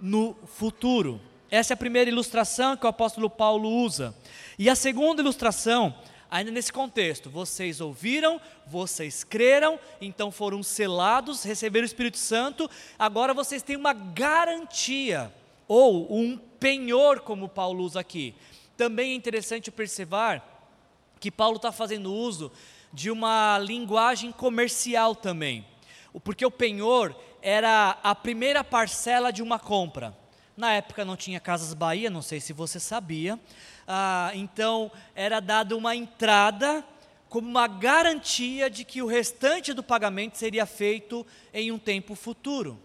no 0.00 0.36
futuro. 0.56 1.20
Essa 1.50 1.72
é 1.72 1.74
a 1.74 1.76
primeira 1.76 2.08
ilustração 2.08 2.76
que 2.76 2.86
o 2.86 2.88
apóstolo 2.88 3.28
Paulo 3.28 3.68
usa. 3.68 4.14
E 4.60 4.68
a 4.68 4.74
segunda 4.74 5.22
ilustração, 5.22 5.94
ainda 6.30 6.50
nesse 6.50 6.70
contexto, 6.70 7.30
vocês 7.30 7.80
ouviram, 7.80 8.38
vocês 8.66 9.24
creram, 9.24 9.80
então 10.02 10.30
foram 10.30 10.62
selados, 10.62 11.42
receberam 11.42 11.84
o 11.84 11.86
Espírito 11.86 12.18
Santo, 12.18 12.68
agora 12.98 13.32
vocês 13.32 13.62
têm 13.62 13.74
uma 13.74 13.94
garantia 13.94 15.32
ou 15.66 16.14
um 16.14 16.36
penhor, 16.36 17.20
como 17.20 17.48
Paulo 17.48 17.82
usa 17.82 18.00
aqui. 18.00 18.34
Também 18.76 19.12
é 19.12 19.14
interessante 19.14 19.70
observar 19.70 20.68
que 21.18 21.30
Paulo 21.30 21.56
está 21.56 21.72
fazendo 21.72 22.12
uso 22.12 22.52
de 22.92 23.10
uma 23.10 23.58
linguagem 23.60 24.30
comercial 24.30 25.14
também, 25.14 25.66
porque 26.22 26.44
o 26.44 26.50
penhor 26.50 27.16
era 27.40 27.98
a 28.02 28.14
primeira 28.14 28.62
parcela 28.62 29.32
de 29.32 29.42
uma 29.42 29.58
compra. 29.58 30.19
Na 30.60 30.74
época 30.74 31.06
não 31.06 31.16
tinha 31.16 31.40
Casas 31.40 31.72
Bahia, 31.72 32.10
não 32.10 32.20
sei 32.20 32.38
se 32.38 32.52
você 32.52 32.78
sabia, 32.78 33.40
ah, 33.88 34.30
então 34.34 34.92
era 35.14 35.40
dada 35.40 35.74
uma 35.74 35.96
entrada 35.96 36.84
como 37.30 37.48
uma 37.48 37.66
garantia 37.66 38.68
de 38.68 38.84
que 38.84 39.00
o 39.00 39.06
restante 39.06 39.72
do 39.72 39.82
pagamento 39.82 40.36
seria 40.36 40.66
feito 40.66 41.26
em 41.54 41.72
um 41.72 41.78
tempo 41.78 42.14
futuro. 42.14 42.78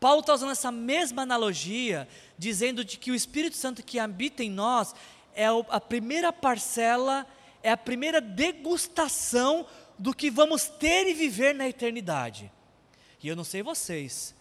Paulo 0.00 0.20
está 0.20 0.32
usando 0.32 0.52
essa 0.52 0.72
mesma 0.72 1.20
analogia, 1.20 2.08
dizendo 2.38 2.82
de 2.82 2.96
que 2.96 3.10
o 3.10 3.14
Espírito 3.14 3.56
Santo 3.56 3.82
que 3.82 3.98
habita 3.98 4.42
em 4.42 4.50
nós 4.50 4.94
é 5.34 5.44
a 5.68 5.78
primeira 5.78 6.32
parcela, 6.32 7.26
é 7.62 7.70
a 7.70 7.76
primeira 7.76 8.22
degustação 8.22 9.66
do 9.98 10.14
que 10.14 10.30
vamos 10.30 10.66
ter 10.66 11.06
e 11.08 11.12
viver 11.12 11.54
na 11.54 11.68
eternidade. 11.68 12.50
E 13.22 13.28
eu 13.28 13.36
não 13.36 13.44
sei 13.44 13.62
vocês, 13.62 14.34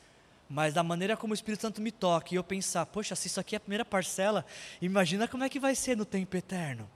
mas 0.49 0.73
da 0.73 0.83
maneira 0.83 1.17
como 1.17 1.31
o 1.31 1.35
Espírito 1.35 1.61
Santo 1.61 1.81
me 1.81 1.91
toca 1.91 2.33
e 2.33 2.37
eu 2.37 2.43
pensar, 2.43 2.85
poxa, 2.85 3.15
se 3.15 3.27
isso 3.27 3.39
aqui 3.39 3.55
é 3.55 3.57
a 3.57 3.59
primeira 3.59 3.85
parcela, 3.85 4.45
imagina 4.81 5.27
como 5.27 5.43
é 5.43 5.49
que 5.49 5.59
vai 5.59 5.75
ser 5.75 5.97
no 5.97 6.05
tempo 6.05 6.37
eterno. 6.37 6.89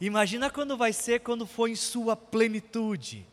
Imagina 0.00 0.50
quando 0.50 0.76
vai 0.76 0.92
ser 0.92 1.20
quando 1.20 1.46
for 1.46 1.68
em 1.68 1.76
sua 1.76 2.16
plenitude. 2.16 3.26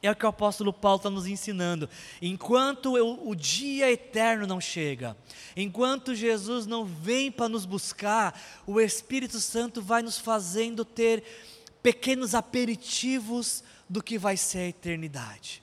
É 0.00 0.10
o 0.10 0.16
que 0.16 0.24
o 0.24 0.28
apóstolo 0.28 0.72
Paulo 0.72 0.98
está 0.98 1.10
nos 1.10 1.26
ensinando. 1.26 1.90
Enquanto 2.22 2.96
eu, 2.96 3.20
o 3.26 3.34
dia 3.34 3.90
eterno 3.90 4.46
não 4.46 4.60
chega, 4.60 5.16
enquanto 5.56 6.14
Jesus 6.14 6.66
não 6.66 6.84
vem 6.84 7.32
para 7.32 7.48
nos 7.48 7.66
buscar, 7.66 8.40
o 8.66 8.80
Espírito 8.80 9.40
Santo 9.40 9.82
vai 9.82 10.00
nos 10.00 10.16
fazendo 10.16 10.84
ter 10.84 11.24
pequenos 11.82 12.34
aperitivos 12.34 13.64
do 13.88 14.02
que 14.02 14.16
vai 14.16 14.36
ser 14.36 14.58
a 14.58 14.68
eternidade. 14.68 15.62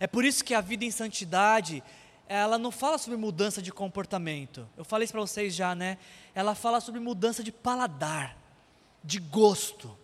É 0.00 0.06
por 0.06 0.24
isso 0.24 0.44
que 0.44 0.54
a 0.54 0.60
vida 0.60 0.84
em 0.84 0.90
santidade, 0.90 1.82
ela 2.28 2.58
não 2.58 2.70
fala 2.70 2.98
sobre 2.98 3.18
mudança 3.18 3.62
de 3.62 3.72
comportamento. 3.72 4.68
Eu 4.76 4.84
falei 4.84 5.04
isso 5.04 5.12
para 5.12 5.22
vocês 5.22 5.54
já, 5.54 5.74
né? 5.74 5.96
Ela 6.34 6.54
fala 6.54 6.80
sobre 6.80 7.00
mudança 7.00 7.42
de 7.42 7.50
paladar, 7.50 8.36
de 9.02 9.18
gosto. 9.18 9.96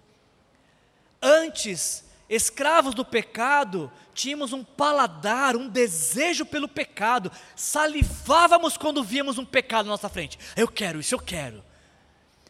Antes, 1.21 2.05
escravos 2.29 2.95
do 2.95 3.05
pecado, 3.05 3.93
tínhamos 4.15 4.53
um 4.55 4.65
paladar, 4.65 5.55
um 5.55 5.69
desejo 5.69 6.47
pelo 6.47 6.67
pecado, 6.67 7.31
salivávamos 7.55 8.79
quando 8.79 9.05
víamos 9.05 9.37
um 9.37 9.45
pecado 9.45 9.87
na 9.87 9.93
nossa 9.93 10.09
frente. 10.09 10.39
Eu 10.57 10.67
quero 10.67 11.01
isso, 11.01 11.15
eu 11.15 11.21
quero. 11.21 11.63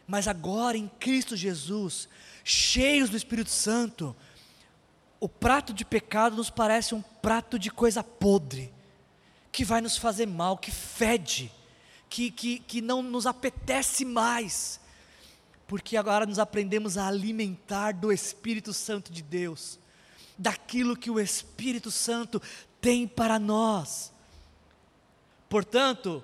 Mas 0.07 0.27
agora 0.27 0.77
em 0.77 0.87
Cristo 0.99 1.35
Jesus, 1.35 2.07
cheios 2.43 3.09
do 3.09 3.17
Espírito 3.17 3.49
Santo, 3.49 4.15
o 5.19 5.27
prato 5.27 5.73
de 5.73 5.83
pecado 5.83 6.35
nos 6.35 6.49
parece 6.49 6.95
um 6.95 7.01
prato 7.01 7.57
de 7.57 7.71
coisa 7.71 8.03
podre, 8.03 8.71
que 9.55 9.63
vai 9.63 9.79
nos 9.79 9.97
fazer 9.97 10.25
mal, 10.25 10.57
que 10.57 10.69
fede, 10.69 11.49
que, 12.09 12.29
que, 12.29 12.59
que 12.59 12.81
não 12.81 13.01
nos 13.01 13.25
apetece 13.25 14.03
mais 14.03 14.81
porque 15.65 15.97
agora 15.97 16.25
nos 16.25 16.39
aprendemos 16.39 16.97
a 16.97 17.07
alimentar 17.07 17.93
do 17.93 18.11
Espírito 18.11 18.73
Santo 18.73 19.11
de 19.11 19.21
Deus, 19.21 19.79
daquilo 20.37 20.97
que 20.97 21.09
o 21.09 21.19
Espírito 21.19 21.89
Santo 21.89 22.41
tem 22.79 23.07
para 23.07 23.39
nós. 23.39 24.11
Portanto, 25.49 26.23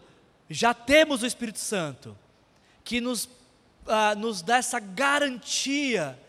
já 0.50 0.74
temos 0.74 1.24
o 1.24 1.26
Espírito 1.26 1.60
Santo, 1.60 2.18
que 2.84 3.00
nos, 3.00 3.30
ah, 3.88 4.14
nos 4.14 4.42
dá 4.42 4.58
essa 4.58 4.80
garantia 4.80 6.20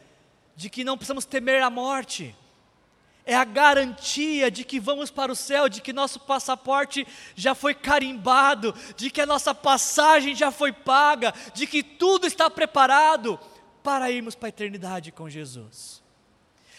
de 0.55 0.71
que 0.71 0.85
não 0.85 0.97
precisamos 0.97 1.25
temer 1.25 1.63
a 1.63 1.69
morte, 1.69 2.35
é 3.25 3.35
a 3.35 3.45
garantia 3.45 4.51
de 4.51 4.65
que 4.65 4.81
vamos 4.81 5.11
para 5.11 5.31
o 5.31 5.37
céu, 5.37 5.69
de 5.69 5.81
que 5.81 5.93
nosso 5.93 6.19
passaporte 6.21 7.07
já 7.37 7.55
foi 7.55 7.75
carimbado, 7.75 8.75
de 8.97 9.11
que 9.11 9.21
a 9.21 9.27
nossa 9.27 9.55
passagem 9.55 10.35
já 10.35 10.51
foi 10.51 10.73
paga, 10.73 11.33
de 11.55 11.67
que 11.67 11.83
tudo 11.83 12.27
está 12.27 12.51
preparado 12.51 13.39
para 13.83 14.11
irmos 14.11 14.35
para 14.35 14.49
a 14.49 14.51
eternidade 14.51 15.13
com 15.13 15.31
Jesus. 15.31 16.03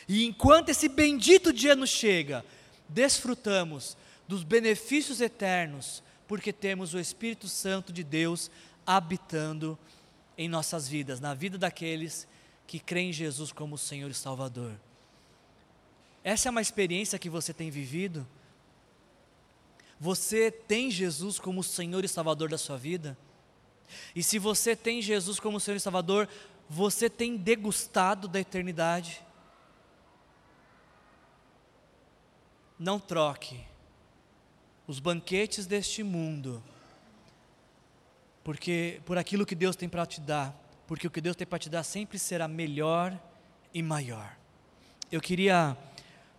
E 0.07 0.25
enquanto 0.25 0.69
esse 0.69 0.89
bendito 0.89 1.53
dia 1.53 1.75
nos 1.75 1.89
chega, 1.89 2.45
desfrutamos 2.89 3.95
dos 4.27 4.43
benefícios 4.43 5.21
eternos, 5.21 6.03
porque 6.27 6.51
temos 6.51 6.93
o 6.93 6.99
Espírito 6.99 7.47
Santo 7.47 7.93
de 7.93 8.03
Deus 8.03 8.51
habitando 8.85 9.79
em 10.37 10.49
nossas 10.49 10.87
vidas, 10.89 11.21
na 11.21 11.33
vida 11.33 11.57
daqueles 11.57 12.27
que 12.67 12.79
creem 12.79 13.09
em 13.09 13.13
Jesus 13.13 13.51
como 13.51 13.77
Senhor 13.77 14.11
e 14.11 14.13
Salvador. 14.13 14.73
Essa 16.23 16.49
é 16.49 16.51
uma 16.51 16.61
experiência 16.61 17.19
que 17.19 17.29
você 17.29 17.53
tem 17.53 17.69
vivido? 17.69 18.25
Você 19.99 20.51
tem 20.51 20.89
Jesus 20.89 21.39
como 21.39 21.63
Senhor 21.63 22.03
e 22.03 22.07
Salvador 22.07 22.49
da 22.49 22.57
sua 22.57 22.77
vida? 22.77 23.17
E 24.15 24.23
se 24.23 24.39
você 24.39 24.75
tem 24.75 25.01
Jesus 25.01 25.39
como 25.39 25.59
Senhor 25.59 25.77
e 25.77 25.79
Salvador, 25.79 26.27
você 26.69 27.09
tem 27.09 27.35
degustado 27.35 28.27
da 28.27 28.39
eternidade? 28.39 29.21
Não 32.79 32.99
troque 32.99 33.59
os 34.87 34.99
banquetes 34.99 35.65
deste 35.65 36.03
mundo 36.03 36.61
porque 38.43 39.01
por 39.05 39.17
aquilo 39.17 39.45
que 39.45 39.55
Deus 39.55 39.75
tem 39.75 39.87
para 39.87 40.05
te 40.05 40.19
dar, 40.19 40.53
porque 40.85 41.07
o 41.07 41.11
que 41.11 41.21
Deus 41.21 41.35
tem 41.35 41.47
para 41.47 41.59
te 41.59 41.69
dar 41.69 41.83
sempre 41.83 42.19
será 42.19 42.47
melhor 42.47 43.17
e 43.73 43.81
maior. 43.81 44.35
Eu 45.11 45.21
queria 45.21 45.77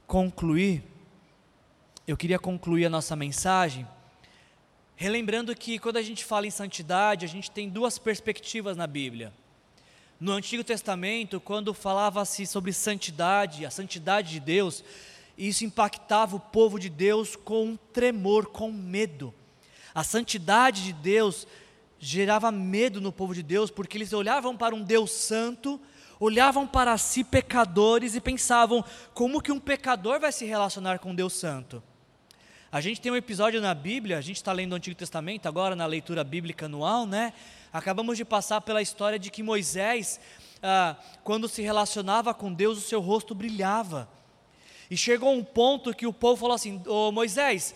concluir, 0.07 0.83
eu 2.07 2.17
queria 2.17 2.39
concluir 2.39 2.85
a 2.87 2.91
nossa 2.91 3.17
mensagem, 3.17 3.87
relembrando 4.97 5.55
que 5.55 5.79
quando 5.79 5.97
a 5.97 6.03
gente 6.03 6.25
fala 6.25 6.47
em 6.47 6.51
santidade, 6.51 7.25
a 7.25 7.29
gente 7.29 7.51
tem 7.51 7.69
duas 7.69 7.99
perspectivas 7.99 8.77
na 8.77 8.87
Bíblia. 8.87 9.33
No 10.21 10.33
Antigo 10.33 10.63
Testamento, 10.63 11.41
quando 11.41 11.75
falava-se 11.75 12.47
sobre 12.47 12.73
santidade, 12.73 13.67
a 13.67 13.71
santidade 13.71 14.31
de 14.31 14.41
Deus, 14.41 14.85
isso 15.37 15.65
impactava 15.65 16.37
o 16.37 16.41
povo 16.41 16.79
de 16.79 16.89
Deus 16.89 17.35
com 17.35 17.77
tremor, 17.93 18.47
com 18.47 18.71
medo. 18.71 19.35
A 19.95 20.05
santidade 20.05 20.85
de 20.85 20.93
Deus 20.93 21.47
gerava 21.99 22.53
medo 22.53 23.01
no 23.01 23.11
povo 23.11 23.35
de 23.35 23.43
Deus, 23.43 23.71
porque 23.71 23.97
eles 23.97 24.13
olhavam 24.13 24.57
para 24.57 24.75
um 24.75 24.83
Deus 24.83 25.11
santo, 25.11 25.81
olhavam 26.25 26.67
para 26.67 26.97
si 26.99 27.23
pecadores 27.23 28.15
e 28.15 28.21
pensavam: 28.21 28.85
como 29.13 29.41
que 29.41 29.53
um 29.53 29.61
pecador 29.61 30.21
vai 30.21 30.33
se 30.33 30.45
relacionar 30.45 30.99
com 30.99 31.15
Deus 31.15 31.33
santo? 31.33 31.83
A 32.71 32.81
gente 32.81 33.01
tem 33.01 33.13
um 33.13 33.17
episódio 33.17 33.61
na 33.61 33.73
Bíblia, 33.73 34.19
a 34.19 34.21
gente 34.21 34.37
está 34.37 34.53
lendo 34.53 34.73
o 34.73 34.77
Antigo 34.77 34.97
Testamento 34.97 35.47
agora 35.47 35.77
na 35.77 35.87
leitura 35.87 36.25
bíblica 36.25 36.67
anual, 36.67 37.07
né? 37.07 37.33
Acabamos 37.73 38.17
de 38.17 38.25
passar 38.25 38.61
pela 38.61 38.83
história 38.83 39.19
de 39.19 39.31
que 39.31 39.43
Moisés, 39.43 40.19
ah, 40.63 40.97
quando 41.23 41.49
se 41.49 41.63
relacionava 41.63 42.35
com 42.35 42.53
Deus, 42.53 42.79
o 42.79 42.81
seu 42.81 43.01
rosto 43.01 43.35
brilhava. 43.35 44.09
E 44.91 44.97
chegou 44.97 45.33
um 45.33 45.45
ponto 45.45 45.95
que 45.95 46.07
o 46.07 46.13
povo 46.13 46.41
falou 46.41 46.55
assim: 46.55 46.83
Ô 46.87 47.13
Moisés, 47.13 47.75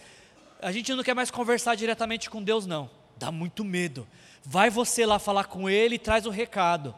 a 0.60 0.72
gente 0.72 0.92
não 0.92 1.04
quer 1.04 1.14
mais 1.14 1.30
conversar 1.30 1.76
diretamente 1.76 2.28
com 2.28 2.42
Deus, 2.42 2.66
não 2.66 2.90
dá 3.18 3.32
muito 3.32 3.64
medo. 3.64 4.06
Vai 4.44 4.70
você 4.70 5.04
lá 5.04 5.18
falar 5.18 5.44
com 5.44 5.68
ele 5.68 5.96
e 5.96 5.98
traz 5.98 6.24
o 6.24 6.30
recado. 6.30 6.94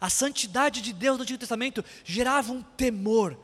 A 0.00 0.08
santidade 0.08 0.80
de 0.80 0.92
Deus 0.92 1.16
no 1.18 1.22
Antigo 1.22 1.38
Testamento 1.38 1.84
gerava 2.04 2.52
um 2.52 2.62
temor, 2.62 3.38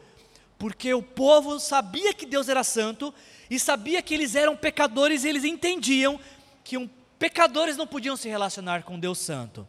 porque 0.58 0.94
o 0.94 1.02
povo 1.02 1.60
sabia 1.60 2.14
que 2.14 2.24
Deus 2.24 2.48
era 2.48 2.64
santo 2.64 3.12
e 3.50 3.58
sabia 3.58 4.00
que 4.00 4.14
eles 4.14 4.34
eram 4.34 4.56
pecadores 4.56 5.24
e 5.24 5.28
eles 5.28 5.44
entendiam 5.44 6.18
que 6.64 6.78
um, 6.78 6.88
pecadores 7.18 7.76
não 7.76 7.86
podiam 7.86 8.16
se 8.16 8.28
relacionar 8.28 8.82
com 8.84 8.98
Deus 8.98 9.18
santo. 9.18 9.68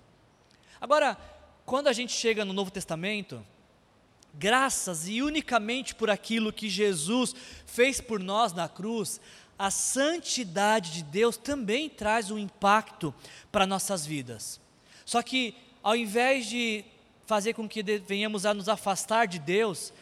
Agora, 0.80 1.18
quando 1.66 1.88
a 1.88 1.94
gente 1.94 2.14
chega 2.14 2.46
no 2.46 2.54
Novo 2.54 2.72
Testamento, 2.72 3.46
graças 4.34 5.08
e 5.08 5.22
unicamente 5.22 5.94
por 5.94 6.10
aquilo 6.10 6.54
que 6.54 6.70
Jesus 6.70 7.36
fez 7.66 8.00
por 8.00 8.20
nós 8.20 8.54
na 8.54 8.70
cruz, 8.70 9.20
a 9.60 9.72
santidade 9.72 10.92
de 10.92 11.04
Deus 11.04 11.36
também 11.36 11.90
traz 11.90 12.30
um 12.30 12.38
impacto 12.38 13.14
para 13.52 13.66
nossas 13.66 14.06
vidas. 14.06 14.62
Só 15.04 15.22
que, 15.24 15.56
ao 15.88 15.96
invés 15.96 16.48
de 16.48 16.84
fazer 17.26 17.54
com 17.54 17.66
que 17.66 17.82
venhamos 17.82 18.46
a 18.46 18.54
nos 18.54 18.68
afastar 18.68 19.26
de 19.26 19.40
Deus, 19.40 19.94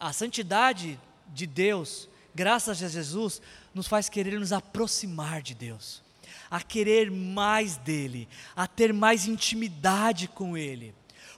a 0.00 0.12
santidade 0.12 0.98
de 1.28 1.46
Deus, 1.46 2.08
graças 2.34 2.82
a 2.82 2.88
Jesus, 2.88 3.40
nos 3.72 3.86
faz 3.86 4.08
querer 4.08 4.36
nos 4.36 4.52
aproximar 4.52 5.42
de 5.42 5.54
Deus, 5.54 6.02
a 6.50 6.60
querer 6.60 7.08
mais 7.08 7.76
dEle, 7.76 8.28
a 8.56 8.66
ter 8.66 8.92
mais 8.92 9.28
intimidade 9.28 10.26
com 10.26 10.56
Ele. 10.56 10.92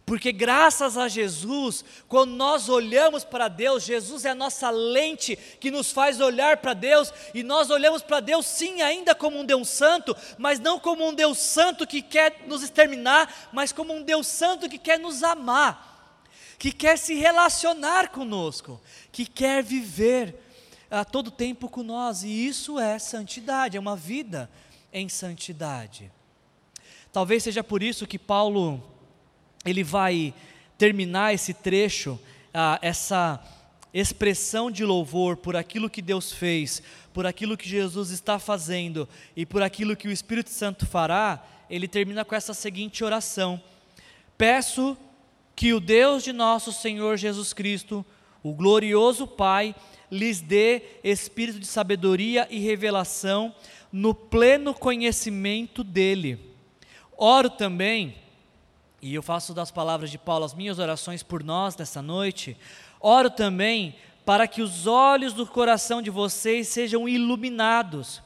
Porque 0.08 0.32
graças 0.32 0.96
a 0.96 1.06
Jesus, 1.06 1.84
quando 2.08 2.30
nós 2.30 2.70
olhamos 2.70 3.24
para 3.24 3.46
Deus, 3.46 3.84
Jesus 3.84 4.24
é 4.24 4.30
a 4.30 4.34
nossa 4.34 4.70
lente 4.70 5.36
que 5.60 5.70
nos 5.70 5.92
faz 5.92 6.18
olhar 6.18 6.56
para 6.56 6.72
Deus, 6.72 7.12
e 7.34 7.42
nós 7.42 7.68
olhamos 7.68 8.00
para 8.00 8.18
Deus 8.18 8.46
sim, 8.46 8.80
ainda 8.80 9.14
como 9.14 9.38
um 9.38 9.44
Deus 9.44 9.68
santo, 9.68 10.16
mas 10.38 10.58
não 10.58 10.80
como 10.80 11.06
um 11.06 11.12
Deus 11.12 11.36
santo 11.36 11.86
que 11.86 12.00
quer 12.00 12.44
nos 12.46 12.62
exterminar, 12.62 13.50
mas 13.52 13.70
como 13.70 13.92
um 13.92 14.02
Deus 14.02 14.26
santo 14.26 14.66
que 14.66 14.78
quer 14.78 14.98
nos 14.98 15.22
amar, 15.22 16.16
que 16.58 16.72
quer 16.72 16.96
se 16.96 17.12
relacionar 17.12 18.08
conosco, 18.08 18.80
que 19.12 19.26
quer 19.26 19.62
viver 19.62 20.34
a 20.90 21.04
todo 21.04 21.30
tempo 21.30 21.68
com 21.68 21.82
nós, 21.82 22.22
e 22.22 22.46
isso 22.46 22.80
é 22.80 22.98
santidade, 22.98 23.76
é 23.76 23.80
uma 23.80 23.94
vida 23.94 24.50
em 24.90 25.06
santidade. 25.06 26.10
Talvez 27.12 27.42
seja 27.42 27.62
por 27.62 27.82
isso 27.82 28.06
que 28.06 28.18
Paulo 28.18 28.82
ele 29.64 29.82
vai 29.82 30.34
terminar 30.76 31.34
esse 31.34 31.52
trecho, 31.52 32.18
ah, 32.54 32.78
essa 32.82 33.42
expressão 33.92 34.70
de 34.70 34.84
louvor 34.84 35.36
por 35.36 35.56
aquilo 35.56 35.90
que 35.90 36.02
Deus 36.02 36.32
fez, 36.32 36.82
por 37.12 37.26
aquilo 37.26 37.56
que 37.56 37.68
Jesus 37.68 38.10
está 38.10 38.38
fazendo 38.38 39.08
e 39.34 39.44
por 39.44 39.62
aquilo 39.62 39.96
que 39.96 40.08
o 40.08 40.12
Espírito 40.12 40.50
Santo 40.50 40.86
fará, 40.86 41.44
ele 41.68 41.88
termina 41.88 42.24
com 42.24 42.34
essa 42.34 42.54
seguinte 42.54 43.02
oração: 43.02 43.60
Peço 44.36 44.96
que 45.56 45.72
o 45.72 45.80
Deus 45.80 46.22
de 46.22 46.32
nosso 46.32 46.72
Senhor 46.72 47.16
Jesus 47.16 47.52
Cristo, 47.52 48.04
o 48.42 48.52
glorioso 48.52 49.26
Pai, 49.26 49.74
lhes 50.10 50.40
dê 50.40 50.82
espírito 51.02 51.58
de 51.58 51.66
sabedoria 51.66 52.46
e 52.50 52.60
revelação 52.60 53.54
no 53.92 54.14
pleno 54.14 54.72
conhecimento 54.72 55.82
dele. 55.82 56.38
Oro 57.16 57.50
também 57.50 58.14
e 59.00 59.14
eu 59.14 59.22
faço 59.22 59.54
das 59.54 59.70
palavras 59.70 60.10
de 60.10 60.18
Paulo 60.18 60.44
as 60.44 60.54
minhas 60.54 60.78
orações 60.78 61.22
por 61.22 61.44
nós 61.44 61.76
nessa 61.76 62.02
noite. 62.02 62.56
Oro 63.00 63.30
também 63.30 63.94
para 64.24 64.46
que 64.46 64.60
os 64.60 64.86
olhos 64.86 65.32
do 65.32 65.46
coração 65.46 66.02
de 66.02 66.10
vocês 66.10 66.68
sejam 66.68 67.08
iluminados, 67.08 68.20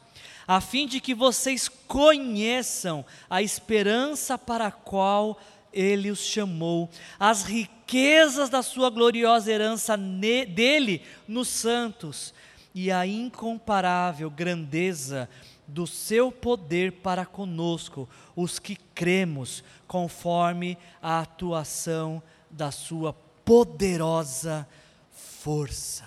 a 0.49 0.61
fim 0.61 0.87
de 0.87 1.01
que 1.01 1.15
vocês 1.15 1.69
conheçam 1.69 3.05
a 3.31 3.43
esperança 3.43 4.37
para 4.37 4.67
a 4.67 4.73
qual 4.73 5.39
ele 5.73 6.11
os 6.11 6.21
chamou, 6.21 6.91
as 7.21 7.45
riquezas 7.45 8.51
da 8.51 8.63
sua 8.63 8.91
gloriosa 8.91 9.53
herança 9.53 9.97
dele 9.97 11.03
nos 11.29 11.49
santos 11.49 12.35
e 12.75 12.91
a 12.91 13.07
incomparável 13.07 14.31
grandeza 14.31 15.29
do 15.73 15.87
seu 15.87 16.31
poder 16.31 16.93
para 16.93 17.25
conosco, 17.25 18.07
os 18.37 18.59
que 18.59 18.77
cremos, 18.77 19.65
conforme 19.87 20.77
a 21.01 21.21
atuação 21.21 22.23
da 22.51 22.71
sua 22.71 23.15
poderosa 23.43 24.69
força. 25.11 26.05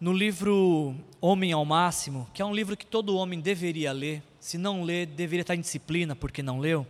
No 0.00 0.12
livro 0.12 0.96
Homem 1.20 1.52
ao 1.52 1.64
Máximo, 1.64 2.28
que 2.34 2.42
é 2.42 2.44
um 2.44 2.54
livro 2.54 2.76
que 2.76 2.86
todo 2.86 3.16
homem 3.16 3.38
deveria 3.38 3.92
ler, 3.92 4.20
se 4.40 4.58
não 4.58 4.82
ler, 4.82 5.06
deveria 5.06 5.42
estar 5.42 5.54
em 5.54 5.60
disciplina 5.60 6.16
porque 6.16 6.42
não 6.42 6.58
leu. 6.58 6.84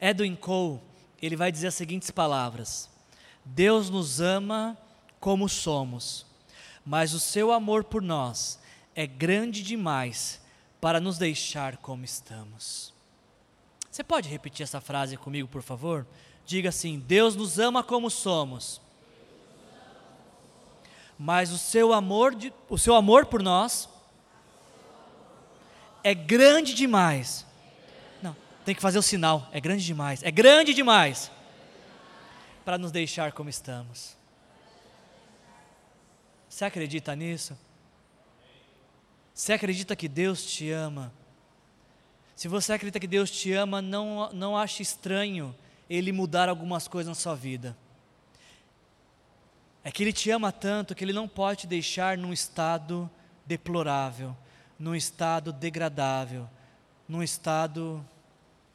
Edwin 0.00 0.36
Cole, 0.36 0.78
ele 1.20 1.34
vai 1.34 1.50
dizer 1.50 1.66
as 1.66 1.74
seguintes 1.74 2.12
palavras: 2.12 2.88
Deus 3.44 3.90
nos 3.90 4.20
ama 4.20 4.78
como 5.18 5.48
somos 5.48 6.30
mas 6.84 7.14
o 7.14 7.20
seu 7.20 7.52
amor 7.52 7.84
por 7.84 8.02
nós 8.02 8.58
é 8.94 9.06
grande 9.06 9.62
demais 9.62 10.40
para 10.80 11.00
nos 11.00 11.18
deixar 11.18 11.76
como 11.76 12.04
estamos. 12.04 12.92
Você 13.90 14.02
pode 14.02 14.28
repetir 14.28 14.64
essa 14.64 14.80
frase 14.80 15.16
comigo, 15.16 15.48
por 15.48 15.62
favor? 15.62 16.06
Diga 16.44 16.70
assim: 16.70 16.98
Deus 16.98 17.36
nos 17.36 17.58
ama 17.58 17.82
como 17.84 18.10
somos, 18.10 18.80
mas 21.18 21.52
o 21.52 21.58
seu 21.58 21.92
amor, 21.92 22.34
de, 22.34 22.52
o 22.68 22.78
seu 22.78 22.94
amor 22.94 23.26
por 23.26 23.42
nós 23.42 23.88
é 26.02 26.14
grande 26.14 26.74
demais. 26.74 27.46
Não, 28.20 28.36
tem 28.64 28.74
que 28.74 28.82
fazer 28.82 28.98
o 28.98 29.02
sinal. 29.02 29.48
É 29.52 29.60
grande 29.60 29.84
demais. 29.84 30.22
É 30.22 30.30
grande 30.30 30.74
demais 30.74 31.30
para 32.64 32.78
nos 32.78 32.90
deixar 32.90 33.32
como 33.32 33.48
estamos. 33.48 34.16
Você 36.52 36.66
acredita 36.66 37.16
nisso? 37.16 37.56
Você 39.32 39.54
acredita 39.54 39.96
que 39.96 40.06
Deus 40.06 40.44
te 40.44 40.70
ama? 40.70 41.10
Se 42.36 42.46
você 42.46 42.74
acredita 42.74 43.00
que 43.00 43.06
Deus 43.06 43.30
te 43.30 43.54
ama, 43.54 43.80
não, 43.80 44.30
não 44.34 44.54
ache 44.54 44.82
estranho 44.82 45.56
Ele 45.88 46.12
mudar 46.12 46.50
algumas 46.50 46.86
coisas 46.86 47.08
na 47.08 47.14
sua 47.14 47.34
vida. 47.34 47.74
É 49.82 49.90
que 49.90 50.02
Ele 50.02 50.12
te 50.12 50.28
ama 50.30 50.52
tanto 50.52 50.94
que 50.94 51.02
Ele 51.02 51.14
não 51.14 51.26
pode 51.26 51.60
te 51.60 51.66
deixar 51.66 52.18
num 52.18 52.34
estado 52.34 53.10
deplorável, 53.46 54.36
num 54.78 54.94
estado 54.94 55.54
degradável, 55.54 56.46
num 57.08 57.22
estado. 57.22 58.04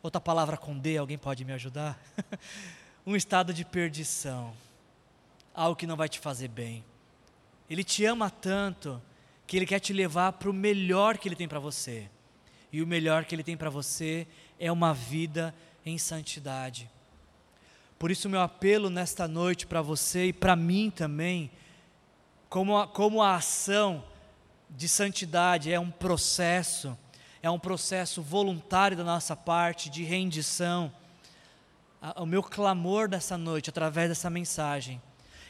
Outra 0.02 0.20
palavra 0.20 0.58
com 0.58 0.76
D, 0.76 0.98
alguém 0.98 1.18
pode 1.18 1.46
me 1.46 1.54
ajudar? 1.54 1.96
um 3.06 3.16
estado 3.16 3.54
de 3.54 3.64
perdição. 3.64 4.52
algo 5.54 5.76
que 5.76 5.86
não 5.86 5.96
vai 5.96 6.10
te 6.10 6.20
fazer 6.20 6.48
bem. 6.48 6.84
Ele 7.70 7.84
te 7.84 8.06
ama 8.06 8.30
tanto 8.30 9.02
que 9.46 9.56
ele 9.58 9.66
quer 9.66 9.80
te 9.80 9.94
levar 9.94 10.34
para 10.34 10.50
o 10.50 10.54
melhor 10.54 11.18
que 11.18 11.28
ele 11.28 11.36
tem 11.36 11.48
para 11.48 11.60
você. 11.60 12.10
E 12.72 12.82
o 12.82 12.88
melhor 12.88 13.26
que 13.26 13.34
ele 13.34 13.44
tem 13.44 13.56
para 13.56 13.70
você 13.70 14.28
é 14.60 14.72
uma 14.72 14.94
vida 14.94 15.56
em 15.86 15.98
santidade. 15.98 16.90
Por 17.98 18.12
isso, 18.12 18.30
meu 18.30 18.42
apelo 18.42 18.90
nesta 18.90 19.28
noite 19.28 19.66
para 19.66 19.82
você 19.82 20.28
e 20.28 20.34
para 20.34 20.56
mim 20.56 20.92
também, 20.92 21.50
como 22.50 22.78
a, 22.78 22.88
como 22.88 23.22
a 23.22 23.36
ação 23.36 24.04
de 24.70 24.88
santidade 24.88 25.72
é 25.72 25.80
um 25.80 25.90
processo, 25.90 26.98
é 27.42 27.50
um 27.50 27.58
processo 27.58 28.22
voluntário 28.22 28.98
da 28.98 29.04
nossa 29.04 29.36
parte, 29.36 29.90
de 29.90 30.04
rendição. 30.04 30.92
O 32.18 32.26
meu 32.26 32.44
clamor 32.44 33.08
dessa 33.08 33.38
noite, 33.38 33.70
através 33.70 34.10
dessa 34.10 34.30
mensagem, 34.30 35.02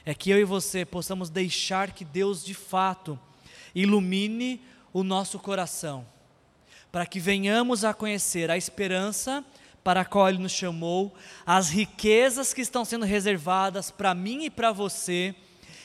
é 0.07 0.13
que 0.13 0.29
eu 0.29 0.39
e 0.39 0.45
você 0.45 0.85
possamos 0.85 1.29
deixar 1.29 1.91
que 1.91 2.05
Deus 2.05 2.41
de 2.41 2.53
fato 2.53 3.19
ilumine 3.75 4.61
o 4.93 5.03
nosso 5.03 5.37
coração, 5.37 6.07
para 6.89 7.05
que 7.05 7.19
venhamos 7.19 7.83
a 7.83 7.93
conhecer 7.93 8.49
a 8.49 8.55
esperança 8.55 9.43
para 9.83 10.01
a 10.01 10.05
qual 10.05 10.29
Ele 10.29 10.37
nos 10.37 10.53
chamou, 10.53 11.13
as 11.45 11.69
riquezas 11.69 12.53
que 12.53 12.61
estão 12.61 12.85
sendo 12.85 13.03
reservadas 13.03 13.91
para 13.91 14.13
mim 14.13 14.45
e 14.45 14.49
para 14.49 14.71
você, 14.71 15.35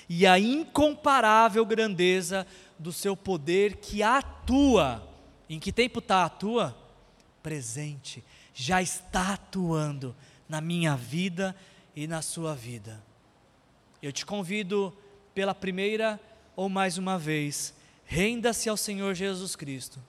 e 0.08 0.24
a 0.24 0.38
incomparável 0.38 1.66
grandeza 1.66 2.46
do 2.78 2.92
Seu 2.92 3.16
poder 3.16 3.78
que 3.78 4.04
atua. 4.04 5.02
Em 5.50 5.58
que 5.58 5.72
tempo 5.72 5.98
está 5.98 6.24
atua? 6.24 6.78
Presente, 7.42 8.22
já 8.54 8.80
está 8.80 9.32
atuando 9.32 10.14
na 10.48 10.60
minha 10.60 10.94
vida 10.94 11.56
e 11.96 12.06
na 12.06 12.22
sua 12.22 12.54
vida. 12.54 13.02
Eu 14.02 14.10
te 14.10 14.26
convido 14.26 14.92
pela 15.32 15.54
primeira 15.54 16.20
ou 16.56 16.68
mais 16.68 16.98
uma 16.98 17.18
vez, 17.18 17.72
renda-se 18.04 18.68
ao 18.68 18.76
Senhor 18.76 19.14
Jesus 19.14 19.54
Cristo. 19.54 20.00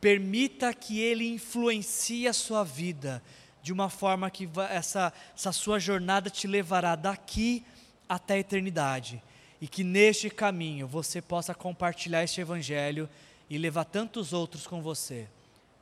Permita 0.00 0.74
que 0.74 1.00
Ele 1.00 1.28
influencie 1.28 2.26
a 2.26 2.32
sua 2.32 2.64
vida 2.64 3.22
de 3.62 3.72
uma 3.72 3.88
forma 3.88 4.30
que 4.30 4.48
essa, 4.70 5.12
essa 5.34 5.52
sua 5.52 5.78
jornada 5.78 6.28
te 6.28 6.46
levará 6.46 6.96
daqui 6.96 7.64
até 8.08 8.34
a 8.34 8.38
eternidade. 8.38 9.22
E 9.60 9.66
que 9.66 9.82
neste 9.82 10.30
caminho 10.30 10.86
você 10.86 11.20
possa 11.20 11.54
compartilhar 11.54 12.22
este 12.22 12.40
Evangelho 12.40 13.08
e 13.50 13.58
levar 13.58 13.84
tantos 13.84 14.32
outros 14.32 14.66
com 14.66 14.80
você 14.80 15.28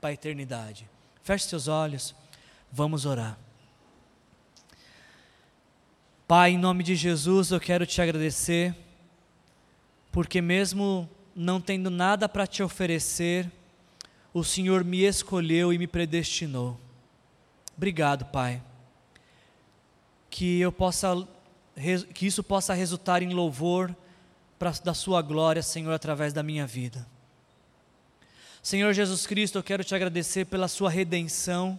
para 0.00 0.10
a 0.10 0.14
eternidade. 0.14 0.88
Feche 1.22 1.48
seus 1.48 1.68
olhos, 1.68 2.14
vamos 2.72 3.04
orar. 3.04 3.38
Pai, 6.26 6.50
em 6.50 6.58
nome 6.58 6.82
de 6.82 6.96
Jesus, 6.96 7.52
eu 7.52 7.60
quero 7.60 7.86
te 7.86 8.02
agradecer, 8.02 8.74
porque 10.10 10.42
mesmo 10.42 11.08
não 11.36 11.60
tendo 11.60 11.88
nada 11.88 12.28
para 12.28 12.48
te 12.48 12.64
oferecer, 12.64 13.48
o 14.34 14.42
Senhor 14.42 14.82
me 14.82 15.04
escolheu 15.04 15.72
e 15.72 15.78
me 15.78 15.86
predestinou. 15.86 16.80
Obrigado, 17.76 18.24
Pai. 18.24 18.60
Que 20.28 20.58
eu 20.58 20.72
possa 20.72 21.28
que 22.12 22.26
isso 22.26 22.42
possa 22.42 22.74
resultar 22.74 23.22
em 23.22 23.32
louvor 23.32 23.94
pra, 24.58 24.72
da 24.82 24.94
sua 24.94 25.22
glória, 25.22 25.62
Senhor, 25.62 25.92
através 25.92 26.32
da 26.32 26.42
minha 26.42 26.66
vida. 26.66 27.06
Senhor 28.60 28.92
Jesus 28.92 29.28
Cristo, 29.28 29.58
eu 29.58 29.62
quero 29.62 29.84
te 29.84 29.94
agradecer 29.94 30.46
pela 30.46 30.66
sua 30.66 30.90
redenção 30.90 31.78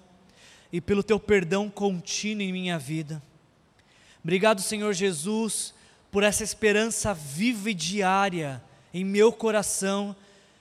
e 0.71 0.79
pelo 0.79 1.03
teu 1.03 1.19
perdão 1.19 1.69
contínuo 1.69 2.43
em 2.43 2.53
minha 2.53 2.79
vida. 2.79 3.21
Obrigado, 4.28 4.61
Senhor 4.61 4.91
Jesus, 4.91 5.73
por 6.11 6.21
essa 6.21 6.43
esperança 6.43 7.13
viva 7.13 7.71
e 7.71 7.73
diária 7.73 8.61
em 8.93 9.01
meu 9.01 9.32
coração 9.32 10.13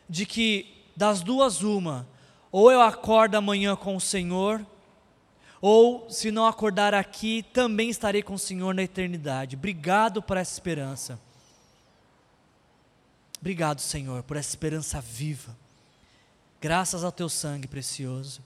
de 0.08 0.24
que 0.24 0.84
das 0.94 1.20
duas 1.20 1.64
uma, 1.64 2.06
ou 2.52 2.70
eu 2.70 2.80
acordo 2.80 3.34
amanhã 3.34 3.74
com 3.74 3.96
o 3.96 4.00
Senhor, 4.00 4.64
ou 5.60 6.08
se 6.08 6.30
não 6.30 6.46
acordar 6.46 6.94
aqui, 6.94 7.44
também 7.52 7.90
estarei 7.90 8.22
com 8.22 8.34
o 8.34 8.38
Senhor 8.38 8.72
na 8.72 8.84
eternidade. 8.84 9.56
Obrigado 9.56 10.22
por 10.22 10.36
essa 10.36 10.52
esperança. 10.52 11.18
Obrigado, 13.40 13.80
Senhor, 13.80 14.22
por 14.22 14.36
essa 14.36 14.50
esperança 14.50 15.00
viva. 15.00 15.56
Graças 16.60 17.02
ao 17.02 17.10
teu 17.10 17.28
sangue 17.28 17.66
precioso. 17.66 18.40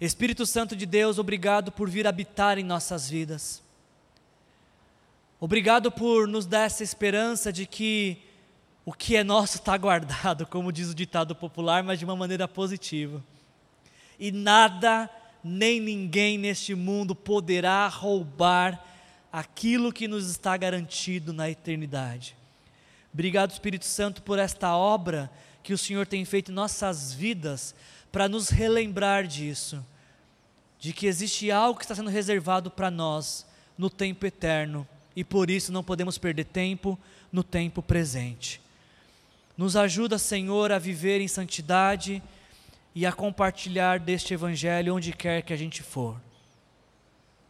Espírito 0.00 0.46
Santo 0.46 0.74
de 0.74 0.86
Deus, 0.86 1.18
obrigado 1.18 1.70
por 1.70 1.90
vir 1.90 2.06
habitar 2.06 2.56
em 2.56 2.64
nossas 2.64 3.08
vidas. 3.10 3.62
Obrigado 5.38 5.92
por 5.92 6.26
nos 6.26 6.46
dar 6.46 6.62
essa 6.62 6.82
esperança 6.82 7.52
de 7.52 7.66
que 7.66 8.18
o 8.84 8.94
que 8.94 9.14
é 9.14 9.22
nosso 9.22 9.58
está 9.58 9.76
guardado, 9.76 10.46
como 10.46 10.72
diz 10.72 10.88
o 10.88 10.94
ditado 10.94 11.34
popular, 11.34 11.82
mas 11.82 11.98
de 11.98 12.06
uma 12.06 12.16
maneira 12.16 12.48
positiva. 12.48 13.22
E 14.18 14.32
nada 14.32 15.08
nem 15.44 15.78
ninguém 15.78 16.38
neste 16.38 16.74
mundo 16.74 17.14
poderá 17.14 17.86
roubar 17.86 18.82
aquilo 19.30 19.92
que 19.92 20.08
nos 20.08 20.30
está 20.30 20.56
garantido 20.56 21.32
na 21.32 21.50
eternidade. 21.50 22.34
Obrigado, 23.12 23.50
Espírito 23.50 23.84
Santo, 23.84 24.22
por 24.22 24.38
esta 24.38 24.74
obra 24.74 25.30
que 25.62 25.74
o 25.74 25.78
Senhor 25.78 26.06
tem 26.06 26.24
feito 26.24 26.50
em 26.50 26.54
nossas 26.54 27.12
vidas 27.12 27.74
para 28.10 28.28
nos 28.28 28.48
relembrar 28.48 29.26
disso 29.26 29.84
de 30.78 30.94
que 30.94 31.06
existe 31.06 31.50
algo 31.50 31.78
que 31.78 31.84
está 31.84 31.94
sendo 31.94 32.08
reservado 32.08 32.70
para 32.70 32.90
nós 32.90 33.46
no 33.76 33.90
tempo 33.90 34.24
eterno 34.24 34.88
e 35.14 35.22
por 35.22 35.50
isso 35.50 35.70
não 35.70 35.84
podemos 35.84 36.16
perder 36.16 36.44
tempo 36.44 36.98
no 37.30 37.44
tempo 37.44 37.82
presente. 37.82 38.60
Nos 39.56 39.76
ajuda, 39.76 40.16
Senhor, 40.16 40.72
a 40.72 40.78
viver 40.78 41.20
em 41.20 41.28
santidade 41.28 42.22
e 42.94 43.04
a 43.04 43.12
compartilhar 43.12 44.00
deste 44.00 44.32
Evangelho 44.32 44.94
onde 44.94 45.12
quer 45.12 45.42
que 45.42 45.52
a 45.52 45.56
gente 45.56 45.82
for. 45.82 46.18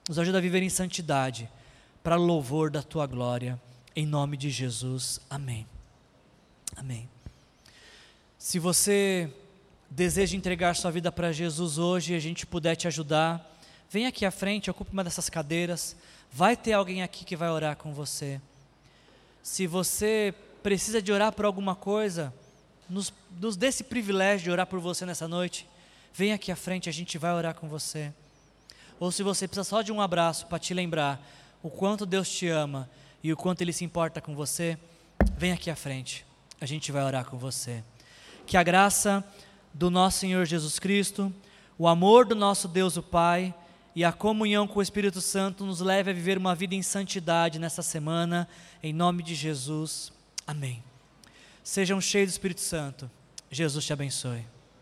Nos 0.09 0.19
ajuda 0.19 0.39
a 0.39 0.41
viver 0.41 0.63
em 0.63 0.69
santidade, 0.69 1.49
para 2.03 2.17
louvor 2.17 2.71
da 2.71 2.83
tua 2.83 3.07
glória, 3.07 3.61
em 3.95 4.07
nome 4.07 4.37
de 4.37 4.51
Jesus. 4.51 5.21
Amém. 5.31 5.67
Amém. 6.77 7.09
Se 8.37 8.59
você 8.59 9.33
deseja 9.91 10.36
entregar 10.36 10.76
sua 10.76 10.91
vida 10.91 11.11
para 11.11 11.32
Jesus 11.32 11.76
hoje 11.76 12.12
e 12.12 12.16
a 12.16 12.20
gente 12.20 12.47
puder 12.47 12.76
te 12.76 12.86
ajudar, 12.86 13.45
vem 13.91 14.07
aqui 14.07 14.24
à 14.24 14.30
frente, 14.30 14.70
ocupe 14.70 14.93
uma 14.93 15.03
dessas 15.03 15.28
cadeiras. 15.28 15.97
Vai 16.32 16.57
ter 16.57 16.72
alguém 16.72 17.03
aqui 17.03 17.24
que 17.24 17.34
vai 17.34 17.51
orar 17.51 17.76
com 17.76 17.93
você. 17.93 18.41
Se 19.43 19.66
você 19.66 20.32
precisa 20.62 21.03
de 21.03 21.11
orar 21.11 21.32
por 21.32 21.45
alguma 21.45 21.74
coisa, 21.74 22.32
nos, 22.88 23.12
nos 23.41 23.57
dê 23.57 23.66
esse 23.66 23.82
privilégio 23.82 24.45
de 24.45 24.51
orar 24.51 24.66
por 24.66 24.78
você 24.78 25.05
nessa 25.05 25.26
noite. 25.26 25.66
Vem 26.14 26.32
aqui 26.32 26.53
à 26.53 26.57
frente, 26.57 26.88
a 26.88 26.93
gente 26.93 27.18
vai 27.18 27.32
orar 27.32 27.55
com 27.55 27.68
você. 27.68 28.12
Ou 28.99 29.11
se 29.11 29.22
você 29.22 29.49
precisa 29.49 29.64
só 29.64 29.82
de 29.82 29.91
um 29.91 30.01
abraço 30.01 30.47
para 30.47 30.59
te 30.59 30.72
lembrar 30.72 31.20
o 31.62 31.70
quanto 31.70 32.07
Deus 32.07 32.28
te 32.28 32.49
ama 32.49 32.88
e 33.22 33.32
o 33.32 33.36
quanto 33.36 33.62
Ele 33.62 33.72
se 33.72 33.84
importa 33.84 34.20
com 34.20 34.34
você, 34.34 34.78
vem 35.36 35.53
aqui 35.53 35.70
à 35.70 35.76
frente, 35.76 36.24
a 36.61 36.66
gente 36.66 36.93
vai 36.93 37.03
orar 37.03 37.24
com 37.24 37.38
você. 37.38 37.82
Que 38.47 38.57
a 38.57 38.62
graça 38.62 39.24
do 39.73 39.91
nosso 39.91 40.18
Senhor 40.18 40.45
Jesus 40.45 40.79
Cristo, 40.79 41.33
o 41.79 41.89
amor 41.89 42.27
do 42.27 42.35
nosso 42.35 42.68
Deus 42.68 42.97
o 42.97 43.03
Pai 43.03 43.55
e 43.95 44.05
a 44.05 44.12
comunhão 44.12 44.66
com 44.66 44.79
o 44.79 44.83
Espírito 44.83 45.21
Santo 45.21 45.64
nos 45.64 45.81
leve 45.81 46.11
a 46.11 46.14
viver 46.14 46.39
uma 46.39 46.55
vida 46.55 46.75
em 46.75 46.83
santidade 46.83 47.59
nessa 47.59 47.83
semana, 47.83 48.49
em 48.83 48.93
nome 48.93 49.23
de 49.23 49.35
Jesus. 49.35 50.12
Amém. 50.47 50.83
Sejam 51.62 52.01
cheios 52.01 52.31
do 52.31 52.33
Espírito 52.33 52.61
Santo. 52.61 53.11
Jesus 53.51 53.85
te 53.85 53.93
abençoe. 53.93 54.60